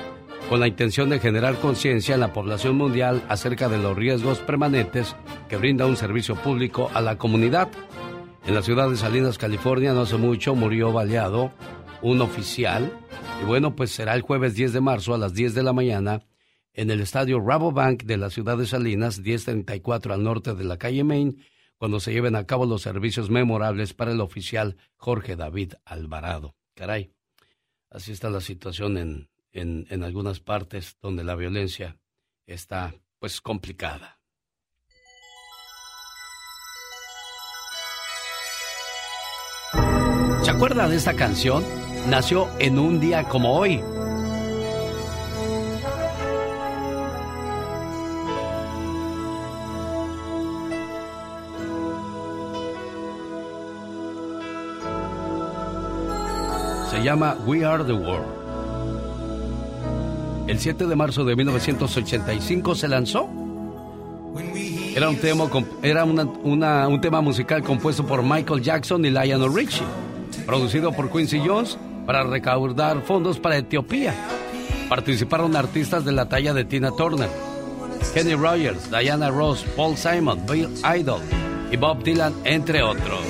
[0.49, 5.17] con la intención de generar conciencia en la población mundial acerca de los riesgos permanentes
[5.49, 7.69] que brinda un servicio público a la comunidad.
[8.45, 11.53] En la ciudad de Salinas, California, no hace mucho murió baleado
[12.03, 12.93] un oficial.
[13.41, 16.27] Y bueno, pues será el jueves 10 de marzo a las 10 de la mañana
[16.73, 21.05] en el estadio Rabobank de la ciudad de Salinas, 1034 al norte de la calle
[21.05, 21.45] Main,
[21.77, 26.57] cuando se lleven a cabo los servicios memorables para el oficial Jorge David Alvarado.
[26.75, 27.13] Caray,
[27.91, 31.99] así está la situación en, en, en algunas partes donde la violencia
[32.47, 34.22] está pues complicada.
[40.53, 41.65] ¿Se acuerda de esta canción?
[42.11, 43.81] Nació en un día como hoy.
[56.91, 58.27] Se llama We Are the World.
[60.49, 63.27] El 7 de marzo de 1985 se lanzó.
[64.95, 65.49] Era un tema,
[65.83, 69.87] era un tema musical compuesto por Michael Jackson y Lionel Richie,
[70.53, 74.15] producido por Quincy Jones para recaudar fondos para Etiopía.
[74.87, 77.31] Participaron artistas de la talla de Tina Turner,
[78.13, 81.23] Kenny Rogers, Diana Ross, Paul Simon, Bill Idol
[81.71, 83.25] y Bob Dylan, entre otros.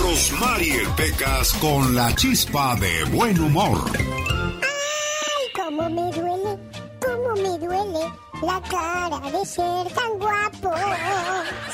[0.00, 3.90] Rosmarie Pecas con la chispa de buen humor.
[3.96, 6.58] Ay, cómo me duele,
[7.00, 8.06] cómo me duele
[8.40, 10.76] la cara de ser tan guapo.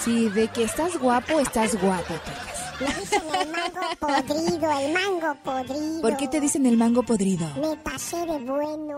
[0.03, 2.49] Sí, de que estás guapo, estás guapo, Pecas.
[2.81, 6.01] Me dicen el mango podrido, el mango podrido.
[6.02, 7.47] ¿Por qué te dicen el mango podrido?
[7.57, 8.97] Me pasé de bueno.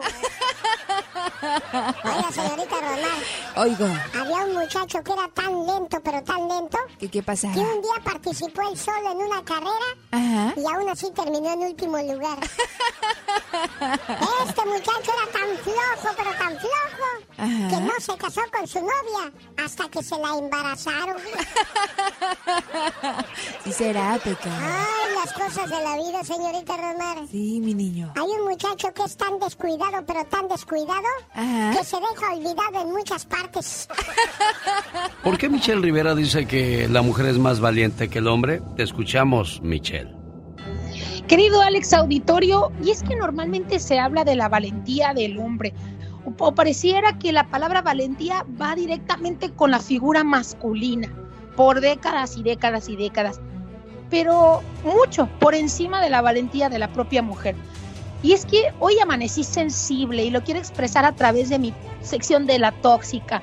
[1.42, 3.20] Oiga, señorita Román,
[3.56, 3.86] Oigo,
[4.18, 7.52] había un muchacho que era tan lento, pero tan lento, ¿qué, qué pasaba?
[7.54, 10.54] que un día participó él solo en una carrera Ajá.
[10.56, 12.38] y aún así terminó en último lugar.
[14.46, 17.68] Este muchacho era tan flojo, pero tan flojo, Ajá.
[17.68, 19.32] que no se casó con su novia
[19.64, 21.16] hasta que se la embarazaron.
[23.72, 24.52] Será, Pecas.
[24.60, 27.26] Ay, las cosas de la vida, señorita Romar.
[27.30, 28.12] Sí, mi niño.
[28.16, 31.72] Hay un muchacho que es tan descuidado, pero tan descuidado, Ajá.
[31.78, 33.88] que se deja olvidado en muchas partes.
[35.24, 38.60] ¿Por qué Michelle Rivera dice que la mujer es más valiente que el hombre?
[38.76, 40.14] Te escuchamos, Michelle.
[41.26, 45.72] Querido Alex Auditorio, y es que normalmente se habla de la valentía del hombre,
[46.26, 51.10] o, o pareciera que la palabra valentía va directamente con la figura masculina,
[51.56, 53.40] por décadas y décadas y décadas,
[54.12, 57.56] pero mucho por encima de la valentía de la propia mujer.
[58.22, 61.72] Y es que hoy amanecí sensible y lo quiero expresar a través de mi
[62.02, 63.42] sección de la tóxica.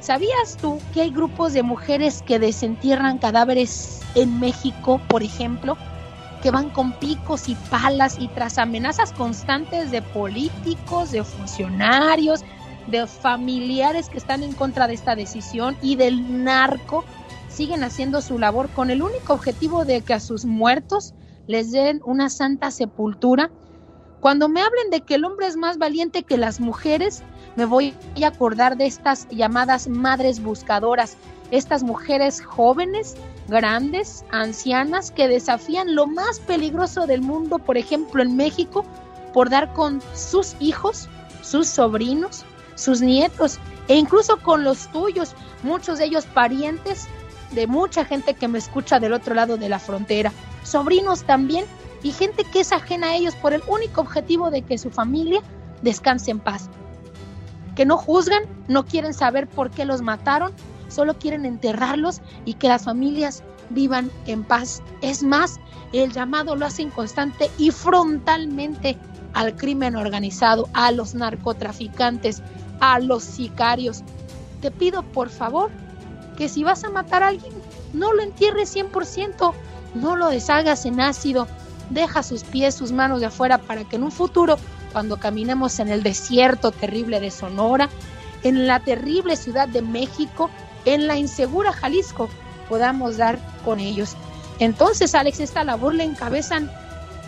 [0.00, 5.78] ¿Sabías tú que hay grupos de mujeres que desentierran cadáveres en México, por ejemplo?
[6.42, 12.44] que van con picos y palas y tras amenazas constantes de políticos, de funcionarios,
[12.86, 17.04] de familiares que están en contra de esta decisión y del narco,
[17.50, 21.14] siguen haciendo su labor con el único objetivo de que a sus muertos
[21.46, 23.50] les den una santa sepultura.
[24.20, 27.22] Cuando me hablen de que el hombre es más valiente que las mujeres,
[27.56, 31.16] me voy a acordar de estas llamadas madres buscadoras,
[31.50, 33.16] estas mujeres jóvenes,
[33.48, 38.84] grandes, ancianas, que desafían lo más peligroso del mundo, por ejemplo en México,
[39.32, 41.08] por dar con sus hijos,
[41.42, 42.44] sus sobrinos,
[42.76, 43.58] sus nietos
[43.88, 47.08] e incluso con los tuyos, muchos de ellos parientes
[47.52, 50.32] de mucha gente que me escucha del otro lado de la frontera,
[50.62, 51.64] sobrinos también
[52.02, 55.40] y gente que es ajena a ellos por el único objetivo de que su familia
[55.82, 56.68] descanse en paz.
[57.74, 60.52] Que no juzgan, no quieren saber por qué los mataron,
[60.88, 64.82] solo quieren enterrarlos y que las familias vivan en paz.
[65.02, 65.60] Es más,
[65.92, 68.96] el llamado lo hacen constante y frontalmente
[69.32, 72.42] al crimen organizado, a los narcotraficantes,
[72.80, 74.02] a los sicarios.
[74.60, 75.70] Te pido por favor
[76.40, 77.52] que si vas a matar a alguien,
[77.92, 79.52] no lo entierres 100%,
[79.92, 81.46] no lo deshagas en ácido,
[81.90, 84.56] deja sus pies, sus manos de afuera para que en un futuro,
[84.90, 87.90] cuando caminemos en el desierto terrible de Sonora,
[88.42, 90.48] en la terrible ciudad de México,
[90.86, 92.30] en la insegura Jalisco,
[92.70, 94.16] podamos dar con ellos.
[94.60, 96.70] Entonces, Alex, esta labor le encabezan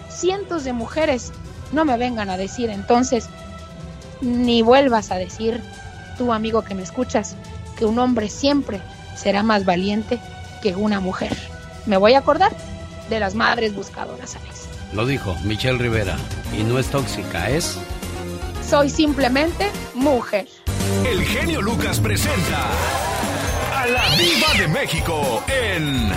[0.08, 1.32] cientos de mujeres.
[1.72, 3.28] No me vengan a decir entonces,
[4.22, 5.62] ni vuelvas a decir,
[6.16, 7.36] tú amigo que me escuchas,
[7.76, 8.80] que un hombre siempre
[9.14, 10.18] será más valiente
[10.62, 11.36] que una mujer.
[11.86, 12.52] Me voy a acordar
[13.10, 14.68] de las madres buscadoras, Alex.
[14.92, 16.16] Lo dijo Michelle Rivera.
[16.56, 17.78] Y no es tóxica, es...
[18.68, 20.46] Soy simplemente mujer.
[21.06, 22.70] El genio Lucas presenta
[23.74, 26.10] a la Diva de México en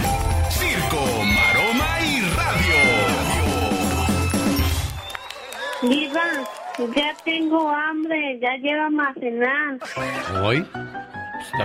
[0.50, 2.76] Circo, Maroma y Radio.
[5.82, 6.44] Diva,
[6.96, 9.80] ya tengo hambre, ya llévame a cenar.
[10.44, 10.66] ¿Hoy?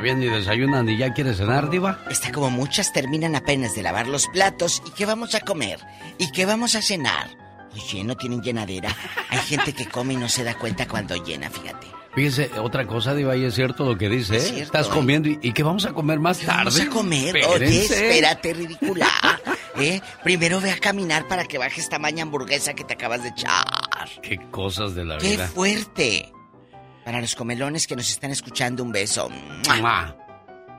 [0.02, 2.01] Bien, ni desayuna ni ya quiere cenar, Diva.
[2.11, 4.82] Está como muchas terminan apenas de lavar los platos.
[4.86, 5.78] ¿Y qué vamos a comer?
[6.19, 7.28] ¿Y qué vamos a cenar?
[7.73, 8.94] Oye, no tienen llenadera.
[9.28, 11.86] Hay gente que come y no se da cuenta cuando llena, fíjate.
[12.15, 14.47] Fíjese, otra cosa, Diva, y es cierto lo que dice, Es ¿eh?
[14.47, 14.90] cierto, Estás ¿eh?
[14.93, 16.65] comiendo y, ¿y qué vamos a comer más tarde?
[16.65, 17.35] Vamos a comer.
[17.36, 18.09] Oye, Espérense.
[18.09, 19.07] espérate, ridícula.
[19.78, 20.01] ¿Eh?
[20.24, 23.65] Primero ve a caminar para que bajes tamaña hamburguesa que te acabas de echar.
[24.23, 25.47] Qué cosas de la ¡Qué vida.
[25.47, 26.32] fuerte!
[27.10, 29.28] Para los comelones que nos están escuchando, un beso.
[29.28, 30.16] ¡Mua!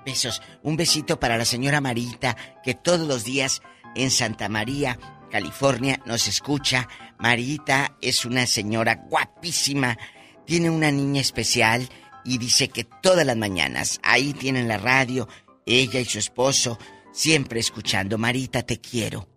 [0.05, 0.41] Besos.
[0.63, 3.61] Un besito para la señora Marita, que todos los días
[3.95, 4.97] en Santa María,
[5.29, 6.87] California, nos escucha.
[7.19, 9.97] Marita es una señora guapísima,
[10.45, 11.89] tiene una niña especial
[12.23, 15.27] y dice que todas las mañanas ahí tienen la radio,
[15.65, 16.79] ella y su esposo,
[17.11, 18.17] siempre escuchando.
[18.17, 19.27] Marita, te quiero.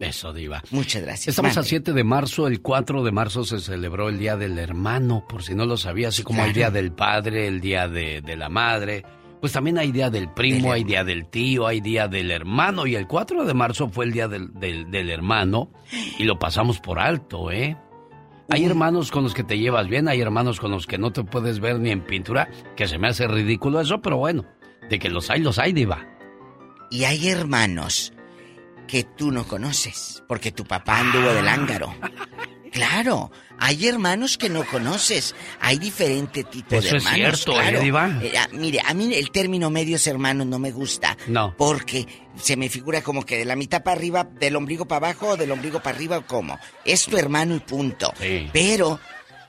[0.00, 0.62] Eso, Diva.
[0.70, 1.28] Muchas gracias.
[1.28, 1.68] Estamos a Mande.
[1.68, 5.54] 7 de marzo, el 4 de marzo se celebró el Día del Hermano, por si
[5.54, 6.52] no lo sabía, así como el.
[6.52, 9.04] Día del Padre, el Día de, de la Madre.
[9.40, 12.86] Pues también hay Día del Primo, hay Día del Tío, hay Día del Hermano.
[12.86, 15.70] Y el 4 de marzo fue el Día del, del, del Hermano
[16.18, 17.76] y lo pasamos por alto, ¿eh?
[18.50, 21.24] Hay hermanos con los que te llevas bien, hay hermanos con los que no te
[21.24, 24.44] puedes ver ni en pintura, que se me hace ridículo eso, pero bueno,
[24.90, 26.06] de que los hay, los hay, Diva.
[26.90, 28.12] Y hay hermanos
[28.86, 31.94] que tú no conoces, porque tu papá anduvo de lángaro.
[32.72, 35.34] Claro, hay hermanos que no conoces.
[35.60, 37.40] Hay diferente tipo Eso de es hermanos.
[37.44, 37.80] cierto, ¿eh, claro.
[37.80, 38.18] Diva?
[38.20, 41.16] Eh, ah, mire, a mí el término medios hermanos no me gusta.
[41.28, 41.54] No.
[41.56, 42.06] Porque
[42.36, 45.36] se me figura como que de la mitad para arriba, del ombligo para abajo, o
[45.36, 46.58] del ombligo para arriba, o cómo.
[46.84, 48.12] Es tu hermano y punto.
[48.20, 48.50] Sí.
[48.52, 48.98] Pero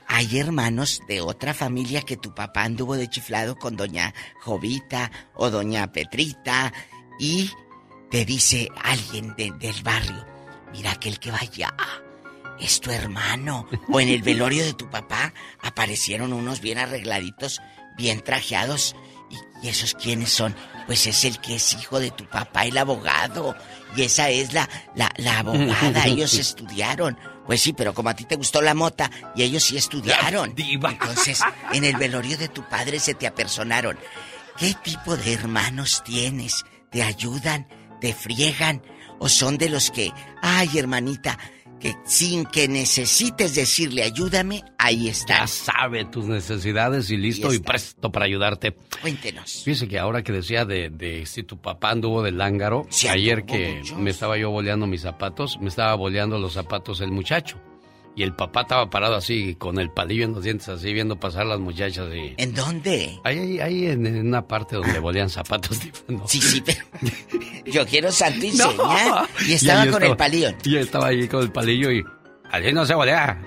[0.06, 5.50] hay hermanos de otra familia que tu papá anduvo de chiflado con doña Jovita o
[5.50, 6.72] doña Petrita
[7.18, 7.50] y
[8.10, 10.24] te dice alguien de- del barrio,
[10.72, 11.74] mira aquel que vaya,
[12.60, 13.68] es tu hermano.
[13.92, 17.60] O en el velorio de tu papá aparecieron unos bien arregladitos,
[17.96, 18.94] bien trajeados.
[19.28, 20.54] ¿Y, y esos quiénes son?
[20.86, 23.56] Pues es el que es hijo de tu papá, el abogado.
[23.96, 26.04] Y esa es la, la, la abogada.
[26.06, 27.18] Ellos estudiaron.
[27.44, 30.52] Pues sí, pero como a ti te gustó la mota y ellos sí estudiaron.
[30.56, 31.40] Entonces,
[31.72, 33.96] en el velorio de tu padre se te apersonaron.
[34.56, 36.64] ¿Qué tipo de hermanos tienes?
[36.90, 37.68] ¿Te ayudan?
[38.00, 38.82] ¿Te friegan?
[39.18, 40.12] ¿O son de los que,
[40.42, 41.38] ay hermanita,
[41.80, 45.40] que sin que necesites decirle ayúdame, ahí está?
[45.40, 48.76] Ya sabe tus necesidades y listo y, presto para ayudarte.
[49.00, 49.62] Cuéntenos.
[49.64, 53.82] Fíjese que ahora que decía de, de si tu papá anduvo de lángaro, ayer que
[53.96, 57.58] me estaba yo boleando mis zapatos, me estaba boleando los zapatos el muchacho.
[58.16, 61.44] Y el papá estaba parado así, con el palillo en los dientes, así, viendo pasar
[61.44, 62.08] las muchachas.
[62.14, 62.32] Y...
[62.38, 63.20] ¿En dónde?
[63.24, 65.78] Ahí, ahí, en, en una parte donde bolean zapatos.
[66.08, 66.26] ¿no?
[66.26, 66.80] Sí, sí, pero...
[67.66, 68.72] Yo quiero santo y No.
[69.46, 70.48] Y estaba con el palillo.
[70.64, 72.02] Y estaba ahí con el palillo y...
[72.50, 73.38] Así no se volea.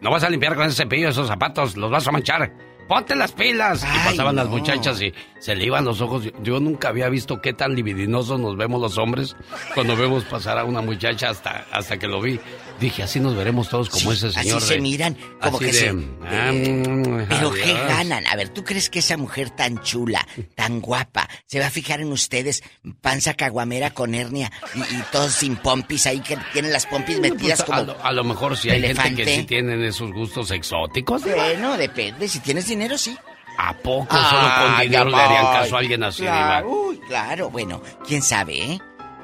[0.00, 2.65] No vas a limpiar con ese cepillo esos zapatos, los vas a manchar.
[2.88, 3.82] Ponte las pilas.
[3.82, 4.52] y Ay, pasaban las no.
[4.52, 6.24] muchachas y se le iban los ojos.
[6.42, 9.36] Yo, nunca había visto qué tan libidinosos nos vemos los hombres
[9.74, 12.38] cuando vemos pasar a una muchacha hasta, hasta que lo vi.
[12.80, 14.60] Dije, así nos veremos todos como ese Así señor.
[14.60, 15.88] se de- miran, como así que de, se...
[15.88, 18.26] ah, mm, Pero ¿qué ganan?
[18.26, 22.02] A ver, ¿tú crees que esa mujer tan chula, tan guapa, se va a fijar
[22.02, 22.62] en ustedes,
[23.00, 27.62] panza caguamera con hernia y, y todos sin pompis ahí que tienen las pompis metidas
[27.64, 27.94] Pues, a, como...
[27.98, 29.24] lo, a lo mejor sí hay gente elefante.
[29.24, 31.22] que sí tienen esos gustos exóticos.
[31.22, 32.28] Bueno, depende.
[32.28, 33.16] Si tienes dinero, sí.
[33.58, 36.76] ¿A poco solo con dinero le harían caso a alguien así, claro, Diva?
[36.76, 38.78] uy, claro, bueno, quién sabe, ¿eh?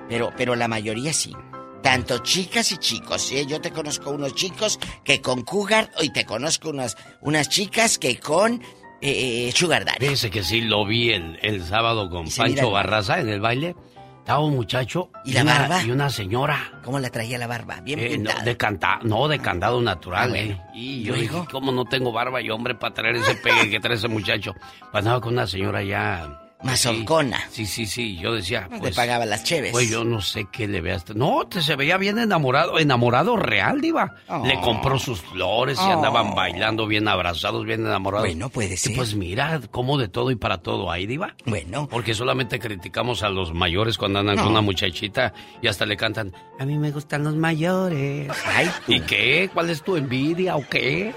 [0.08, 1.34] Pero, pero la mayoría sí.
[1.82, 3.44] Tanto chicas y chicos, ¿eh?
[3.46, 8.18] Yo te conozco unos chicos que con Cougar y te conozco unas, unas chicas que
[8.18, 8.62] con
[9.00, 9.98] eh, Sugar Daddy.
[10.06, 12.70] Fíjese que sí lo vi el, el sábado con Pancho.
[12.70, 13.74] Barraza en el baile.
[14.23, 15.82] Estaba un muchacho ¿Y la una, barba?
[15.82, 16.57] y una señora.
[16.85, 17.81] ¿Cómo la traía la barba?
[17.81, 18.43] Bien Eh, no, pintada.
[18.44, 20.27] de canta, no, de candado natural.
[20.27, 20.53] Ah, bueno.
[20.53, 20.61] eh.
[20.74, 23.97] Y yo dije, ¿cómo no tengo barba y hombre para traer ese pegue que trae
[23.97, 24.55] ese muchacho?
[24.93, 26.39] Andaba con una señora ya...
[26.64, 27.40] Mazorcona.
[27.51, 28.16] Sí, sí, sí.
[28.18, 28.97] Yo decía, No te pues...
[28.97, 29.72] pagaba las cheves.
[29.72, 31.05] Pues yo no sé qué le veas.
[31.14, 34.14] No, te se veía bien enamorado, enamorado real, Diva.
[34.28, 34.44] Oh.
[34.47, 35.93] Le compró sus flores y Oh.
[35.93, 38.26] andaban bailando bien abrazados, bien enamorados.
[38.28, 38.97] Bueno, puede Y ser.
[38.97, 41.34] pues mira, como de todo y para todo hay, Diva.
[41.47, 41.89] Bueno.
[41.90, 44.43] Porque solamente criticamos a los mayores cuando andan No.
[44.44, 48.30] con una muchachita y hasta le cantan, a mí me gustan los mayores.
[48.47, 49.51] Ay, ¿Y qué?
[49.52, 51.12] ¿Cuál es tu envidia o qué?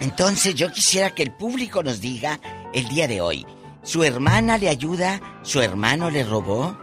[0.00, 2.40] Entonces yo quisiera que el público nos diga
[2.72, 3.46] el día de hoy,
[3.84, 5.20] ¿su hermana le ayuda?
[5.42, 6.76] ¿Su hermano le robó?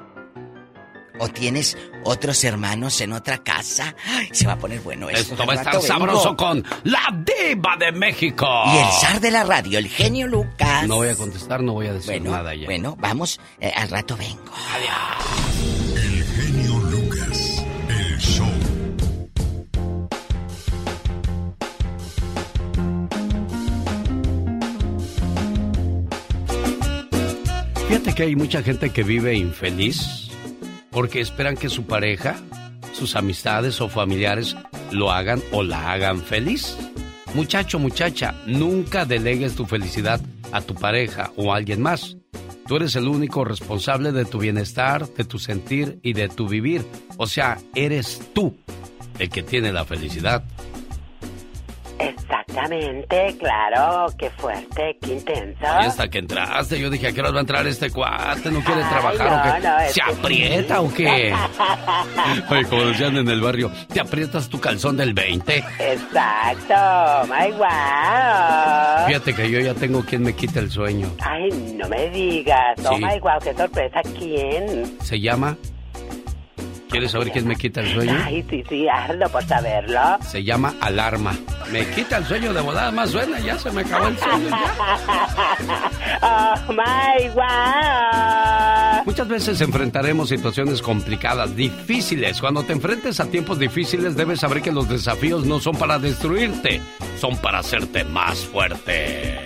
[1.19, 3.95] ¿O tienes otros hermanos en otra casa?
[4.07, 5.33] Ay, se va a poner bueno esto.
[5.33, 5.85] Esto va a estar vengo.
[5.85, 8.47] sabroso con la diva de México.
[8.73, 10.87] Y el zar de la radio, el genio Lucas.
[10.87, 12.65] No voy a contestar, no voy a decir Bueno, nada ya.
[12.65, 14.51] bueno, vamos, eh, al rato vengo.
[15.95, 17.65] El genio Lucas.
[17.87, 18.50] El show.
[27.91, 30.29] Fíjate que hay mucha gente que vive infeliz
[30.91, 32.37] porque esperan que su pareja,
[32.93, 34.55] sus amistades o familiares
[34.93, 36.77] lo hagan o la hagan feliz.
[37.33, 40.21] Muchacho, muchacha, nunca delegues tu felicidad
[40.53, 42.15] a tu pareja o a alguien más.
[42.65, 46.85] Tú eres el único responsable de tu bienestar, de tu sentir y de tu vivir.
[47.17, 48.55] O sea, eres tú
[49.19, 50.45] el que tiene la felicidad.
[51.99, 55.63] Exactamente, claro, qué fuerte, qué intenso.
[55.81, 58.49] Y hasta que entraste, yo dije, ¿a qué hora va a entrar este cuate?
[58.51, 59.67] ¿No quiere Ay, trabajar no, o qué?
[59.67, 60.81] no, ¿Se que aprieta sí.
[60.85, 61.35] o qué?
[62.49, 65.57] Oye, como decían en el barrio, ¿te aprietas tu calzón del 20?
[65.79, 69.07] Exacto, my wow.
[69.07, 71.11] Fíjate que yo ya tengo quien me quite el sueño.
[71.21, 72.79] Ay, no me digas.
[72.85, 73.03] Oh Sí.
[73.03, 74.01] my wow, qué sorpresa.
[74.17, 74.97] ¿Quién?
[75.01, 75.57] Se llama...
[76.91, 78.21] ¿Quieres saber quién me quita el sueño?
[78.21, 80.17] Ay, sí, sí, hazlo por saberlo.
[80.27, 81.33] Se llama Alarma.
[81.71, 84.49] Me quita el sueño de volada, más suena, ya se me acabó el sueño.
[84.49, 84.67] ya.
[86.67, 89.05] oh my wow.
[89.05, 92.41] Muchas veces enfrentaremos situaciones complicadas, difíciles.
[92.41, 96.81] Cuando te enfrentes a tiempos difíciles, debes saber que los desafíos no son para destruirte,
[97.17, 99.39] son para hacerte más fuerte.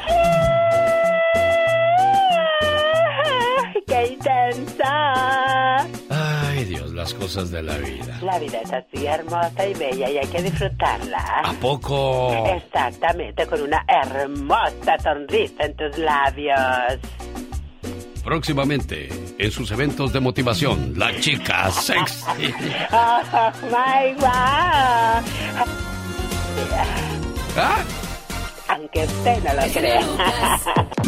[3.86, 5.88] Qué intensa.
[6.66, 8.18] Ay, Dios, las cosas de la vida.
[8.24, 11.42] La vida es así hermosa y bella y hay que disfrutarla.
[11.44, 12.34] ¿A poco?
[12.56, 17.00] Exactamente, con una hermosa sonrisa en tus labios.
[18.24, 22.26] Próximamente, en sus eventos de motivación, la chica sexy.
[22.92, 25.22] Oh my wow.
[27.58, 27.84] ¿Ah?
[28.70, 30.02] Aunque usted no lo crea.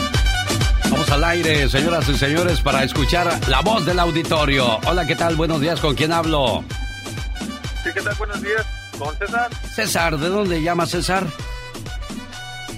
[0.89, 4.79] Vamos al aire, señoras y señores, para escuchar la voz del auditorio.
[4.87, 5.35] Hola, ¿qué tal?
[5.35, 6.63] Buenos días, ¿con quién hablo?
[7.83, 8.15] Sí, ¿qué tal?
[8.15, 8.65] Buenos días.
[8.97, 9.49] ¿Con César?
[9.75, 11.25] César, ¿de dónde llama César?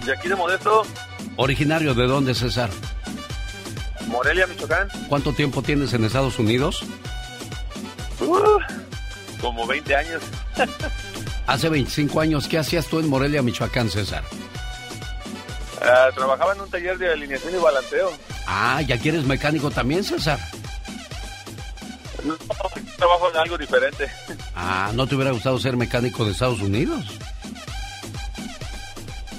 [0.05, 0.83] De aquí de Modesto,
[1.37, 2.69] Originario de dónde, César?
[4.07, 4.89] Morelia, Michoacán.
[5.07, 6.83] ¿Cuánto tiempo tienes en Estados Unidos?
[8.19, 8.57] Uh,
[9.39, 10.21] como 20 años.
[11.47, 14.23] Hace 25 años, ¿qué hacías tú en Morelia, Michoacán, César?
[15.81, 18.11] Ah, trabajaba en un taller de alineación y balanceo.
[18.47, 20.39] Ah, ¿ya quieres mecánico también, César?
[22.23, 22.35] No,
[22.97, 24.11] trabajo en algo diferente.
[24.55, 27.05] Ah, ¿no te hubiera gustado ser mecánico de Estados Unidos?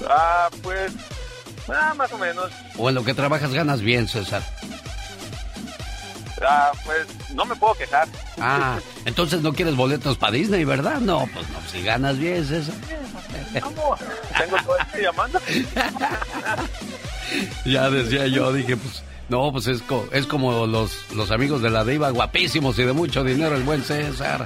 [0.09, 0.91] Ah, pues,
[1.69, 2.51] ah, más o menos.
[2.77, 4.41] ¿O en lo que trabajas ganas bien, César?
[6.47, 7.05] Ah, pues,
[7.35, 8.07] no me puedo quejar.
[8.39, 10.99] Ah, entonces no quieres boletos para Disney, ¿verdad?
[10.99, 12.75] No, pues no, si ganas bien, César.
[13.61, 13.95] ¿Cómo?
[14.37, 15.39] Tengo todo día llamando.
[17.65, 21.69] Ya decía yo, dije, pues No, pues es, co- es como los, los amigos de
[21.69, 24.45] la diva, guapísimos y de mucho dinero, el buen César.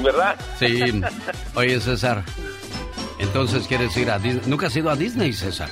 [0.00, 0.36] ¿Verdad?
[0.58, 1.02] Sí.
[1.56, 2.22] Oye, César,
[3.18, 4.42] entonces quieres ir a Disney.
[4.46, 5.70] ¿Nunca has ido a Disney, César?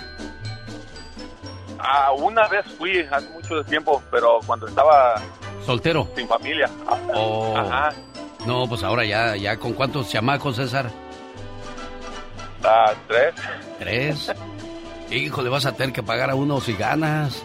[1.85, 5.17] Ah, una vez fui hace mucho tiempo, pero cuando estaba
[5.67, 6.09] ¿Soltero?
[6.15, 6.71] sin familia.
[7.15, 7.55] Oh.
[7.57, 7.89] Ajá.
[8.47, 10.91] No, pues ahora ya, ya con cuántos chamacos, César?
[12.65, 13.35] Ah, tres.
[13.79, 14.33] ¿Tres?
[15.11, 17.43] Hijo, le vas a tener que pagar a uno si ganas.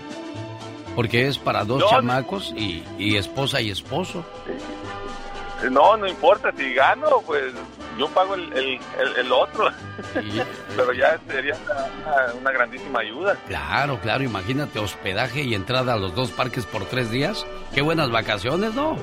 [0.96, 4.24] Porque es para dos No, chamacos y, y esposa y esposo.
[5.72, 7.54] No, no importa, si gano, pues
[7.98, 9.70] yo pago el, el, el- el otro.
[10.76, 13.36] Pero ya sería una, una grandísima ayuda.
[13.48, 17.46] Claro, claro, imagínate hospedaje y entrada a los dos parques por tres días.
[17.74, 18.98] Qué buenas vacaciones, ¿no?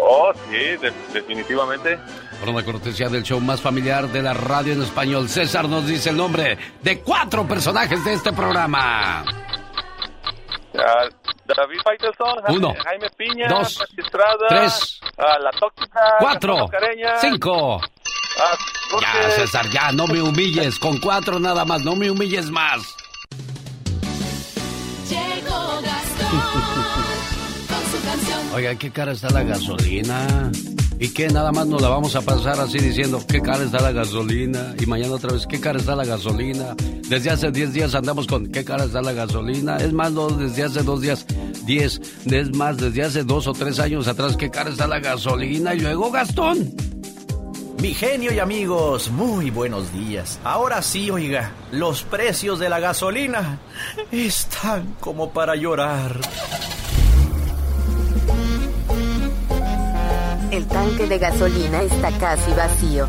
[0.00, 1.98] Oh, sí, de- definitivamente.
[2.40, 6.10] Por una cortesía del show más familiar de la radio en español, César nos dice
[6.10, 9.24] el nombre de cuatro personajes de este programa.
[10.76, 11.08] Ah,
[11.46, 17.18] David Faitelson, Jaime, Uno, Jaime Piña, dos, Pati Estrada, tres, ah, La Tóxica, Cuatro, Mascareña,
[17.20, 17.80] cinco.
[18.38, 18.56] ah,
[19.00, 20.78] Ya, César, ya, no me humilles.
[20.78, 22.96] Con cuatro nada más, no me humilles más.
[28.54, 30.52] Oiga, qué cara está la gasolina.
[31.00, 31.26] ¿Y qué?
[31.26, 34.76] Nada más nos la vamos a pasar así diciendo, qué cara está la gasolina.
[34.80, 36.76] Y mañana otra vez, qué cara está la gasolina.
[37.08, 39.78] Desde hace 10 días andamos con, qué cara está la gasolina.
[39.78, 41.26] Es más, no, desde hace dos días,
[41.66, 42.00] 10.
[42.26, 45.74] Es más, desde hace dos o tres años atrás, qué cara está la gasolina.
[45.74, 46.72] Y luego, Gastón.
[47.82, 50.38] Mi genio y amigos, muy buenos días.
[50.44, 53.58] Ahora sí, oiga, los precios de la gasolina
[54.12, 56.20] están como para llorar.
[60.54, 63.08] El tanque de gasolina está casi vacío.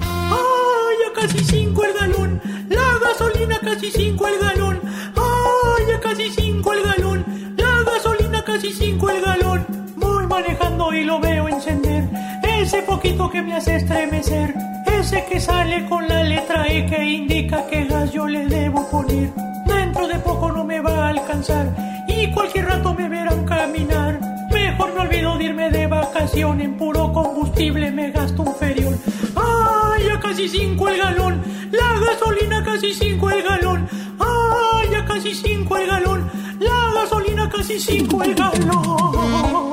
[0.00, 2.42] ¡Ay, ya casi cinco el galón!
[2.68, 4.80] ¡La gasolina casi cinco el galón!
[5.14, 7.54] ¡Ay, ya casi cinco el galón!
[7.56, 9.64] ¡La gasolina casi cinco el galón!
[9.94, 12.08] Voy manejando y lo veo encender.
[12.42, 14.56] Ese poquito que me hace estremecer.
[14.86, 19.32] Ese que sale con la letra E que indica que gas yo le debo poner.
[19.66, 21.89] Dentro de poco no me va a alcanzar.
[22.20, 24.20] Y cualquier rato me verán caminar.
[24.52, 26.60] Mejor me olvido de irme de vacación.
[26.60, 29.00] En puro combustible me gasto un ferión.
[29.34, 31.42] ¡Ay, ya casi cinco el galón!
[31.70, 33.88] ¡La gasolina casi cinco el galón!
[34.18, 36.30] ¡Ay, ya casi cinco el galón!
[36.58, 39.70] ¡La gasolina casi cinco el galón!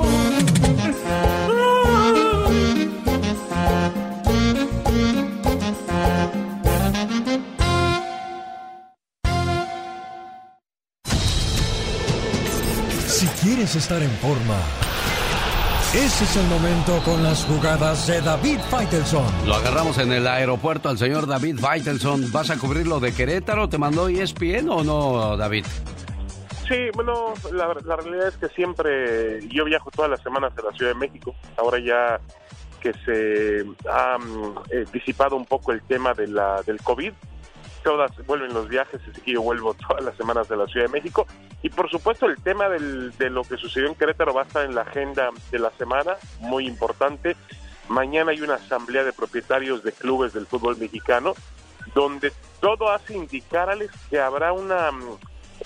[13.48, 14.60] Quieres estar en forma,
[15.94, 19.24] ese es el momento con las jugadas de David Faitelson.
[19.46, 22.30] Lo agarramos en el aeropuerto al señor David Faitelson.
[22.30, 23.66] ¿Vas a cubrir lo de Querétaro?
[23.70, 25.64] ¿Te mandó ESPN o no, David?
[26.68, 30.76] Sí, bueno, la, la realidad es que siempre yo viajo todas las semanas a la
[30.76, 31.34] Ciudad de México.
[31.56, 32.20] Ahora ya
[32.82, 37.14] que se ha mm, eh, disipado un poco el tema de la, del COVID,
[37.82, 40.92] todas vuelven los viajes, así que yo vuelvo todas las semanas de la Ciudad de
[40.92, 41.26] México.
[41.62, 44.64] Y por supuesto el tema del, de lo que sucedió en Querétaro va a estar
[44.64, 47.36] en la agenda de la semana, muy importante.
[47.88, 51.34] Mañana hay una asamblea de propietarios de clubes del fútbol mexicano,
[51.94, 55.18] donde todo hace indicar, Alex, que habrá una, mm,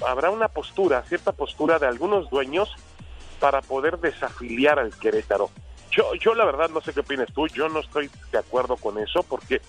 [0.06, 2.74] habrá una postura, cierta postura de algunos dueños
[3.40, 5.50] para poder desafiliar al Querétaro.
[5.90, 8.98] Yo, yo la verdad no sé qué opinas tú, yo no estoy de acuerdo con
[8.98, 9.60] eso porque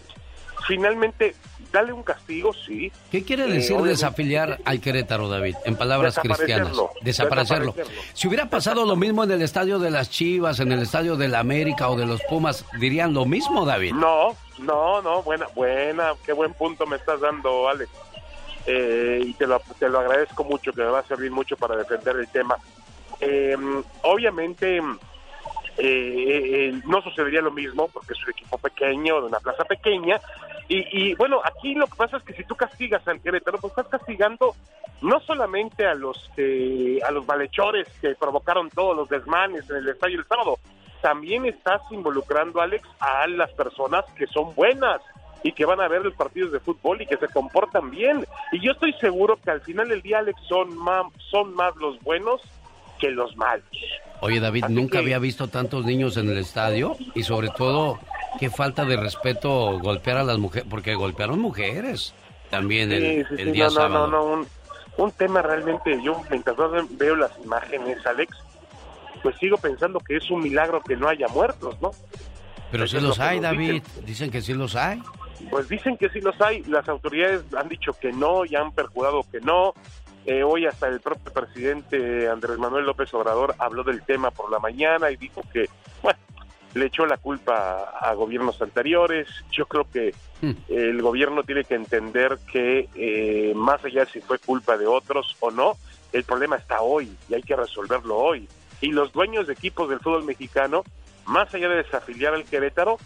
[0.67, 1.35] finalmente
[1.73, 2.91] dale un castigo, sí.
[3.11, 5.55] ¿Qué quiere Eh, decir desafiliar al Querétaro, David?
[5.65, 6.69] En palabras cristianas.
[6.69, 7.71] Desaparecerlo, Desaparecerlo.
[7.73, 8.11] desaparecerlo.
[8.13, 11.27] Si hubiera pasado lo mismo en el estadio de las Chivas, en el estadio de
[11.27, 13.93] la América o de los Pumas, ¿dirían lo mismo, David?
[13.95, 17.89] No, no, no, buena, buena, qué buen punto me estás dando, Alex.
[18.67, 21.75] Eh, y te lo, te lo agradezco mucho, que me va a servir mucho para
[21.75, 22.55] defender el tema.
[23.19, 23.57] Eh,
[24.03, 24.83] obviamente, eh,
[25.77, 30.21] eh, no sucedería lo mismo, porque es un equipo pequeño, de una plaza pequeña.
[30.69, 33.71] Y, y, bueno, aquí lo que pasa es que si tú castigas al Querétaro, pues
[33.71, 34.55] estás castigando
[35.01, 39.89] no solamente a los que, a los malhechores que provocaron todos los desmanes en el
[39.89, 40.57] estadio el sábado,
[41.01, 45.01] también estás involucrando, Alex, a las personas que son buenas
[45.43, 48.25] y que van a ver los partidos de fútbol y que se comportan bien.
[48.53, 51.99] Y yo estoy seguro que al final del día, Alex, son más, son más los
[52.01, 52.39] buenos
[52.99, 53.65] que los malos.
[54.21, 57.99] Oye, David, Así nunca que- había visto tantos niños en el estadio y sobre todo,
[58.39, 62.13] qué falta de respeto golpear a las mujeres, porque golpearon mujeres
[62.49, 64.07] también el, Sí, sí, el sí, día no, sábado.
[64.07, 64.47] no, no, un,
[64.97, 66.55] un tema realmente, yo mientras
[66.91, 68.37] veo las imágenes, Alex,
[69.21, 71.91] pues sigo pensando que es un milagro que no haya muertos, ¿no?
[72.71, 73.81] Pero sí Es los hay, David.
[73.83, 74.05] dicen.
[74.05, 75.01] Dicen que sí los hay.
[75.49, 79.21] Pues dicen que sí los hay, las autoridades han dicho que no y han perjurado
[79.31, 79.73] que no.
[80.25, 84.57] Eh, hoy hasta el propio presidente Andrés Manuel López Obrador habló del tema por la
[84.59, 85.65] mañana y dijo que,
[86.01, 86.17] bueno,
[86.73, 89.27] le echó la culpa a gobiernos anteriores.
[89.51, 90.13] Yo creo que
[90.67, 95.35] el gobierno tiene que entender que eh, más allá de si fue culpa de otros
[95.39, 95.77] o no,
[96.11, 98.47] el problema está hoy y hay que resolverlo hoy.
[98.81, 100.83] Y los dueños de equipos del fútbol mexicano,
[101.25, 102.97] más allá de desafiliar al Querétaro,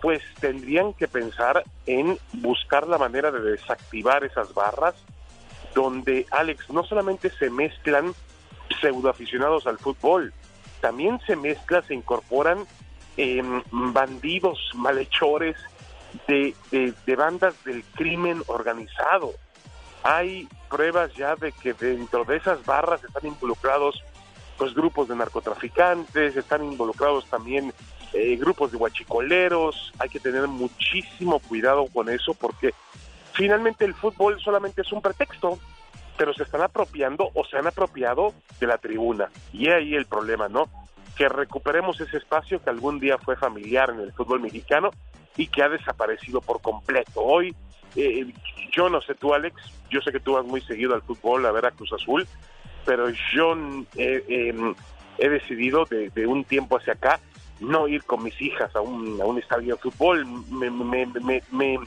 [0.00, 4.94] pues tendrían que pensar en buscar la manera de desactivar esas barras
[5.74, 8.14] donde, Alex, no solamente se mezclan
[8.80, 10.32] pseudoaficionados al fútbol,
[10.80, 12.66] también se mezclan, se incorporan
[13.16, 15.56] eh, bandidos, malhechores
[16.26, 19.32] de, de, de bandas del crimen organizado.
[20.02, 24.02] Hay pruebas ya de que dentro de esas barras están involucrados
[24.56, 27.72] pues grupos de narcotraficantes, están involucrados también
[28.12, 32.72] eh, grupos de huachicoleros, hay que tener muchísimo cuidado con eso porque
[33.32, 35.58] finalmente el fútbol solamente es un pretexto,
[36.16, 39.30] pero se están apropiando o se han apropiado de la tribuna.
[39.52, 40.68] Y ahí el problema, ¿no?
[41.16, 44.90] Que recuperemos ese espacio que algún día fue familiar en el fútbol mexicano
[45.36, 47.20] y que ha desaparecido por completo.
[47.20, 47.54] Hoy,
[47.96, 48.26] eh,
[48.72, 49.54] yo no sé tú, Alex,
[49.90, 52.26] yo sé que tú vas muy seguido al fútbol, a ver a Cruz Azul,
[52.84, 53.54] pero yo
[53.96, 54.74] eh, eh,
[55.18, 57.20] he decidido de, de, un tiempo hacia acá
[57.60, 60.26] no ir con mis hijas a un, a un estadio de fútbol.
[60.50, 61.78] Me, me, me,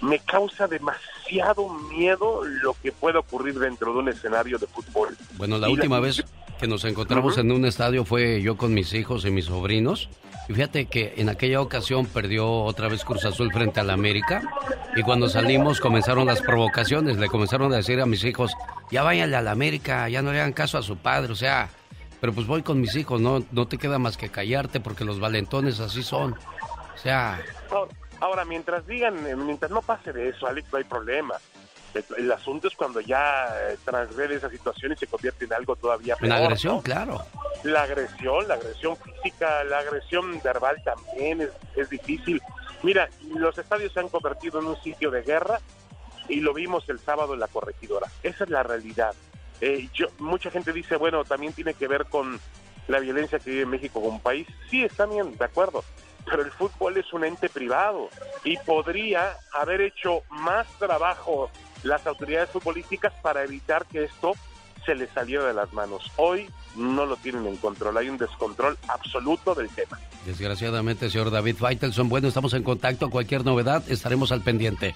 [0.00, 5.16] me, causa demasiado miedo lo que pueda ocurrir dentro de un escenario de fútbol.
[5.36, 6.02] Bueno, la y última la...
[6.02, 6.24] vez
[6.58, 7.42] que nos encontramos uh -huh.
[7.42, 10.08] en un estadio fue yo con mis hijos y mis sobrinos.
[10.48, 14.42] Y fíjate que en aquella ocasión perdió otra vez Cruz Azul frente al América.
[14.96, 17.16] Y cuando salimos comenzaron las provocaciones.
[17.16, 18.54] Le comenzaron a decir a mis hijos,
[18.90, 21.32] ya váyanle al América, ya no le hagan caso a su padre.
[21.32, 21.68] O sea,
[22.20, 25.20] pero pues voy con mis hijos, no, no te queda más que callarte porque los
[25.20, 26.34] valentones así son.
[26.34, 27.40] O sea...
[28.20, 31.34] Ahora, mientras digan, mientras no pase de eso, Alex, no hay problema.
[31.94, 35.76] El, el asunto es cuando ya eh, transgrede esa situación y se convierte en algo
[35.76, 36.32] todavía peor.
[36.32, 36.82] En agresión, ¿no?
[36.82, 37.20] claro.
[37.64, 42.40] La agresión, la agresión física, la agresión verbal también es, es difícil.
[42.82, 45.60] Mira, los estadios se han convertido en un sitio de guerra
[46.28, 48.08] y lo vimos el sábado en la corregidora.
[48.22, 49.14] Esa es la realidad.
[49.60, 52.40] Eh, yo, mucha gente dice, bueno, también tiene que ver con
[52.88, 54.46] la violencia que vive México como país.
[54.68, 55.84] Sí, está bien, de acuerdo.
[56.24, 58.08] Pero el fútbol es un ente privado
[58.44, 61.50] y podría haber hecho más trabajo
[61.82, 64.32] las autoridades futbolísticas para evitar que esto
[64.84, 66.10] se les saliera de las manos.
[66.16, 69.98] Hoy no lo tienen en control, hay un descontrol absoluto del tema.
[70.26, 74.94] Desgraciadamente, señor David Faitelson, bueno, estamos en contacto, cualquier novedad estaremos al pendiente.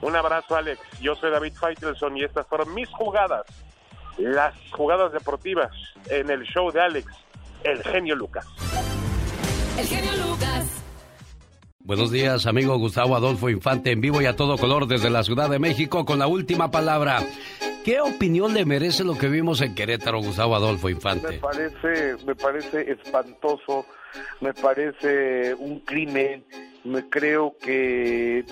[0.00, 0.80] Un abrazo, Alex.
[1.00, 3.44] Yo soy David Faitelson y estas fueron mis jugadas,
[4.16, 5.70] las jugadas deportivas
[6.06, 7.12] en el show de Alex,
[7.64, 8.46] el genio Lucas.
[9.76, 10.87] El genio Lucas.
[11.88, 15.48] Buenos días, amigo Gustavo Adolfo Infante, en vivo y a todo color desde la Ciudad
[15.48, 17.20] de México con la última palabra.
[17.82, 21.28] ¿Qué opinión le merece lo que vimos en Querétaro, Gustavo Adolfo Infante?
[21.28, 23.86] Me parece, me parece espantoso,
[24.42, 26.44] me parece un crimen,
[26.84, 28.44] me creo que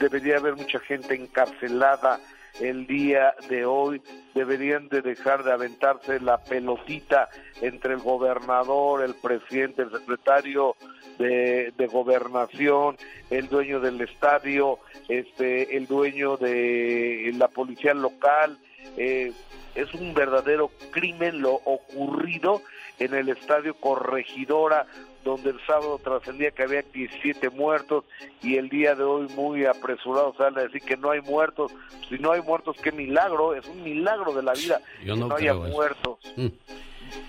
[0.00, 2.18] debería haber mucha gente encarcelada
[2.60, 4.02] el día de hoy,
[4.34, 7.28] deberían de dejar de aventarse la pelotita
[7.60, 10.76] entre el gobernador, el presidente, el secretario
[11.18, 12.96] de, gobernación,
[13.28, 14.78] el dueño del estadio,
[15.08, 18.58] este, el dueño de la policía local,
[18.96, 19.32] eh,
[19.74, 22.62] es un verdadero crimen lo ocurrido
[22.98, 24.86] en el estadio Corregidora,
[25.24, 28.04] donde el sábado trascendía que había 17 muertos
[28.42, 31.72] y el día de hoy muy apresurado sale a decir que no hay muertos.
[32.08, 35.28] Si no hay muertos, qué milagro, es un milagro de la vida Yo no, que
[35.28, 35.74] no haya eso.
[35.74, 36.18] muertos.
[36.36, 36.46] Mm.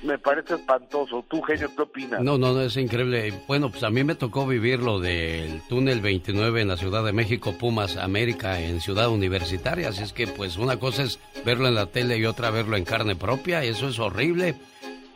[0.03, 1.25] Me parece espantoso.
[1.27, 2.21] ¿Tú, genio, qué opinas?
[2.21, 3.33] No, no, no, es increíble.
[3.47, 7.13] Bueno, pues a mí me tocó vivir lo del túnel 29 en la Ciudad de
[7.13, 9.89] México, Pumas América, en Ciudad Universitaria.
[9.89, 12.85] Así es que, pues, una cosa es verlo en la tele y otra verlo en
[12.85, 13.63] carne propia.
[13.63, 14.55] Eso es horrible.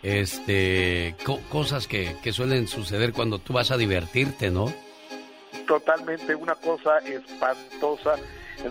[0.06, 4.72] Este, co cosas que, que suelen suceder cuando tú vas a divertirte, ¿no?
[5.66, 8.14] Totalmente, una cosa espantosa,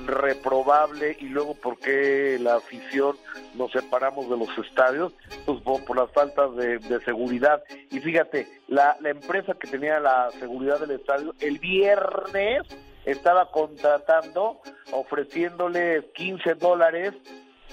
[0.07, 3.17] reprobable, y luego, ¿por qué la afición
[3.57, 5.13] nos separamos de los estadios?
[5.45, 7.65] Pues por, por las faltas de, de, seguridad.
[7.91, 12.63] Y fíjate, la, la empresa que tenía la seguridad del estadio, el viernes
[13.07, 14.61] estaba contratando,
[14.93, 17.13] ofreciéndole 15 dólares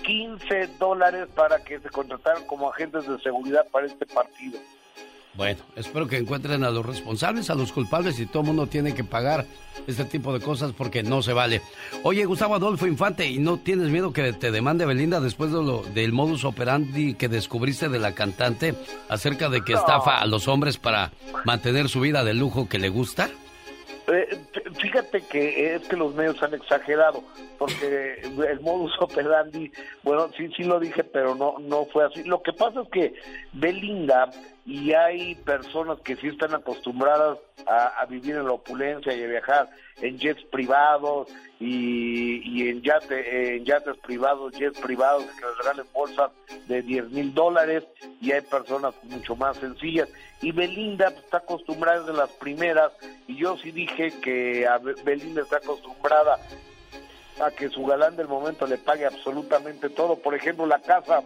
[0.03, 4.59] 15 dólares para que se contrataran como agentes de seguridad para este partido.
[5.33, 8.93] Bueno, espero que encuentren a los responsables, a los culpables y todo el mundo tiene
[8.93, 9.45] que pagar
[9.87, 11.61] este tipo de cosas porque no se vale.
[12.03, 15.83] Oye, Gustavo Adolfo Infante, ¿y no tienes miedo que te demande Belinda después de lo,
[15.83, 18.75] del modus operandi que descubriste de la cantante
[19.07, 19.79] acerca de que no.
[19.79, 21.11] estafa a los hombres para
[21.45, 23.29] mantener su vida de lujo que le gusta?
[24.13, 24.37] Eh,
[24.79, 27.23] fíjate que es que los medios han exagerado,
[27.57, 29.71] porque el modus operandi,
[30.03, 32.23] bueno, sí, sí lo dije, pero no, no fue así.
[32.23, 33.13] Lo que pasa es que
[33.53, 34.29] Belinda
[34.65, 39.69] y hay personas que sí están acostumbradas a, vivir en la opulencia y a viajar
[40.01, 41.29] en jets privados
[41.59, 46.31] y, en, yate, en yates privados, jets privados que les regalen bolsas
[46.67, 47.83] de 10 mil dólares
[48.19, 50.09] y hay personas mucho más sencillas.
[50.41, 52.91] Y Belinda está acostumbrada desde las primeras
[53.27, 56.37] y yo sí dije que a Belinda está acostumbrada
[57.41, 60.17] a que su galán del momento le pague absolutamente todo.
[60.17, 61.23] Por ejemplo, la casa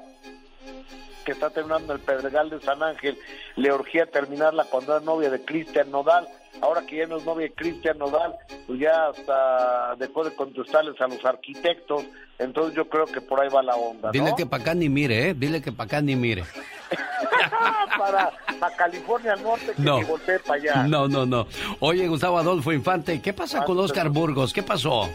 [1.26, 3.18] que está terminando el Pedregal de San Ángel,
[3.57, 6.27] le urgía terminarla cuando era novia de Cristian Nodal.
[6.61, 8.35] Ahora que ya no es novia de Cristian Nodal,
[8.65, 12.06] pues ya hasta dejó de contestarles a los arquitectos.
[12.39, 14.11] Entonces yo creo que por ahí va la onda.
[14.11, 15.34] Dile que para acá ni mire, ¿eh?
[15.34, 16.43] Dile que para acá ni mire.
[17.97, 18.31] para,
[18.77, 20.02] California Norte que no.
[20.06, 20.84] voltee para allá.
[20.88, 21.47] No, no, no.
[21.80, 24.53] Oye, Gustavo Adolfo Infante, ¿qué pasa con Oscar Burgos?
[24.53, 25.10] ¿Qué pasó?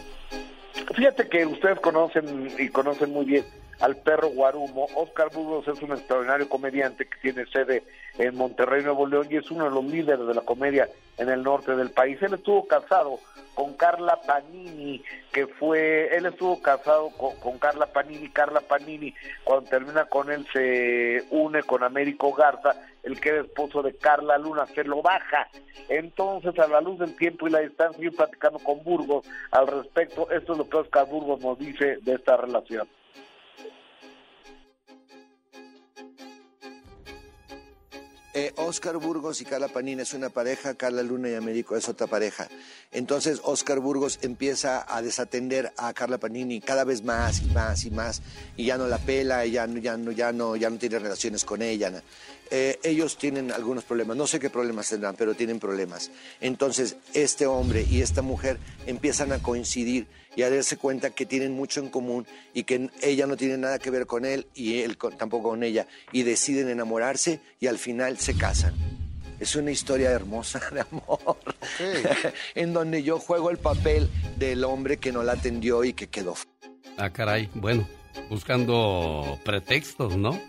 [0.95, 4.87] Fíjate que ustedes conocen y conocen muy bien al perro Guarumo.
[4.95, 7.83] Oscar Burgos es un extraordinario comediante que tiene sede
[8.17, 10.87] en Monterrey, Nuevo León, y es uno de los líderes de la comedia
[11.17, 12.21] en el norte del país.
[12.21, 13.19] Él estuvo casado
[13.53, 19.13] con Carla Panini, que fue, él estuvo casado con, Carla Panini, Carla Panini,
[19.43, 24.37] cuando termina con él se une con Américo Garza, el que era esposo de Carla
[24.37, 25.47] Luna, se lo baja.
[25.89, 30.29] Entonces, a la luz del tiempo y la distancia, yo platicando con Burgos al respecto,
[30.31, 32.87] esto es lo que Oscar Burgos nos dice de esta relación.
[38.41, 42.07] Eh, Oscar Burgos y Carla Panini es una pareja, Carla Luna y Américo es otra
[42.07, 42.47] pareja.
[42.91, 47.91] Entonces Oscar Burgos empieza a desatender a Carla Panini cada vez más y más y
[47.91, 48.23] más
[48.57, 51.45] y ya no la pela, ya no, ya no, ya no, ya no tiene relaciones
[51.45, 52.01] con ella.
[52.49, 56.09] Eh, ellos tienen algunos problemas, no sé qué problemas tendrán, pero tienen problemas.
[56.39, 58.57] Entonces este hombre y esta mujer
[58.87, 63.27] empiezan a coincidir y a darse cuenta que tienen mucho en común y que ella
[63.27, 67.41] no tiene nada que ver con él y él tampoco con ella y deciden enamorarse
[67.59, 68.73] y al final se casan.
[69.39, 71.37] Es una historia hermosa de amor,
[72.55, 76.35] en donde yo juego el papel del hombre que no la atendió y que quedó.
[76.97, 77.87] Ah, caray, bueno,
[78.29, 80.39] buscando pretextos, ¿no?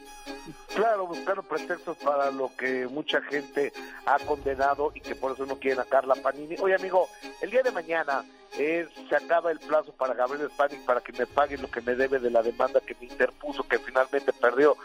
[0.74, 3.72] Claro, buscando pretextos para lo que mucha gente
[4.06, 6.56] ha condenado y que por eso no quieren a Carla Panini.
[6.60, 7.08] Oye, amigo,
[7.40, 8.24] el día de mañana
[8.56, 12.18] se acaba el plazo para Gabriel Spanik para que me pague lo que me debe
[12.18, 14.76] de la demanda que me interpuso, que finalmente perdió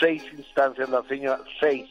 [0.00, 1.88] seis instancias la señora, seis.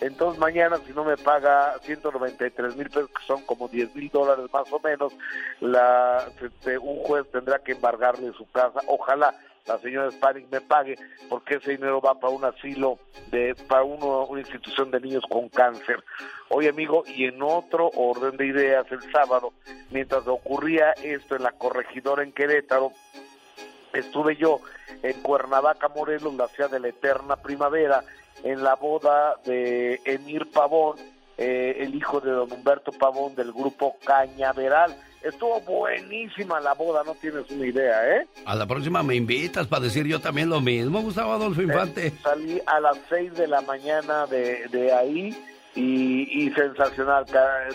[0.00, 4.46] Entonces mañana si no me paga 193 mil pesos, que son como 10 mil dólares
[4.52, 5.12] más o menos,
[5.60, 8.80] la, este, un juez tendrá que embargarle su casa.
[8.86, 9.34] Ojalá
[9.66, 10.96] la señora Spanik me pague,
[11.28, 12.98] porque ese dinero va para un asilo,
[13.30, 16.04] de para uno, una institución de niños con cáncer.
[16.50, 19.52] Oye, amigo, y en otro orden de ideas, el sábado,
[19.90, 22.92] mientras ocurría esto en la corregidora en Querétaro,
[23.92, 24.60] estuve yo
[25.02, 28.04] en Cuernavaca, Morelos, la ciudad de la eterna primavera,
[28.42, 30.98] en la boda de Emir Pavón,
[31.38, 37.14] eh, el hijo de don Humberto Pavón del grupo Cañaveral Estuvo buenísima la boda, no
[37.14, 38.26] tienes una idea, ¿eh?
[38.44, 42.10] A la próxima me invitas para decir yo también lo mismo, Gustavo Adolfo eh, Infante.
[42.22, 45.34] salí a las 6 de la mañana de, de ahí
[45.74, 47.24] y, sensacional.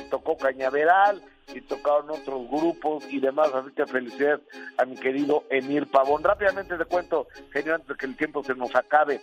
[0.10, 1.22] Tocó Cañaveral
[1.54, 4.42] y tocaron otros grupos y demás, así que felicidades
[4.78, 6.24] a mi querido Emir Pavón.
[6.24, 9.22] Rápidamente te cuento, genio, antes de que el tiempo se nos acabe,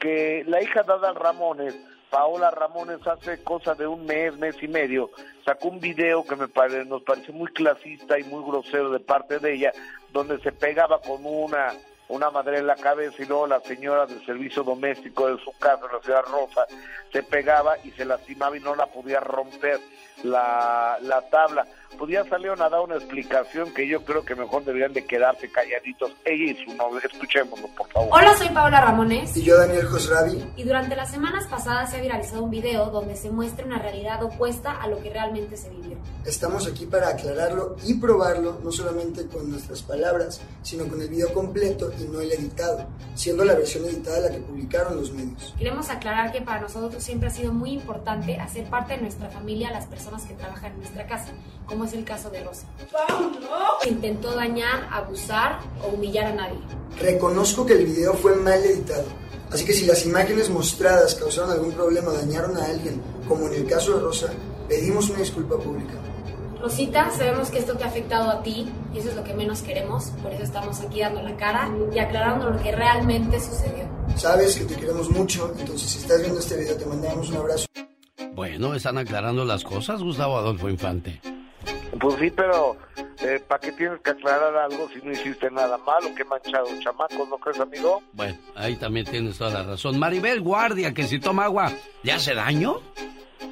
[0.00, 1.76] que la hija de Adal Ramones
[2.10, 5.10] Paola Ramones hace cosa de un mes, mes y medio,
[5.44, 6.48] sacó un video que me
[6.84, 9.72] nos pareció muy clasista y muy grosero de parte de ella,
[10.12, 11.72] donde se pegaba con una
[12.08, 15.86] una madre en la cabeza y luego la señora del servicio doméstico de su casa,
[15.92, 16.66] la ciudad Rosa,
[17.12, 19.78] se pegaba y se lastimaba y no la podía romper
[20.24, 21.64] la, la tabla
[21.98, 26.12] podía salir a dar una explicación que yo creo que mejor deberían de quedarse calladitos
[26.24, 27.00] ella y su novio.
[27.02, 28.08] Escuchémoslo, por favor.
[28.12, 29.36] Hola, soy Paola Ramones.
[29.36, 30.52] Y yo, Daniel Josravi.
[30.56, 34.22] Y durante las semanas pasadas se ha viralizado un video donde se muestra una realidad
[34.22, 35.98] opuesta a lo que realmente se vivió.
[36.24, 41.32] Estamos aquí para aclararlo y probarlo, no solamente con nuestras palabras, sino con el video
[41.32, 45.54] completo y no el editado, siendo la versión editada la que publicaron los medios.
[45.58, 49.70] Queremos aclarar que para nosotros siempre ha sido muy importante hacer parte de nuestra familia
[49.70, 51.32] las personas que trabajan en nuestra casa,
[51.66, 52.66] como es el caso de Rosa.
[53.86, 56.58] Intentó dañar, abusar o humillar a nadie.
[56.98, 59.04] Reconozco que el video fue mal editado.
[59.50, 63.54] Así que si las imágenes mostradas causaron algún problema o dañaron a alguien, como en
[63.54, 64.32] el caso de Rosa,
[64.68, 65.94] pedimos una disculpa pública.
[66.60, 69.62] Rosita, sabemos que esto te ha afectado a ti y eso es lo que menos
[69.62, 73.88] queremos, por eso estamos aquí dando la cara y aclarando lo que realmente sucedió.
[74.14, 77.66] Sabes que te queremos mucho, entonces si estás viendo este video te mandamos un abrazo.
[78.34, 81.20] Bueno, están aclarando las cosas, Gustavo Adolfo Infante.
[81.98, 82.76] Pues sí, pero
[83.20, 86.14] eh, ¿para qué tienes que aclarar algo si no hiciste nada malo?
[86.16, 88.02] Qué manchado, chamacos, ¿no crees, amigo?
[88.12, 89.98] Bueno, ahí también tienes toda la razón.
[89.98, 91.72] Maribel Guardia, que si toma agua,
[92.02, 92.80] ¿le hace daño?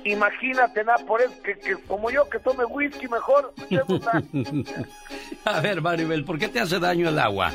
[0.04, 3.52] Imagínate, nada, por eso que, que como yo que tome whisky mejor.
[5.44, 7.52] a ver, Maribel, ¿por qué te hace daño el agua?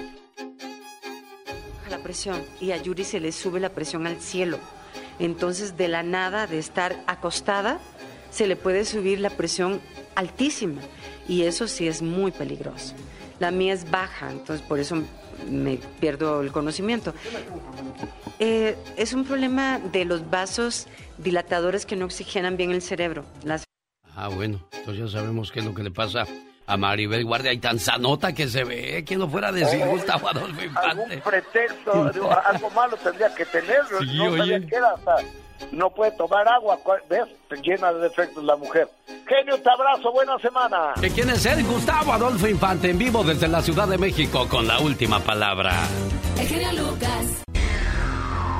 [1.89, 4.59] La presión y a Yuri se le sube la presión al cielo.
[5.19, 7.79] Entonces, de la nada, de estar acostada,
[8.33, 9.79] se le puede subir la presión
[10.15, 10.81] altísima
[11.27, 12.95] y eso sí es muy peligroso.
[13.39, 15.03] La mía es baja, entonces por eso
[15.49, 17.13] me pierdo el conocimiento.
[18.39, 20.87] Eh, es un problema de los vasos
[21.17, 23.23] dilatadores que no oxigenan bien el cerebro.
[23.43, 23.63] Las...
[24.15, 26.25] Ah, bueno, entonces ya sabemos qué es lo que le pasa
[26.65, 29.03] a Maribel Guardia y tan sanota que se ve.
[29.05, 30.89] ¿Quién lo fuera a decir, Eh, Gustavo Adolfo Infante?
[30.89, 33.81] Algún pretexto, digo, algo malo tendría que tener.
[33.99, 34.67] Sí, no sabía oye.
[34.67, 35.15] que hasta
[35.71, 36.77] no puede tomar agua.
[36.83, 37.23] ¿cuál- ¿Ves?
[37.61, 38.89] Llena de defectos la mujer.
[39.27, 40.93] Genio, te abrazo, buena semana.
[40.99, 41.63] ¿Que quién es él?
[41.63, 45.73] Gustavo Adolfo Infante en vivo desde la Ciudad de México con la última palabra.
[46.39, 47.43] El genio Lucas.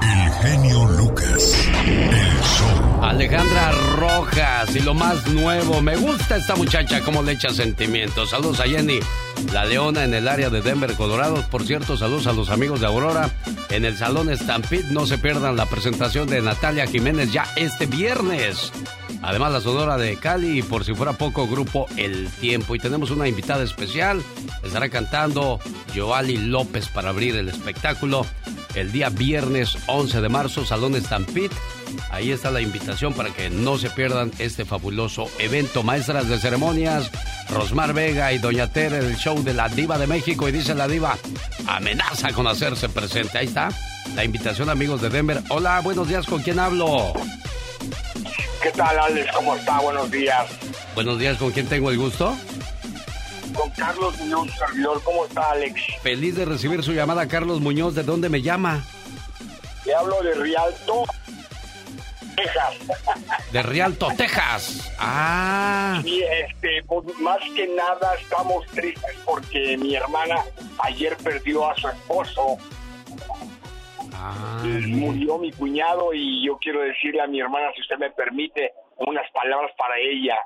[0.01, 1.67] El genio Lucas.
[1.85, 2.11] El
[2.41, 3.03] show.
[3.03, 5.81] Alejandra Rojas y lo más nuevo.
[5.81, 8.29] Me gusta esta muchacha cómo le echa sentimientos.
[8.29, 8.99] Saludos a Jenny,
[9.51, 11.43] la leona en el área de Denver, Colorado.
[11.49, 13.31] Por cierto, saludos a los amigos de Aurora
[13.69, 14.91] en el Salón Stampede.
[14.91, 18.71] No se pierdan la presentación de Natalia Jiménez ya este viernes.
[19.21, 22.75] Además, la sonora de Cali y por si fuera poco, grupo El Tiempo.
[22.75, 24.21] Y tenemos una invitada especial.
[24.63, 25.59] Estará cantando
[25.95, 28.25] Joali López para abrir el espectáculo
[28.75, 31.51] el día viernes 11 de marzo, Salón Stampede.
[32.09, 35.83] Ahí está la invitación para que no se pierdan este fabuloso evento.
[35.83, 37.09] Maestras de ceremonias,
[37.49, 40.47] Rosmar Vega y Doña Tere, el show de la Diva de México.
[40.47, 41.17] Y dice la Diva,
[41.67, 43.37] amenaza con hacerse presente.
[43.37, 43.69] Ahí está
[44.15, 45.41] la invitación, amigos de Denver.
[45.49, 47.13] Hola, buenos días, ¿con quién hablo?
[48.61, 49.31] ¿Qué tal, Alex?
[49.35, 49.79] ¿Cómo está?
[49.79, 50.45] Buenos días.
[50.95, 52.35] Buenos días, ¿con quién tengo el gusto?
[53.53, 55.01] Con Carlos Muñoz, servidor.
[55.03, 55.81] ¿Cómo está, Alex?
[56.01, 57.93] Feliz de recibir su llamada, Carlos Muñoz.
[57.93, 58.83] ¿De dónde me llama?
[59.85, 61.03] Le hablo de Rialto,
[62.35, 63.51] Texas.
[63.51, 64.93] De Rialto, Texas.
[64.99, 66.01] Ah.
[66.03, 70.43] Y este, pues, más que nada estamos tristes porque mi hermana
[70.79, 72.57] ayer perdió a su esposo.
[74.13, 78.73] Ah, Murió mi cuñado y yo quiero decirle a mi hermana, si usted me permite,
[78.97, 80.37] unas palabras para ella.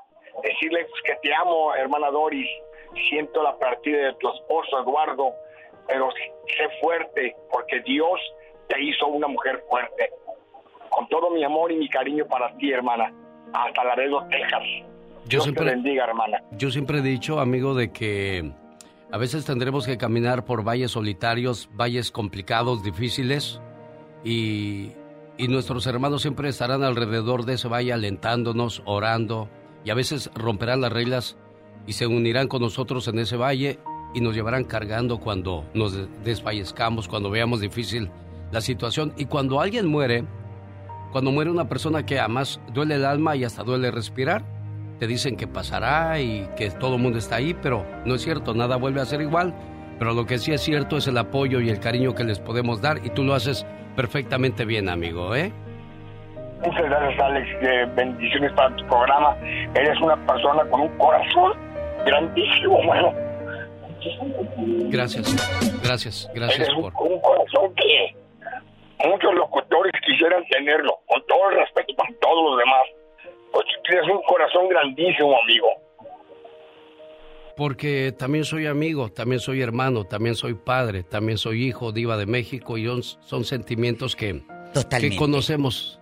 [0.42, 2.48] Decirle pues, que te amo, hermana Doris.
[3.08, 5.32] Siento la partida de tu esposo, Eduardo,
[5.86, 8.18] pero sé fuerte porque Dios
[8.68, 10.10] te hizo una mujer fuerte.
[10.90, 13.12] Con todo mi amor y mi cariño para ti, hermana.
[13.52, 14.62] Hasta Laredo, Texas.
[15.24, 16.42] Yo Dios siempre- te bendiga, hermana.
[16.52, 18.52] Yo siempre he dicho, amigo, de que
[19.10, 23.60] a veces tendremos que caminar por valles solitarios, valles complicados, difíciles,
[24.24, 24.92] y,
[25.36, 29.48] y nuestros hermanos siempre estarán alrededor de ese valle alentándonos, orando,
[29.84, 31.36] y a veces romperán las reglas
[31.86, 33.78] y se unirán con nosotros en ese valle
[34.14, 38.10] y nos llevarán cargando cuando nos de- desfallezcamos, cuando veamos difícil
[38.50, 39.12] la situación.
[39.16, 40.24] Y cuando alguien muere,
[41.12, 44.42] cuando muere una persona que además duele el alma y hasta duele respirar,
[44.98, 48.54] te dicen que pasará y que todo el mundo está ahí, pero no es cierto,
[48.54, 49.54] nada vuelve a ser igual.
[49.98, 52.80] Pero lo que sí es cierto es el apoyo y el cariño que les podemos
[52.80, 53.66] dar y tú lo haces
[53.96, 55.52] perfectamente bien, amigo, ¿eh?
[56.64, 57.48] Muchas gracias, Alex.
[57.62, 59.36] Eh, bendiciones para tu programa.
[59.74, 61.52] Eres una persona con un corazón
[62.04, 63.12] grandísimo, bueno.
[64.90, 65.34] Gracias,
[65.82, 66.92] gracias, gracias Eres un, por...
[67.02, 68.14] un corazón que
[69.04, 72.82] muchos locutores quisieran tenerlo, con todo el respeto para todos los demás.
[73.52, 75.68] Pues tú tienes un corazón grandísimo, amigo.
[77.56, 82.26] Porque también soy amigo, también soy hermano, también soy padre, también soy hijo, diva de
[82.26, 84.42] México y son, son sentimientos que,
[84.72, 85.10] Totalmente.
[85.10, 86.00] que conocemos.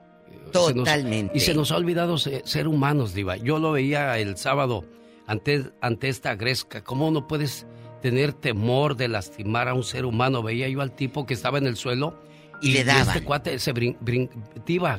[0.53, 1.37] Se nos- Totalmente.
[1.37, 3.37] y se nos ha olvidado se- ser humanos, diva.
[3.37, 4.85] Yo lo veía el sábado
[5.27, 6.85] ante, ante esta gresca.
[6.85, 7.67] ¿Cómo no puedes
[8.03, 10.43] tener temor de lastimar a un ser humano?
[10.43, 12.19] Veía yo al tipo que estaba en el suelo
[12.63, 13.09] Y le daban.
[13.09, 13.97] este cuate se brin,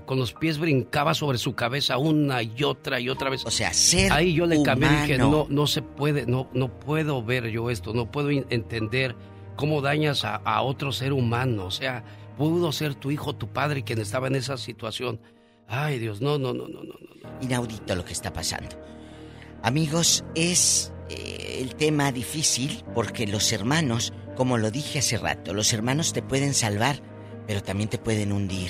[0.05, 3.45] con los pies brincaba sobre su cabeza una y otra y otra vez.
[3.45, 6.79] O sea, ser Ahí yo le cambié y dije, no, no se puede, no, no
[6.79, 9.15] puedo ver yo esto, no puedo entender
[9.55, 11.65] cómo dañas a, a otro ser humano.
[11.65, 12.03] O sea,
[12.37, 15.19] pudo ser tu hijo, tu padre quien estaba en esa situación.
[15.67, 16.95] Ay, Dios, no, no, no, no, no.
[17.41, 18.69] Inaudito lo que está pasando.
[19.63, 25.73] Amigos, es eh, el tema difícil porque los hermanos, como lo dije hace rato, los
[25.73, 27.01] hermanos te pueden salvar,
[27.47, 28.69] pero también te pueden hundir.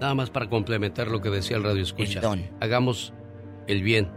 [0.00, 2.20] Nada más para complementar lo que decía el radio escucha.
[2.20, 2.50] El don.
[2.60, 3.12] Hagamos
[3.66, 4.10] el bien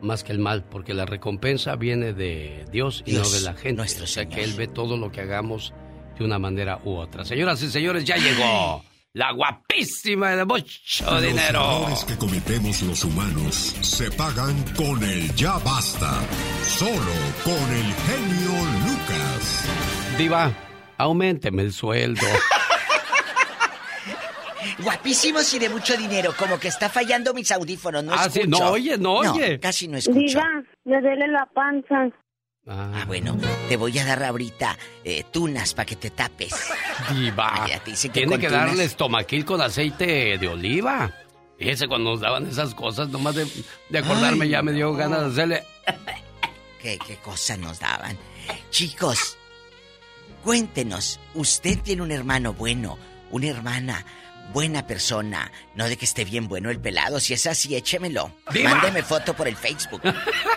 [0.00, 3.54] más que el mal, porque la recompensa viene de Dios y Dios, no de la
[3.54, 3.76] gente.
[3.76, 4.44] nuestro o sea que.
[4.44, 5.72] Él ve todo lo que hagamos
[6.18, 7.24] de una manera u otra.
[7.24, 11.60] Señoras y señores, ya llegó la guapísima de mucho Los dinero.
[11.80, 16.20] errores que cometemos los humanos se pagan con el ya basta.
[16.64, 17.14] Solo
[17.44, 19.64] con el genio Lucas.
[20.18, 20.52] Diva,
[20.98, 22.26] aumenteme el sueldo.
[24.78, 28.58] Guapísimos y de mucho dinero, como que está fallando mis audífonos, no Ah, sí, escucho.
[28.64, 29.60] no oye, no oye.
[29.60, 30.18] casi no escucho.
[30.18, 30.44] Diva,
[30.84, 32.08] me duele la panza.
[32.66, 33.36] Ah, bueno,
[33.68, 36.54] te voy a dar ahorita eh, tunas para que te tapes.
[37.12, 37.66] Diva.
[37.66, 41.12] Que Tiene que tunas- darle estomaquil con aceite de oliva.
[41.58, 43.46] Fíjese, cuando nos daban esas cosas, nomás de,
[43.90, 44.94] de acordarme Ay, ya me dio no.
[44.96, 45.62] ganas de hacerle...
[46.80, 48.16] ¿Qué, qué cosa nos daban?
[48.70, 49.36] Chicos,
[50.44, 52.98] cuéntenos, ¿usted tiene un hermano bueno,
[53.30, 54.04] una hermana
[54.52, 55.50] buena persona?
[55.74, 58.30] No de que esté bien bueno el pelado, si es así, échemelo.
[58.52, 58.70] ¡Diva!
[58.70, 60.00] Mándeme foto por el Facebook.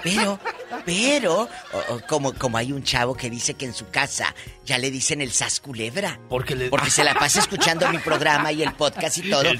[0.03, 0.39] Pero,
[0.85, 4.35] pero, o- o como, como hay un chavo que dice que en su casa
[4.65, 6.19] ya le dicen el sas culebra.
[6.29, 6.69] Porque, le...
[6.69, 9.43] Porque se la pasa escuchando mi programa y el podcast y todo.
[9.53, 9.59] Y,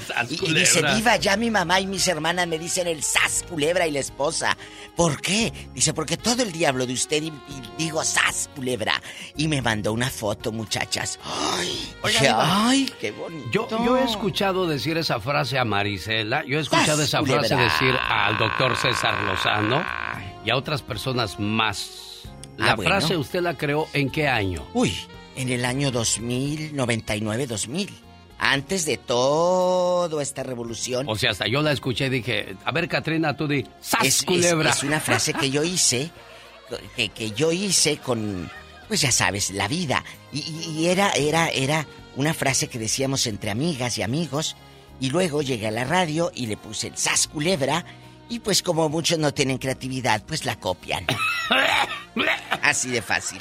[0.50, 0.82] y dice.
[0.94, 4.56] Diva, ya mi mamá y mis hermanas me dicen el sas culebra y la esposa.
[4.96, 5.52] ¿Por qué?
[5.74, 7.32] Dice, porque todo el día hablo de usted y, y
[7.78, 9.02] digo sas culebra.
[9.36, 11.18] Y me mandó una foto, muchachas.
[11.24, 13.50] Ay, Oiga, dije, Diva, ay, qué bonito.
[13.50, 17.56] Yo, yo he escuchado decir esa frase a Marisela, yo he escuchado ¡Sas, esa frase
[17.56, 19.82] decir al doctor César Lozano
[20.44, 22.22] y a otras personas más.
[22.56, 22.90] La Ah, bueno.
[22.90, 24.66] frase usted la creó en qué año?
[24.74, 24.94] Uy,
[25.36, 27.88] en el año 2000, 99, 2000.
[28.40, 31.06] Antes de toda esta revolución.
[31.08, 34.18] O sea, hasta yo la escuché y dije, a ver, Katrina, tú di, ¡sas, es,
[34.20, 34.70] es- culebra!
[34.70, 36.10] es una frase que yo hice,
[36.96, 38.48] que, que yo hice con,
[38.88, 40.04] pues ya sabes, la vida.
[40.32, 40.40] Y-
[40.76, 44.56] y era, era, era una frase que decíamos entre amigas y amigos.
[45.00, 47.84] Y luego llegué a la radio y le puse el sas culebra.
[48.28, 51.06] Y pues como muchos no tienen creatividad, pues la copian.
[52.62, 53.40] Así de fácil.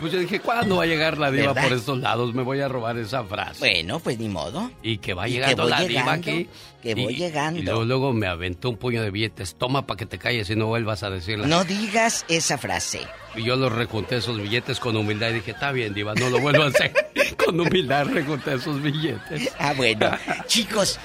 [0.00, 1.68] Pues yo dije, ¿cuándo va a llegar la diva ¿Verdad?
[1.68, 2.34] por estos lados?
[2.34, 3.58] Me voy a robar esa frase.
[3.60, 4.70] Bueno, pues ni modo.
[4.82, 6.48] Y que va Y llegando la llegando, diva aquí.
[6.82, 7.60] que voy y, llegando.
[7.60, 9.56] Y luego, luego me aventó un puño de billetes.
[9.56, 11.46] Toma para que te calles y no vuelvas a decirla.
[11.46, 13.00] No digas esa frase.
[13.34, 16.40] Y yo los rejunté esos billetes con humildad y dije, está bien, diva, no lo
[16.40, 16.92] vuelvo a hacer.
[17.44, 19.52] con humildad rejunté esos billetes.
[19.58, 20.10] Ah, bueno.
[20.46, 20.98] Chicos,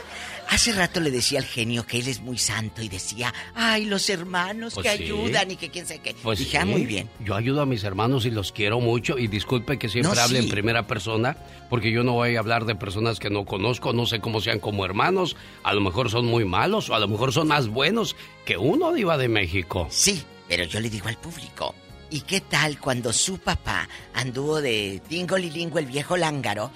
[0.54, 4.10] hace rato le decía al genio que él es muy santo y decía, ay, los
[4.10, 5.04] hermanos Pues que sí.
[5.04, 6.16] ayudan y que quién sabe qué.
[6.22, 7.10] Pues Dije, ah, muy bien.
[7.20, 9.18] Yo ayudo a mis hermanos y los quiero mucho.
[9.18, 10.46] Y disculpe que siempre No, hable sí.
[10.46, 11.38] en primera persona,
[11.70, 14.60] porque yo no voy a hablar de personas que no conozco, no sé cómo sean
[14.60, 15.36] como hermanos.
[15.64, 18.16] A lo mejor son muy malos o a lo mejor son más buenos
[18.46, 19.88] que uno, Diva de México.
[19.90, 21.74] Sí, pero yo le digo al público.
[22.14, 26.70] ¿Y qué tal cuando su papá anduvo de tingolilingo el viejo lángaro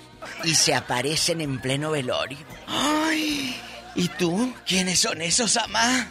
[0.43, 2.39] y se aparecen en pleno velorio?
[2.65, 3.55] ¡Ay!
[3.95, 4.51] ¿Y tú?
[4.65, 6.07] ¿Quiénes son esos, mamá?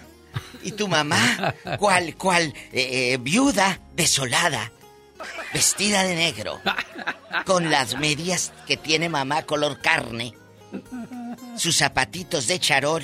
[0.62, 1.52] ¿Y tu mamá?
[1.76, 2.54] ¿Cuál, cuál?
[2.72, 4.70] eh, eh, viuda, desolada,
[5.52, 6.60] vestida de negro,
[7.44, 10.34] con las medias que tiene mamá color carne,
[11.56, 13.02] sus zapatitos de charol,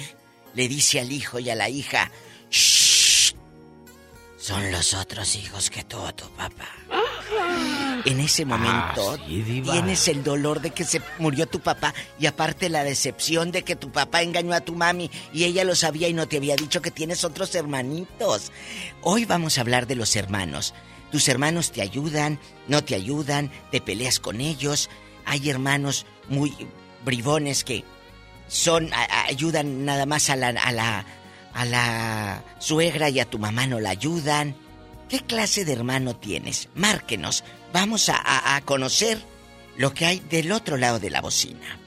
[0.54, 2.12] le dice al hijo y a la hija,
[2.48, 2.91] "Shh,
[4.42, 6.68] son los otros hijos que tuvo tu papá.
[8.04, 9.72] En ese momento Ah, sí, diva.
[9.72, 13.76] tienes el dolor de que se murió tu papá y aparte la decepción de que
[13.76, 16.82] tu papá engañó a tu mami y ella lo sabía y no te había dicho
[16.82, 18.50] que tienes otros hermanitos.
[19.02, 20.74] Hoy vamos a hablar de los hermanos.
[21.12, 24.90] Tus hermanos te ayudan, no te ayudan, te peleas con ellos.
[25.24, 26.52] Hay hermanos muy
[27.04, 27.84] bribones que
[28.48, 31.06] son a- ayudan nada más a la a la
[31.54, 34.54] a la suegra y a tu mamá no la ayudan.
[35.08, 36.68] ¿Qué clase de hermano tienes?
[36.74, 37.44] Márquenos.
[37.72, 39.18] Vamos a, a- a conocer
[39.76, 41.78] lo que hay del otro lado de la bocina.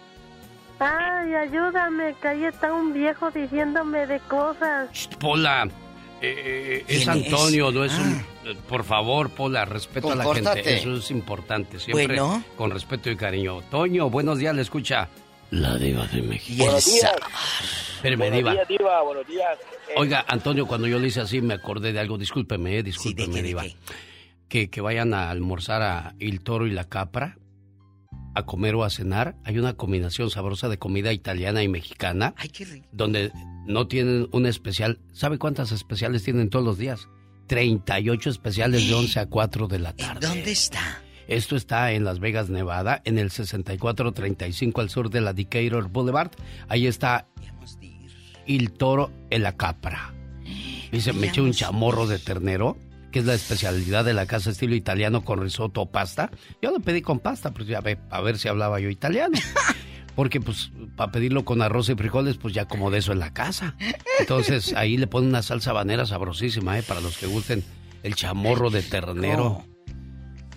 [0.80, 4.90] Ay, ayúdame, que ahí está un viejo diciéndome de cosas.
[5.20, 5.68] Pola,
[6.22, 7.08] eh, eh, es.
[7.08, 8.14] Antonio, no es un...
[8.16, 8.50] Ah.
[8.50, 10.76] eh, Por favor, Pola, respeto a la gente.
[10.76, 11.80] Eso es importante.
[11.80, 12.44] Siempre Bueno.
[12.58, 13.62] con respeto y cariño.
[13.72, 15.08] Toño, buenos días, le escucha
[15.52, 16.54] la diva de México.
[16.58, 17.12] Y el Buenos días.
[17.96, 18.52] Espéreme, Buenos diva.
[18.54, 19.02] días, Diva.
[19.04, 19.58] Buenos días.
[19.90, 22.18] Eh, Oiga, Antonio, cuando yo le hice así, me acordé de algo.
[22.18, 23.64] Discúlpeme, eh, discúlpeme, de diva.
[23.64, 23.76] qué?
[24.50, 27.38] Que, que vayan a almorzar a El Toro y la Capra,
[28.36, 29.36] a comer o a cenar.
[29.44, 32.34] Hay una combinación sabrosa de comida italiana y mexicana.
[32.38, 32.88] Ay, qué rico.
[32.92, 33.32] donde
[33.66, 35.00] no tienen un especial.
[35.14, 37.08] ¿Sabe cuántas especiales tienen todos los días?
[37.48, 40.28] 38 especiales de 11 a 4 de la tarde.
[40.28, 41.02] ¿Dónde está?
[41.27, 46.31] Esto está en Las Vegas, Nevada, en el 6435 al sur de la Decatur Boulevard.
[46.68, 47.27] Ahí está
[48.45, 50.14] El Toro en la Capra.
[50.91, 52.77] Dice, me eché un chamorro de ternero,
[53.11, 56.30] que es la especialidad de la casa estilo italiano con risotto o pasta.
[56.61, 59.38] Yo lo pedí con pasta, pues ya ve, a ver si hablaba yo italiano.
[60.15, 63.34] Porque pues para pedirlo con arroz y frijoles, pues ya como de eso en la
[63.34, 63.76] casa.
[64.19, 66.84] Entonces ahí le ponen una salsa habanera sabrosísima, ¿eh?
[66.84, 67.65] Para los que gusten
[68.03, 69.65] el chamorro de ternero.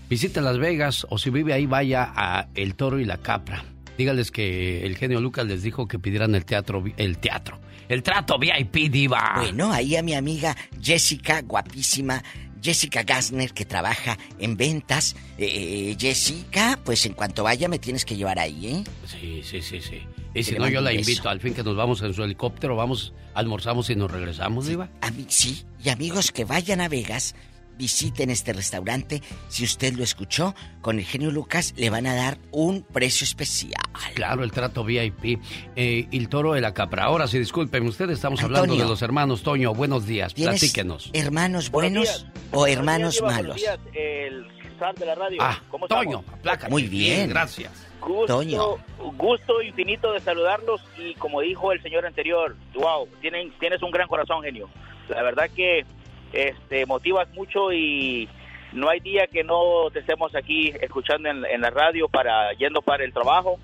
[0.09, 3.65] Visite Las Vegas o si vive ahí vaya a El Toro y la Capra.
[3.99, 8.39] dígales que el genio Lucas les dijo que pidieran el teatro, el teatro, el trato
[8.39, 9.35] VIP diva.
[9.37, 12.23] Bueno, ahí a mi amiga Jessica, guapísima,
[12.63, 15.15] Jessica Gassner, que trabaja en ventas.
[15.37, 18.85] Eh, Jessica, pues en cuanto vaya me tienes que llevar ahí, ¿eh?
[19.05, 20.01] Sí, sí, sí, sí.
[20.35, 21.29] Y si no, yo la invito.
[21.29, 24.89] Al fin que nos vamos en su helicóptero, vamos, almorzamos y nos regresamos, Diva.
[25.01, 25.65] A mí, sí.
[25.83, 27.35] Y amigos que vayan a Vegas,
[27.79, 29.23] visiten este restaurante.
[29.49, 33.83] Si usted lo escuchó, con el genio Lucas le van a dar un precio especial.
[34.15, 35.41] Claro, el trato VIP.
[35.77, 37.05] Eh, el toro de la capra.
[37.05, 39.73] Ahora sí, disculpen, ustedes estamos hablando de los hermanos Toño.
[39.73, 41.11] Buenos días, ¿Tienes platíquenos.
[41.15, 43.37] ¿Hermanos buenos o hermanos malos?
[43.37, 44.47] Buenos días, el
[44.79, 45.39] zar de la radio.
[45.41, 46.69] Ah, ¿Cómo Toño, placa.
[46.69, 47.31] Muy bien.
[47.31, 47.87] Gracias.
[48.01, 48.77] Gusto, Toño.
[49.17, 54.09] gusto infinito de saludarlos y como dijo el señor anterior, wow, tienen, tienes un gran
[54.09, 54.69] corazón, genio.
[55.09, 55.85] La verdad que
[56.33, 58.29] este, motivas mucho y
[58.73, 63.05] no hay día que no te estemos aquí escuchando en, la radio para yendo para
[63.05, 63.59] el trabajo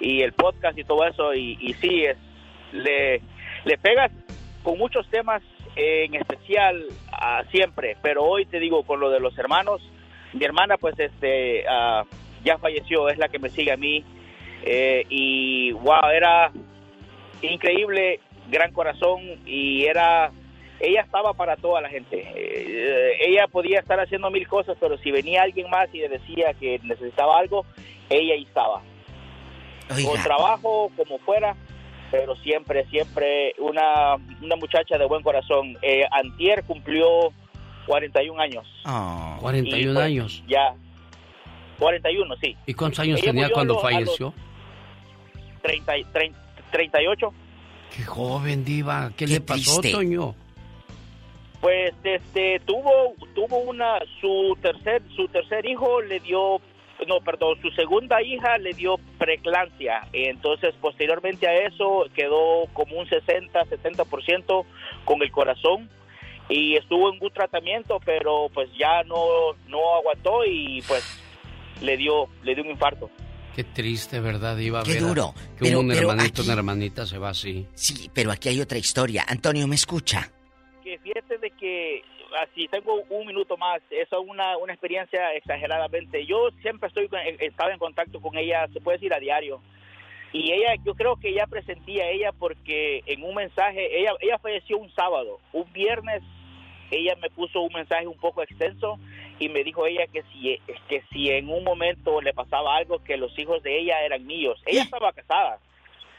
[0.00, 1.34] y el podcast y todo eso.
[1.34, 2.18] Y, sí es
[2.72, 3.20] le,
[3.64, 4.10] le pegas
[4.62, 5.42] con muchos temas
[5.76, 7.96] en especial ah, siempre.
[8.02, 9.82] Pero hoy te digo con lo de los hermanos
[10.32, 12.04] mi hermana pues este ah,
[12.44, 14.04] ya falleció es la que me sigue a mí.
[14.64, 16.52] Eh, y wow era
[17.42, 20.30] increíble gran corazón y era
[20.82, 22.28] ella estaba para toda la gente.
[22.34, 26.52] Eh, ella podía estar haciendo mil cosas, pero si venía alguien más y le decía
[26.54, 27.64] que necesitaba algo,
[28.10, 28.82] ella ahí estaba.
[30.04, 31.54] Con trabajo, como fuera,
[32.10, 35.78] pero siempre, siempre una, una muchacha de buen corazón.
[35.82, 37.32] Eh, Antier cumplió
[37.86, 38.66] 41 años.
[38.84, 39.36] Ah.
[39.40, 40.42] 41 pues, años.
[40.48, 40.74] Ya.
[41.78, 42.56] 41, sí.
[42.66, 44.34] ¿Y cuántos años Ella tenía cuando a los- falleció?
[45.62, 46.38] 30, y- 30,
[46.70, 47.32] 38.
[47.96, 49.10] Qué joven, Diva.
[49.16, 49.96] ¿Qué, Qué le pasó, triste.
[49.96, 50.34] Toño?
[51.62, 56.60] Pues este tuvo tuvo una su tercer su tercer hijo le dio
[57.06, 63.08] no perdón su segunda hija le dio preeclampsia entonces posteriormente a eso quedó como un
[63.08, 64.04] 60 70
[65.04, 65.88] con el corazón
[66.48, 69.24] y estuvo en un tratamiento pero pues ya no
[69.68, 71.04] no aguantó y pues
[71.80, 73.08] le dio le dio un infarto
[73.54, 74.56] Qué triste, ¿verdad?
[74.56, 75.34] Qué Ver a- duro.
[75.58, 77.66] Que Pero- un pero hermanito, aquí- una hermanita se va así.
[77.74, 79.26] Sí, pero aquí hay otra historia.
[79.28, 80.30] Antonio, ¿me escucha?
[80.82, 82.02] Que fíjate de que
[82.42, 86.26] así tengo un minuto más eso es una, una experiencia exageradamente.
[86.26, 87.08] Yo siempre estoy
[87.40, 89.60] estaba en contacto con ella se puede decir a diario.
[90.32, 94.78] Y ella yo creo que ya presentía ella porque en un mensaje ella ella falleció
[94.78, 95.40] un sábado.
[95.52, 96.22] Un viernes
[96.90, 98.98] ella me puso un mensaje un poco extenso
[99.38, 103.16] y me dijo ella que si que si en un momento le pasaba algo que
[103.16, 104.60] los hijos de ella eran míos.
[104.66, 105.58] Ella estaba casada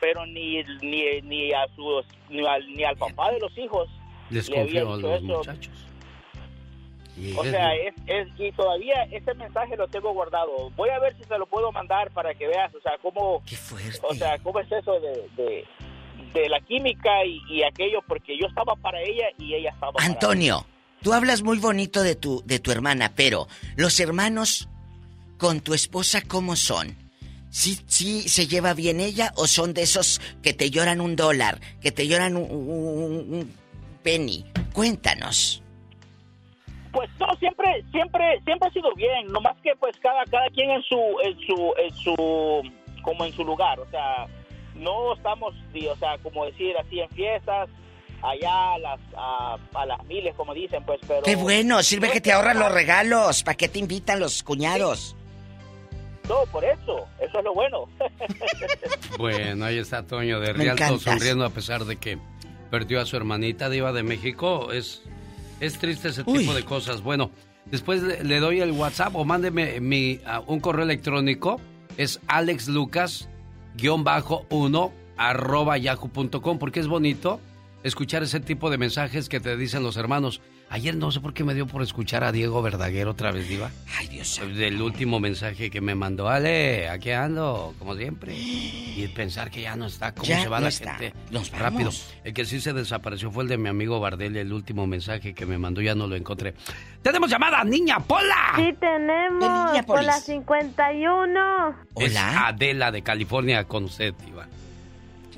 [0.03, 3.89] pero ni ni, ni a sus ni al, ni al papá de los hijos
[4.33, 4.53] Les a
[5.01, 5.23] los eso.
[5.25, 5.73] muchachos.
[7.15, 10.71] Y O es- sea, es, es, y todavía ese mensaje lo tengo guardado.
[10.71, 13.41] Voy a ver si se lo puedo mandar para que veas, o sea, cómo,
[14.01, 15.65] o sea, cómo es eso de, de,
[16.33, 20.05] de la química y, y aquello, porque yo estaba para ella y ella estaba para
[20.07, 20.65] Antonio,
[21.03, 24.67] tú hablas muy bonito de tu, de tu hermana, pero los hermanos
[25.37, 26.95] con tu esposa, ¿cómo son?
[27.51, 31.59] ¿Sí, ¿Sí se lleva bien ella o son de esos que te lloran un dólar,
[31.79, 33.53] que te lloran un, un- un
[34.03, 34.45] penny?
[34.73, 35.61] Cuéntanos.
[36.91, 40.81] Pues no, siempre, siempre, siempre ha sido bien, nomás que pues cada, cada quien en
[40.83, 42.71] su, en su, en su,
[43.01, 44.27] como en su lugar, o sea,
[44.75, 47.67] no estamos, o sea, como decir así en fiestas,
[48.21, 51.23] allá a las, a, a las miles, como dicen, pues, pero...
[51.23, 53.43] Qué bueno, sirve que te ahorran los regalos.
[53.43, 55.15] ¿Para qué te invitan los cuñados?
[56.29, 57.89] No, por eso, eso es lo bueno.
[59.17, 61.01] Bueno, ahí está Toño de Me Rialto encantas.
[61.03, 62.17] sonriendo a pesar de que
[62.73, 64.71] perdió a su hermanita Diva de México.
[64.71, 65.03] Es,
[65.59, 67.03] es triste ese tipo de cosas.
[67.03, 67.29] Bueno,
[67.69, 71.61] después le, le doy el WhatsApp o mándeme mi, un correo electrónico.
[71.97, 77.39] Es alexlucas-1 arroba yahoo.com porque es bonito
[77.83, 80.41] escuchar ese tipo de mensajes que te dicen los hermanos.
[80.73, 83.69] Ayer no sé por qué me dio por escuchar a Diego Verdaguer otra vez, Diva.
[83.95, 86.29] Ay, Dios Del último mensaje que me mandó.
[86.29, 88.33] Ale, aquí ando, como siempre.
[88.35, 90.95] Y pensar que ya no está, cómo Ya se va no la está.
[90.95, 91.15] gente.
[91.29, 91.91] Nos Rápido.
[91.91, 92.15] vamos.
[92.23, 95.45] El que sí se desapareció fue el de mi amigo Bardelli, el último mensaje que
[95.45, 96.55] me mandó, ya no lo encontré.
[97.03, 98.53] ¡Tenemos llamada, niña Pola!
[98.55, 101.75] Sí tenemos, por la 51.
[101.97, 104.47] Es Adela de California con usted, Diva.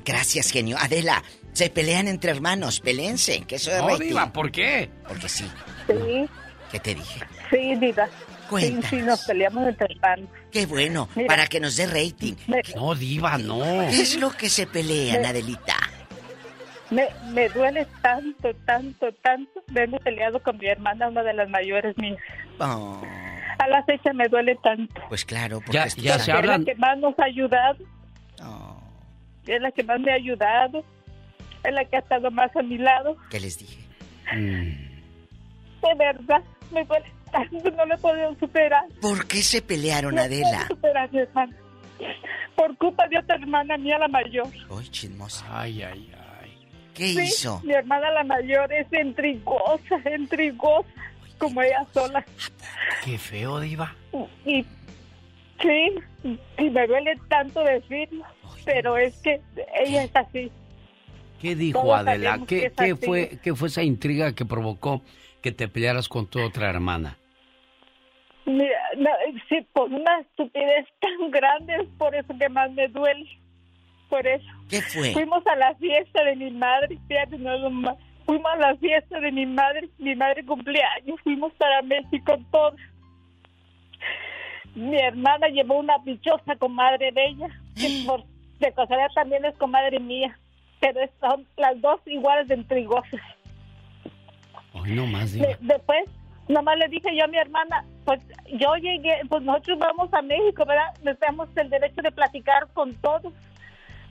[0.02, 0.78] Gracias, genio.
[0.80, 1.22] Adela,
[1.56, 4.08] se pelean entre hermanos, peleense, que eso es No, rating.
[4.08, 4.90] Diva, ¿por qué?
[5.08, 5.50] Porque sí.
[5.86, 6.28] Sí,
[6.70, 7.20] ¿Qué te dije?
[7.50, 8.06] sí, Diva.
[8.06, 8.12] Sí,
[8.50, 8.90] Cuéntanos.
[8.90, 10.28] sí, nos peleamos entre hermanos.
[10.52, 11.26] Qué bueno, Mira.
[11.28, 12.34] para que nos dé rating.
[12.76, 13.58] No, Diva, no.
[13.90, 15.76] ¿Qué es lo que se pelean, Me- Adelita?
[16.90, 19.62] Me, me duele tanto, tanto, tanto.
[19.68, 22.18] Me he peleado con mi hermana, una de las mayores mías.
[22.60, 23.02] Oh,
[23.58, 25.00] A la fecha me duele tanto.
[25.08, 26.52] pues claro, porque Ya- ya se sangre.
[26.52, 27.78] Es la que más nos ha ayudado.
[29.46, 30.84] es la que más me ha ayudado,
[31.66, 33.16] es la que ha estado más a mi lado.
[33.30, 33.84] ¿Qué les dije?
[34.34, 38.84] De verdad, me duele tanto, no lo he podido superar.
[39.00, 40.66] ¿Por qué se pelearon, No Adela?
[40.68, 41.56] superar, mi hermana.
[42.56, 44.48] Por culpa de otra hermana mía, la mayor.
[44.70, 45.44] Ay, chismosa.
[45.50, 46.12] Ay, ay,
[46.94, 47.60] ¿Qué Sí, hizo?
[47.62, 50.88] Mi hermana la mayor es intrigosa, intrigosa,
[51.38, 52.24] como ella sola.
[53.04, 53.94] Qué feo, Diva.
[54.46, 54.64] Y
[55.60, 55.94] sí,
[56.58, 58.24] y me duele tanto decirlo,
[58.64, 59.40] pero es que
[59.84, 60.50] ella es así.
[61.40, 62.38] ¿Qué dijo Todos Adela?
[62.46, 65.02] ¿Qué, qué fue, ¿Qué fue esa intriga que provocó
[65.42, 67.18] que te pelearas con tu otra hermana?
[68.46, 69.10] Mira, no,
[69.48, 73.28] sí, por una estupidez tan grande, es por eso que más me duele.
[74.08, 74.46] Por eso.
[74.70, 75.12] ¿Qué fue?
[75.12, 77.96] Fuimos a la fiesta de mi madre, fíjate, no lo más.
[78.24, 82.80] Fuimos a la fiesta de mi madre, mi madre cumpleaños, fuimos para México todos.
[84.74, 88.24] Mi hermana llevó una dichosa comadre de ella, que por
[88.60, 90.38] de casualidad también es comadre mía,
[90.80, 93.20] pero son las dos iguales de intrigosas.
[94.72, 95.46] Hoy no más, Diva.
[95.48, 96.04] De- después,
[96.48, 98.20] nomás le dije yo a mi hermana, pues
[98.52, 100.94] yo llegué, pues nosotros vamos a México, ¿verdad?
[101.18, 103.32] Tenemos el derecho de platicar con todos,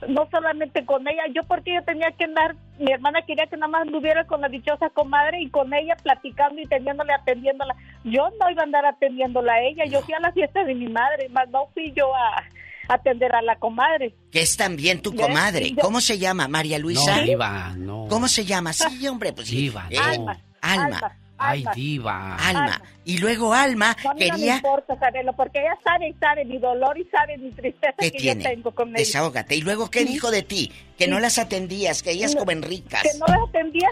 [0.08, 1.22] no solamente con ella.
[1.34, 4.48] Yo porque yo tenía que andar, mi hermana quería que nada más anduviera con la
[4.48, 7.74] dichosa comadre y con ella platicando y teniéndole, atendiéndola.
[8.04, 10.88] Yo no iba a andar atendiéndola a ella, yo fui a la fiesta de mi
[10.88, 12.42] madre, más no fui yo a
[12.88, 14.14] atender a la comadre.
[14.30, 15.70] Que es también tu comadre.
[15.72, 16.48] Yo- ¿Cómo se llama?
[16.48, 17.16] María Luisa.
[17.16, 18.06] No, Diva, no.
[18.08, 18.72] ¿Cómo se llama?
[18.72, 19.56] Sí, hombre, pues sí.
[19.56, 20.02] Diva, Eh, no.
[20.02, 20.40] Alma.
[20.62, 21.18] Alma.
[21.38, 21.72] Ay, Alma.
[21.74, 22.36] Diva.
[22.36, 22.82] Alma.
[23.04, 24.56] Y luego Alma No, a mí no me quería...
[24.56, 28.18] importa saberlo, porque ella sabe y sabe mi dolor y sabe mi tristeza ¿Qué que
[28.18, 28.42] tiene?
[28.42, 28.96] yo tengo con ella.
[28.98, 29.54] Desahógate.
[29.54, 30.72] ¿Y luego qué dijo de ti?
[30.96, 33.02] Que no las atendías, que ellas No, comen ricas.
[33.02, 33.88] Que no las atendía.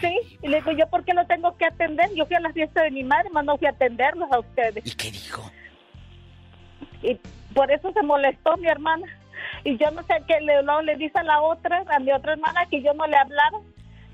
[0.00, 2.10] Sí, y le digo, ¿yo por qué lo tengo que atender?
[2.16, 4.84] Yo fui a la fiesta de mi madre, más no fui a atenderlos a ustedes.
[4.84, 5.48] ¿Y qué dijo?
[7.04, 7.18] Y
[7.54, 9.06] por eso se molestó mi hermana.
[9.64, 12.32] Y yo no sé qué le, luego le dice a la otra, a mi otra
[12.32, 13.58] hermana, que yo no le hablara,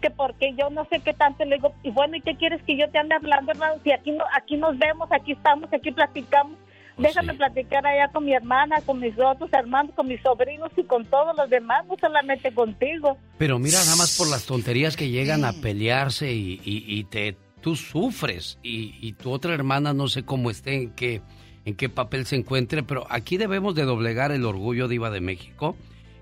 [0.01, 2.77] que porque yo no sé qué tanto le digo, y bueno, ¿y qué quieres que
[2.77, 3.75] yo te ande hablando, hermano?
[3.85, 6.57] Si aquí, no, aquí nos vemos, aquí estamos, aquí platicamos.
[6.99, 11.07] Déjame platicar allá con mi hermana, con mis otros hermanos, con mis sobrinos y con
[11.07, 13.17] todos los demás, no solamente contigo.
[13.39, 17.37] Pero mira, nada más por las tonterías que llegan a pelearse y, y- y te,
[17.63, 18.59] tú sufres.
[18.63, 21.23] Y, y tu otra hermana no sé cómo esté, en qué,
[21.65, 25.77] en qué papel se encuentre, pero aquí debemos de doblegar el orgullo diva de México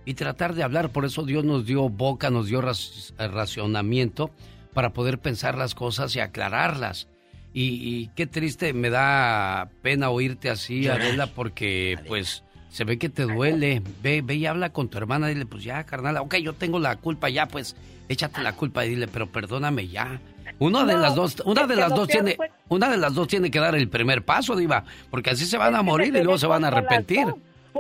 [0.05, 0.91] y tratar de hablar.
[0.91, 4.31] Por eso Dios nos dio boca, nos dio raci- racionamiento
[4.75, 7.09] para poder pensar las cosas y aclararlas.
[7.53, 10.87] Y, y qué triste, me da pena oírte así.
[10.89, 13.83] Adela, porque pues se ve que te duele.
[14.03, 16.97] Ve, ve y habla con tu hermana, dile, pues ya, carnal, ok, yo tengo la
[16.97, 17.75] culpa, ya, pues
[18.09, 20.21] échate la culpa y dile, pero perdóname ya.
[20.61, 23.15] Una de No, las dos, una de las dos peor tiene, fue- una de las
[23.15, 26.23] dos tiene que dar el primer paso, diva, porque así se van a morir y
[26.23, 27.27] luego se van a arrepentir.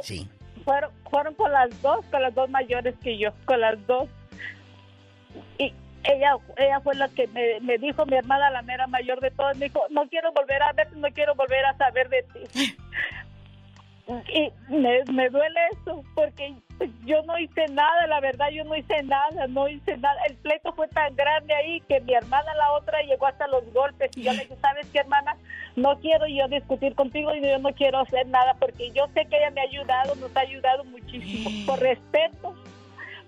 [0.02, 0.28] Sí.
[0.64, 4.08] Fueron, fueron con las dos, con las dos mayores que yo, con las dos.
[5.58, 5.72] Y
[6.04, 9.56] ella ella fue la que me, me dijo, mi hermana, la mera mayor de todas,
[9.58, 12.76] me dijo, no quiero volver a verte, no quiero volver a saber de ti.
[14.08, 16.54] Y me, me duele eso, porque
[17.04, 20.18] yo no hice nada, la verdad, yo no hice nada, no hice nada.
[20.28, 24.10] El pleito fue tan grande ahí que mi hermana, la otra, llegó hasta los golpes.
[24.16, 25.36] Y yo le dije, ¿sabes qué, hermana?
[25.76, 29.36] No quiero yo discutir contigo y yo no quiero hacer nada, porque yo sé que
[29.36, 31.50] ella me ha ayudado, nos ha ayudado muchísimo.
[31.66, 32.54] Por respeto,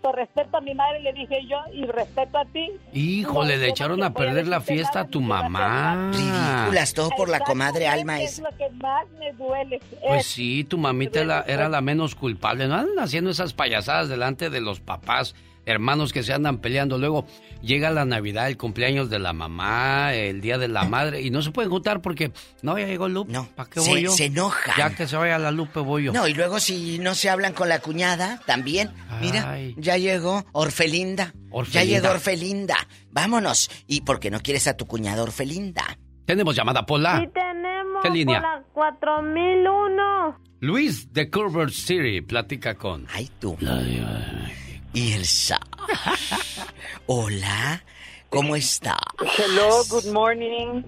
[0.00, 2.70] por respeto a mi madre, le dije yo, y respeto a ti.
[2.92, 6.10] Híjole, No, le echaron a perder la fiesta a tu mamá.
[6.12, 8.38] Ridículas, todo por la comadre Alma Es es...
[8.40, 9.80] lo que más me duele.
[10.06, 12.66] Pues Es- sí, tu mamita era, era la menos culpable.
[12.68, 15.34] No andan haciendo esas payasadas delante de los papás,
[15.70, 16.98] hermanos que se andan peleando.
[16.98, 17.26] Luego
[17.62, 21.42] llega la Navidad, el cumpleaños de la mamá, el Día de la Madre, y no
[21.42, 22.32] se pueden juntar porque,
[22.62, 23.32] no, ya llegó Lupe.
[23.32, 24.10] No, ¿para qué se- voy yo?
[24.10, 24.74] se enojan.
[24.76, 26.12] Ya que se vaya la Lupe, voy yo.
[26.12, 28.90] No, y luego si no se hablan con la cuñada, también.
[29.20, 29.74] Mira, Ay.
[29.78, 31.32] ya llegó Orfelinda.
[31.34, 31.84] Ya Orfelinda.
[32.00, 32.76] llegó Orfelinda.
[33.10, 33.70] Vámonos.
[33.86, 35.98] ¿Y por qué no quieres a tu cuñada Orfelinda?
[36.26, 37.20] Tenemos llamada Pola.
[37.20, 38.40] Sí tenemos ¿Qué línea?
[38.40, 40.38] por la 4001.
[40.60, 43.06] Luis de Culver City platica con.
[43.12, 43.56] Ay, tú.
[43.60, 45.58] Y Elsa.
[47.06, 47.82] Hola,
[48.28, 48.96] ¿cómo está?
[49.38, 50.82] Hello, good morning.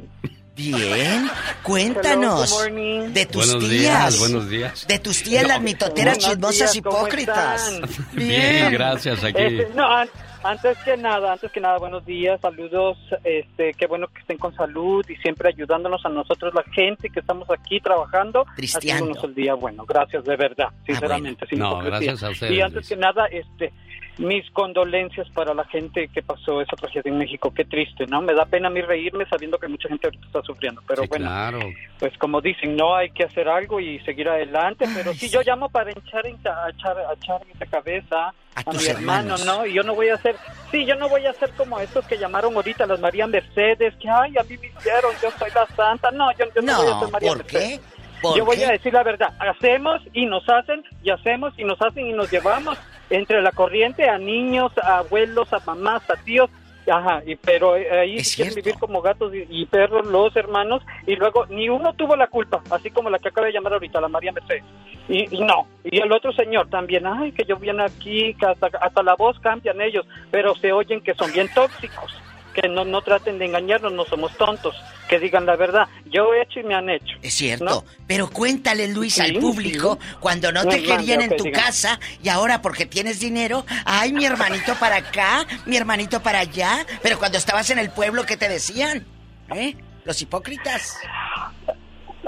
[0.55, 1.31] Bien,
[1.63, 3.13] cuéntanos Hello, good morning.
[3.15, 3.81] de tus Buenos tías.
[3.81, 4.87] días, buenos días.
[4.87, 7.69] De tus tías, las mitoteras chismosas días, ¿cómo hipócritas.
[7.73, 8.07] están?
[8.13, 9.43] Bien, gracias, aquí.
[9.43, 10.11] Este, no, an-
[10.45, 14.55] antes que nada, antes que nada, buenos días, saludos, este, qué bueno que estén con
[14.55, 19.55] salud y siempre ayudándonos a nosotros, la gente que estamos aquí trabajando, haciéndonos el día
[19.55, 19.87] bueno.
[19.87, 21.47] Gracias, de verdad, sinceramente.
[21.49, 21.99] sin No, hipocresía.
[22.01, 23.73] gracias a ustedes, Y antes que nada, este,
[24.19, 27.53] mis condolencias para la gente que pasó esa tragedia en México.
[27.55, 28.21] Qué triste, ¿no?
[28.21, 30.83] Me da pena a mí reírme sabiendo que mucha gente ahorita está sufriendo.
[30.87, 31.61] Pero bueno, Claro.
[31.99, 34.85] pues como dicen, no hay que hacer algo y seguir adelante.
[34.95, 38.63] Pero sí, yo llamo para echar en, a echar, a echar en la cabeza a,
[38.65, 39.47] tus mi hermano, hermanos.
[39.47, 39.67] ¿no?
[39.67, 40.37] Y yo no voy a hacer,
[40.71, 44.11] sí, yo no voy a hacer como estos que llamaron ahorita, las María Mercedes, que
[44.11, 46.11] ay, a mí me hicieron, yo soy la santa.
[46.11, 47.79] No, yo, yo no, No, voy a ser María ¿por Mercedes.
[47.81, 48.03] qué?
[48.21, 51.81] ¿Por yo voy a decir la verdad, hacemos y nos hacen, y hacemos y nos
[51.83, 52.79] hacen y nos llevamos
[53.13, 56.51] entre la corriente a niños, a abuelos, a mamás, a tíos.
[56.91, 58.57] Ajá, y, pero ahí Es quieren cierto.
[58.57, 62.61] vivir como gatos y, y perros los hermanos y luego ni uno tuvo la culpa,
[62.71, 64.65] así como la que acaba de llamar ahorita, la María Mercedes.
[65.09, 68.67] Y, y no, y el otro señor también, ay, que yo viene aquí, que hasta,
[68.81, 72.21] hasta la voz cambian ellos, pero se oyen que son bien tóxicos,
[72.53, 74.75] que no, no traten de engañarnos, no somos tontos,
[75.09, 75.89] que digan la verdad.
[76.07, 77.17] Yo he hecho y me han hecho.
[77.23, 77.65] Es cierto.
[77.65, 77.85] ¿no?
[78.07, 80.17] Pero cuéntale, Luis, Sí, al público, sí.
[80.21, 84.75] cuando no te querían en tu casa y ahora porque tienes dinero, ay, mi hermanito
[84.77, 86.87] para acá, mi hermanito para allá.
[87.03, 89.07] Pero cuando estabas en el pueblo, ¿qué te decían?
[89.55, 89.77] ¿Eh?
[90.05, 90.97] Los hipócritas.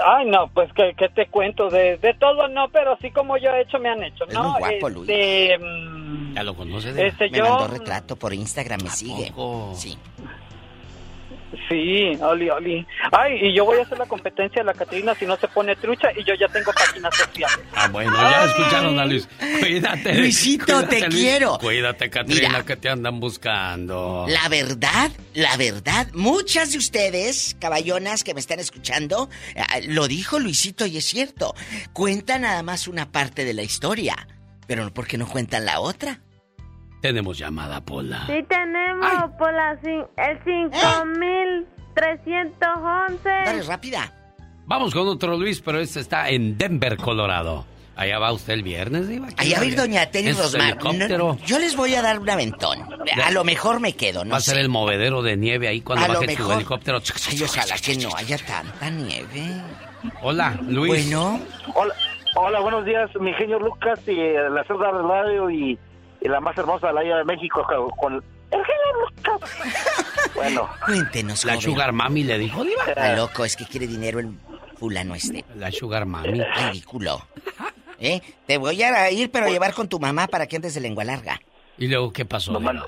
[0.03, 3.51] Ay, no, pues que, que te cuento, de, de todo no, pero así como yo
[3.51, 4.51] he hecho, me han hecho, Es ¿no?
[4.51, 5.09] muy guapo, Luis.
[5.09, 9.31] Este, mm, Ya lo conoce de Este, Me yo- mandó retrato por Instagram, me sigue.
[9.73, 9.97] Sí.
[11.69, 12.85] Sí, Oli, Oli.
[13.11, 15.75] Ay, y yo voy a hacer la competencia de la Catrina si no se pone
[15.75, 17.49] trucha y yo ya tengo página social.
[17.75, 19.27] Ah, bueno, ya escucharon a Luis.
[19.59, 20.13] Cuídate.
[20.15, 21.15] Luisito, te Luis.
[21.15, 21.57] quiero.
[21.59, 22.65] Cuídate, Catrina, Mira.
[22.65, 24.25] que te andan buscando.
[24.27, 30.39] La verdad, la verdad, muchas de ustedes, caballonas que me están escuchando, ah, lo dijo
[30.39, 31.55] Luisito y es cierto.
[31.93, 34.27] Cuentan nada más una parte de la historia,
[34.67, 36.19] pero ¿por qué no cuentan la otra?
[37.05, 38.23] Tenemos llamada, Pola.
[38.25, 43.29] Sí tenemos por la cin- el 5311.
[43.45, 44.11] Dale, rápida.
[44.65, 47.63] Vamos con otro Luis, pero este está en Denver, Colorado.
[47.95, 49.27] Allá va usted el viernes, Diva.
[49.37, 50.69] Allá va a ir doña Teni ¿Es Rosmar.
[50.71, 51.37] helicóptero?
[51.39, 52.79] No, yo les voy a dar un aventón.
[53.23, 56.05] A lo mejor me quedo, no va a ser el movedero de nieve ahí cuando
[56.05, 56.55] A baje su mejor.
[56.55, 56.99] helicóptero.
[57.29, 59.61] Ay, ojalá que no haya tanta nieve.
[60.23, 61.05] Hola, Luis.
[61.07, 61.39] Bueno.
[61.75, 61.93] Hola,
[62.35, 65.77] hola, buenos días, mi genio Lucas y la cerda del radio y,
[66.25, 67.65] y la más hermosa de la isla de México
[67.97, 68.23] con.
[70.35, 71.61] Bueno, Cuéntenos, La joven.
[71.61, 72.83] Sugar Mami le dijo, Diva.
[72.87, 74.37] Está loco, es que quiere dinero el
[74.77, 75.45] fulano este.
[75.55, 76.41] La Sugar Mami.
[76.41, 77.21] Ridículo.
[77.99, 78.21] ¿Eh?
[78.45, 81.05] Te voy a ir, pero a llevar con tu mamá para que andes de lengua
[81.05, 81.39] larga.
[81.77, 82.51] ¿Y luego qué pasó?
[82.51, 82.85] No, mano.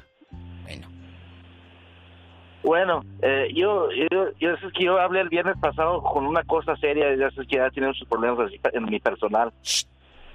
[2.63, 6.75] bueno, eh, yo, yo, yo es que yo hablé el viernes pasado con una cosa
[6.75, 9.53] seria, ya sé que ya tienen sus problemas así en mi personal,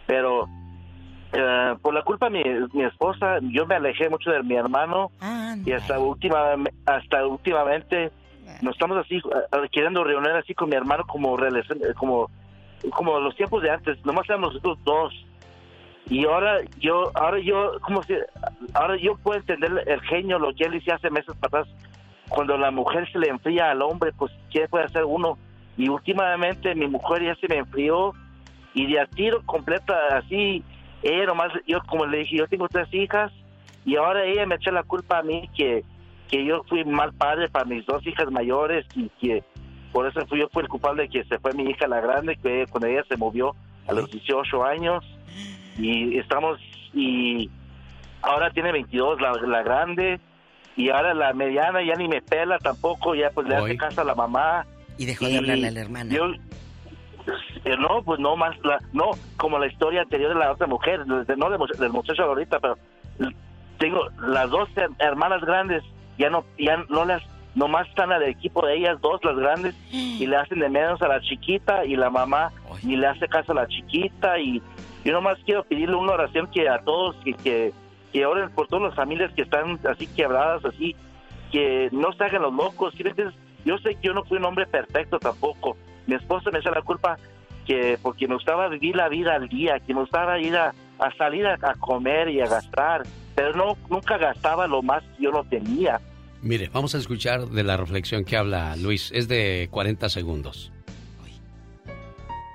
[0.06, 0.48] pero
[1.32, 5.10] eh, por la culpa de mi, mi esposa, yo me alejé mucho de mi hermano
[5.64, 6.54] y hasta última,
[6.86, 8.10] hasta últimamente
[8.60, 11.62] nos estamos así eh, queriendo reunir así con mi hermano como eh,
[11.96, 12.28] como
[12.90, 15.14] como los tiempos de antes, nomás éramos nosotros dos.
[16.06, 18.14] Y ahora yo, ahora yo, como si,
[18.74, 21.74] ahora yo puedo entender el genio, lo que él hizo hace meses para atrás,
[22.28, 25.38] cuando la mujer se le enfría al hombre, pues ¿qué puede hacer uno?
[25.76, 28.12] Y últimamente mi mujer ya se me enfrió
[28.74, 30.64] y de a tiro completa así,
[31.02, 33.32] ella nomás, yo como le dije, yo tengo tres hijas
[33.84, 35.84] y ahora ella me echa la culpa a mí que,
[36.28, 39.44] que yo fui mal padre para mis dos hijas mayores y que
[39.92, 42.36] por eso fui, yo fui el culpable de que se fue mi hija la grande,
[42.36, 43.54] que cuando ella se movió
[43.86, 45.04] a los 18 años
[45.78, 46.58] y estamos
[46.94, 47.50] y
[48.22, 50.20] ahora tiene 22 la, la grande
[50.76, 53.76] y ahora la mediana ya ni me pela tampoco, ya pues le hace Hoy.
[53.76, 54.66] caso a la mamá.
[54.96, 56.14] Y dejó de hablarle a la hermana.
[56.14, 56.32] Yo,
[57.64, 61.04] eh, no, pues no más, la, no, como la historia anterior de la otra mujer,
[61.04, 62.76] de- no del, del muchacho ahorita, pero
[63.78, 65.82] tengo las dos her- hermanas grandes,
[66.18, 67.22] ya no, ya no las,
[67.54, 69.74] nomás están al equipo de ellas dos, las grandes,
[70.22, 72.52] y le hacen de menos a la chiquita y la mamá
[72.82, 74.62] ni le hace caso a la chiquita y
[75.04, 77.72] yo nomás quiero pedirle una oración que a todos que, que,
[78.12, 80.94] que oren por todas las familias que están así quebradas, así,
[81.50, 82.94] que no se hagan los locos.
[83.64, 85.76] Yo sé que yo no fui un hombre perfecto tampoco.
[86.06, 87.18] Mi esposa me echa la culpa
[87.66, 91.14] que porque me gustaba vivir la vida al día, que me gustaba ir a, a
[91.16, 93.02] salir a, a comer y a gastar,
[93.34, 96.00] pero no nunca gastaba lo más que yo no tenía.
[96.42, 99.12] Mire, vamos a escuchar de la reflexión que habla Luis.
[99.14, 100.72] Es de 40 segundos.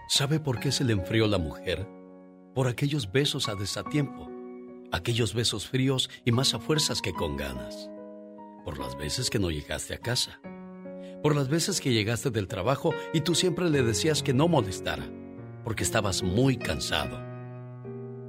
[0.09, 1.85] ¿Sabe por qué se le enfrió la mujer?
[2.53, 4.29] Por aquellos besos a desatiempo,
[4.91, 7.89] aquellos besos fríos y más a fuerzas que con ganas.
[8.63, 10.39] Por las veces que no llegaste a casa.
[11.27, 15.11] Por las veces que llegaste del trabajo y tú siempre le decías que no molestara,
[15.65, 17.19] porque estabas muy cansado.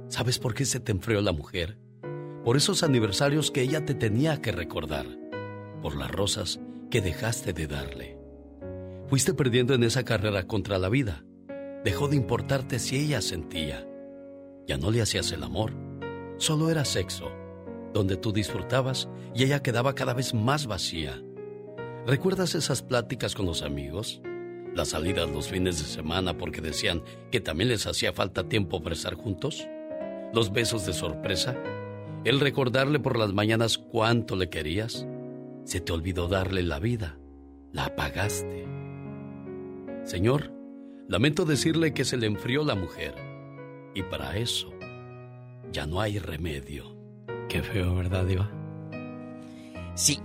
[0.09, 1.79] ¿Sabes por qué se te enfrió la mujer?
[2.43, 5.05] Por esos aniversarios que ella te tenía que recordar,
[5.81, 6.59] por las rosas
[6.91, 8.17] que dejaste de darle.
[9.07, 11.23] Fuiste perdiendo en esa carrera contra la vida.
[11.85, 13.87] Dejó de importarte si ella sentía.
[14.67, 15.71] Ya no le hacías el amor,
[16.35, 17.31] solo era sexo.
[17.93, 21.23] donde tú disfrutabas y ella quedaba cada vez más vacía.
[22.07, 24.21] ¿Recuerdas esas pláticas con los amigos?
[24.73, 28.95] Las salidas los fines de semana porque decían que también les hacía falta tiempo para
[28.95, 29.67] estar juntos.
[30.33, 31.57] Los besos de sorpresa.
[32.23, 35.07] El recordarle por las mañanas cuánto le querías.
[35.65, 37.17] Se te olvidó darle la vida.
[37.71, 38.65] La apagaste.
[40.03, 40.51] Señor,
[41.07, 43.15] lamento decirle que se le enfrió la mujer.
[43.93, 44.71] Y para eso
[45.71, 46.95] ya no hay remedio.
[47.47, 48.49] Qué feo, ¿verdad, Diva?
[49.95, 50.19] Sí,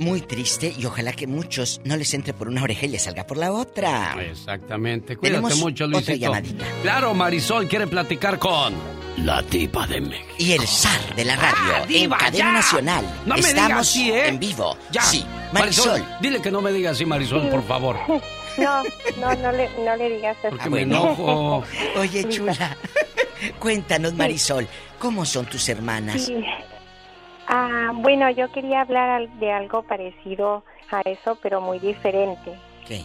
[0.00, 3.26] muy triste y ojalá que muchos no les entre por una oreja y les salga
[3.26, 4.16] por la otra.
[4.22, 5.16] Exactamente.
[5.16, 6.16] Cuídate Tenemos mucho, otra Luisito.
[6.18, 6.64] llamadita.
[6.82, 8.74] Claro, Marisol quiere platicar con
[9.18, 10.28] la tipa de México.
[10.38, 12.52] Y el zar de la radio Ah, diva, en cadena ya.
[12.52, 13.04] nacional.
[13.26, 14.28] No me Estamos digas así, ¿eh?
[14.28, 14.76] en vivo.
[14.90, 15.02] Ya.
[15.02, 16.04] Sí, Marisol.
[16.20, 17.96] Dile que no me diga así, Marisol, por favor.
[18.58, 18.82] No,
[19.20, 20.48] no, no le, no le digas así.
[20.50, 21.64] Porque me enojo.
[21.96, 22.76] Oye, chula.
[23.60, 24.66] Cuéntanos, Marisol,
[24.98, 26.22] ¿cómo son tus hermanas?
[26.24, 26.34] Sí.
[27.52, 30.62] Ah, bueno, yo quería hablar de algo parecido
[30.92, 32.54] a eso, pero muy diferente.
[32.86, 33.02] ¿Qué?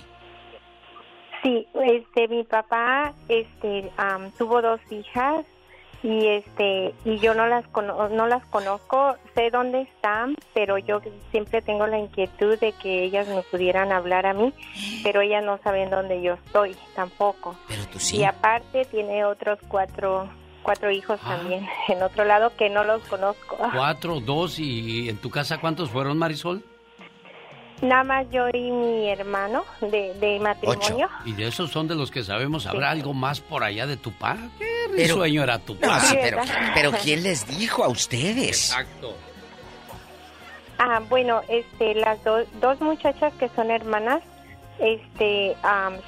[1.42, 3.90] Sí, este, mi papá, este,
[4.38, 5.46] tuvo dos hijas
[6.04, 11.02] y este, y yo no las cono- no las conozco, sé dónde están, pero yo
[11.32, 14.54] siempre tengo la inquietud de que ellas me pudieran hablar a mí,
[15.04, 17.56] pero ellas no saben dónde yo estoy tampoco.
[17.68, 18.18] Pero tú sí.
[18.18, 20.28] Y aparte tiene otros cuatro
[20.66, 23.58] cuatro hijos también en otro lado que no los conozco.
[23.74, 26.62] Cuatro, dos y en tu casa ¿cuántos fueron, Marisol?
[27.82, 31.10] Nada más yo y mi hermano de, de matrimonio.
[31.26, 32.66] Y de esos son de los que sabemos.
[32.68, 34.38] ¿Habrá algo más por allá de tu pa?
[34.58, 36.40] ¿Qué Pero- sueño era tu No, sí, pero,
[36.74, 38.70] pero ¿quién les dijo a ustedes?
[38.72, 39.14] Exacto.
[40.78, 44.22] Ah, bueno, este, las do- dos muchachas que son hermanas,
[44.80, 45.56] este,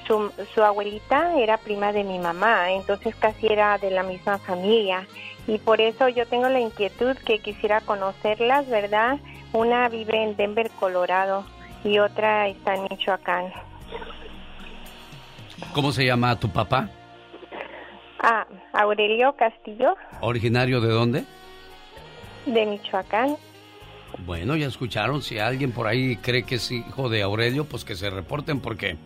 [0.05, 5.07] su, su abuelita era prima de mi mamá, entonces casi era de la misma familia.
[5.47, 9.17] Y por eso yo tengo la inquietud que quisiera conocerlas, ¿verdad?
[9.53, 11.45] Una vive en Denver, Colorado,
[11.83, 13.51] y otra está en Michoacán.
[15.73, 16.89] ¿Cómo se llama tu papá?
[18.19, 21.23] Ah, Aurelio Castillo, ¿Originario de dónde?
[22.45, 23.37] de Michoacán.
[24.25, 25.21] Bueno, ya escucharon.
[25.21, 28.97] Si alguien por ahí cree que es hijo de Aurelio, pues que se reporten porque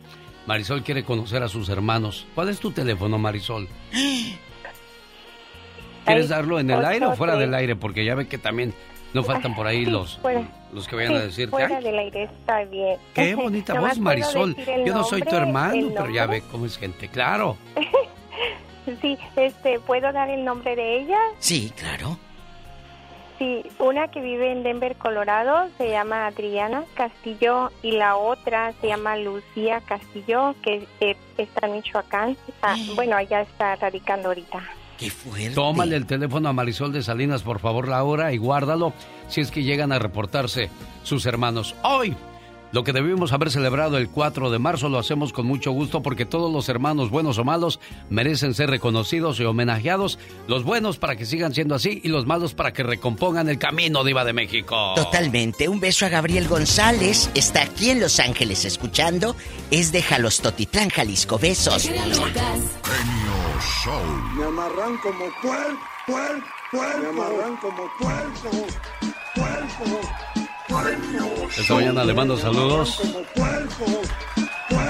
[0.48, 2.26] Marisol quiere conocer a sus hermanos.
[2.36, 3.68] ¿Cuál es tu teléfono, Marisol?
[6.06, 7.76] ¿Quieres darlo en el aire o fuera del aire?
[7.76, 8.74] Porque ya ve que también
[9.14, 10.20] no faltan por ahí los,
[10.74, 11.52] los que vayan a Sí, decirte.
[11.52, 12.98] fuera "Ay, del aire está bien.
[13.14, 14.56] qué bonita voz, Marisol.
[14.56, 17.08] decir Yo no soy tu hermano, pero ya ve cómo es gente.
[17.08, 17.58] Claro.
[19.00, 21.20] Sí, este, ¿puedo dar el nombre de ella?
[21.38, 22.18] Sí, claro.
[23.42, 28.90] Sí, una que vive en Denver, Colorado, se llama Adriana Castillo y la otra se
[28.90, 32.38] llama Lucía Castillo, que eh, está en Michoacán.
[32.62, 34.62] Ah, bueno, allá está radicando ahorita.
[35.00, 35.56] Qué fuerte.
[35.56, 38.94] Tómale el teléfono a Marisol de Salinas, por favor, Laura, y guárdalo
[39.28, 40.70] si es que llegan a reportarse
[41.02, 41.76] sus hermanos.
[41.82, 42.16] Hoy,
[42.72, 46.26] lo que debimos haber celebrado el 4 de marzo lo hacemos con mucho gusto porque
[46.26, 50.20] todos los hermanos, buenos o malos, merecen ser reconocidos y homenajeados.
[50.48, 54.04] Los buenos para que sigan siendo así y los malos para que recompongan el camino,
[54.04, 54.94] Diva de México.
[54.96, 55.68] Totalmente.
[55.68, 57.30] Un beso a Gabriel González.
[57.34, 59.36] Está aquí en Los Ángeles escuchando.
[59.70, 61.38] Es de Jalostotitlán, Jalisco.
[61.38, 61.90] Besos.
[63.84, 64.02] Show.
[64.36, 67.00] Me amarran como puerco, puerco, puerco.
[67.00, 68.68] Me amarran como puerco,
[69.36, 70.41] puerco.
[71.58, 73.02] Esta mañana le mando saludos.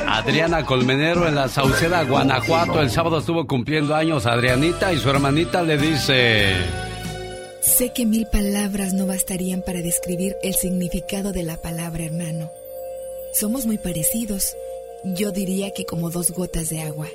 [0.08, 2.82] Adriana Colmenero en la Sauceda, Guanajuato.
[2.82, 6.56] El sábado estuvo cumpliendo años Adrianita y su hermanita le dice...
[7.61, 12.50] Sé que mil palabras no bastarían para describir el significado de la palabra hermano.
[13.34, 14.56] Somos muy parecidos.
[15.03, 17.08] Yo diría que como dos gotas de agua.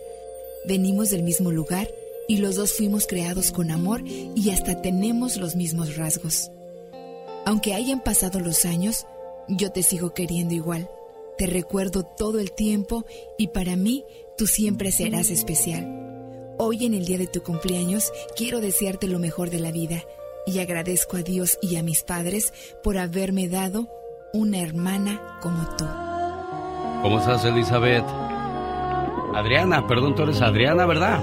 [0.64, 1.88] Venimos del mismo lugar
[2.28, 6.50] y los dos fuimos creados con amor y hasta tenemos los mismos rasgos.
[7.46, 9.06] Aunque hayan pasado los años,
[9.46, 10.90] yo te sigo queriendo igual.
[11.38, 13.04] Te recuerdo todo el tiempo
[13.38, 14.04] y para mí
[14.36, 15.86] tú siempre serás especial.
[16.58, 20.02] Hoy en el día de tu cumpleaños quiero desearte lo mejor de la vida
[20.44, 22.52] y agradezco a Dios y a mis padres
[22.82, 23.88] por haberme dado
[24.32, 25.84] una hermana como tú.
[27.02, 28.04] ¿Cómo estás, Elizabeth?
[29.36, 31.22] Adriana, perdón, tú eres Adriana, ¿verdad?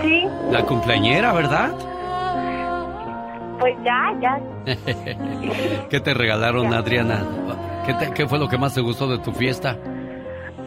[0.00, 1.74] Sí, La cumpleañera, ¿verdad?
[3.62, 4.40] Pues ya, ya.
[5.90, 7.24] ¿Qué te regalaron, Adriana?
[7.86, 9.76] ¿Qué, te- qué fue lo que más te gustó de tu fiesta?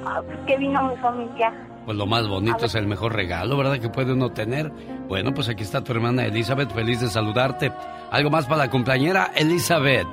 [0.05, 1.53] Ah, pues que vino mi familia.
[1.85, 3.79] Pues lo más bonito es el mejor regalo, ¿verdad?
[3.79, 4.71] Que puede uno tener.
[5.07, 7.71] Bueno, pues aquí está tu hermana Elizabeth, feliz de saludarte.
[8.11, 10.07] ¿Algo más para la cumpleañera, Elizabeth?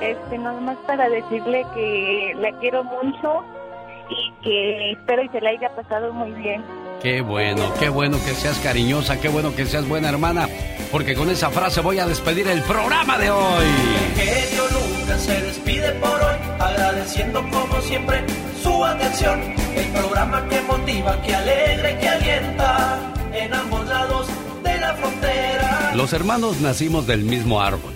[0.00, 3.42] Este, nada más para decirle que la quiero mucho
[4.10, 6.62] y que espero y se la haya pasado muy bien.
[7.02, 10.48] Qué bueno, qué bueno que seas cariñosa, qué bueno que seas buena hermana,
[10.90, 13.64] porque con esa frase voy a despedir el programa de hoy.
[14.16, 18.24] genio Lucas se despide por hoy, agradeciendo como siempre
[18.62, 19.40] su atención.
[19.76, 22.98] El programa que motiva, que alegra y que alienta
[23.34, 24.26] en ambos lados
[24.62, 25.92] de la frontera.
[25.94, 27.92] Los hermanos nacimos del mismo árbol.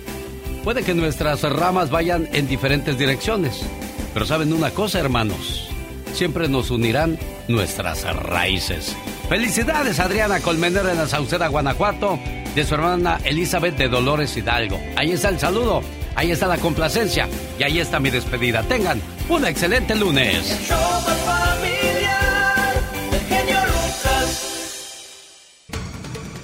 [0.64, 3.64] Puede que nuestras ramas vayan en diferentes direcciones,
[4.12, 5.67] pero saben una cosa, hermanos,
[6.12, 8.96] siempre nos unirán nuestras raíces.
[9.28, 12.18] Felicidades Adriana Colmenero en la Sauceda, Guanajuato,
[12.54, 14.80] de su hermana Elizabeth de Dolores Hidalgo.
[14.96, 15.82] Ahí está el saludo,
[16.14, 17.28] ahí está la complacencia
[17.58, 18.62] y ahí está mi despedida.
[18.62, 20.70] Tengan un excelente lunes.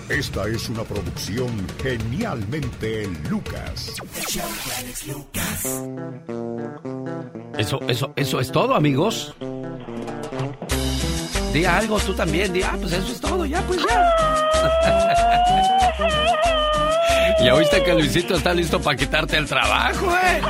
[0.08, 1.48] Esta es una producción
[1.82, 3.94] genialmente Lucas.
[7.56, 9.34] Eso, eso, eso es todo, amigos.
[11.52, 14.14] Di algo tú también, di, ah, pues eso es todo, ya, pues ya.
[17.42, 20.40] Ya oíste que Luisito está listo para quitarte el trabajo, ¿eh?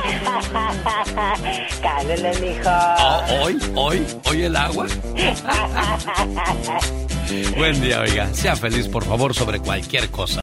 [1.81, 2.69] Cálele, mijo.
[2.69, 4.85] Oh, hoy, hoy, hoy el agua.
[7.57, 8.33] Buen día, oiga.
[8.33, 10.33] Sea feliz, por favor, sobre cualquier cosa.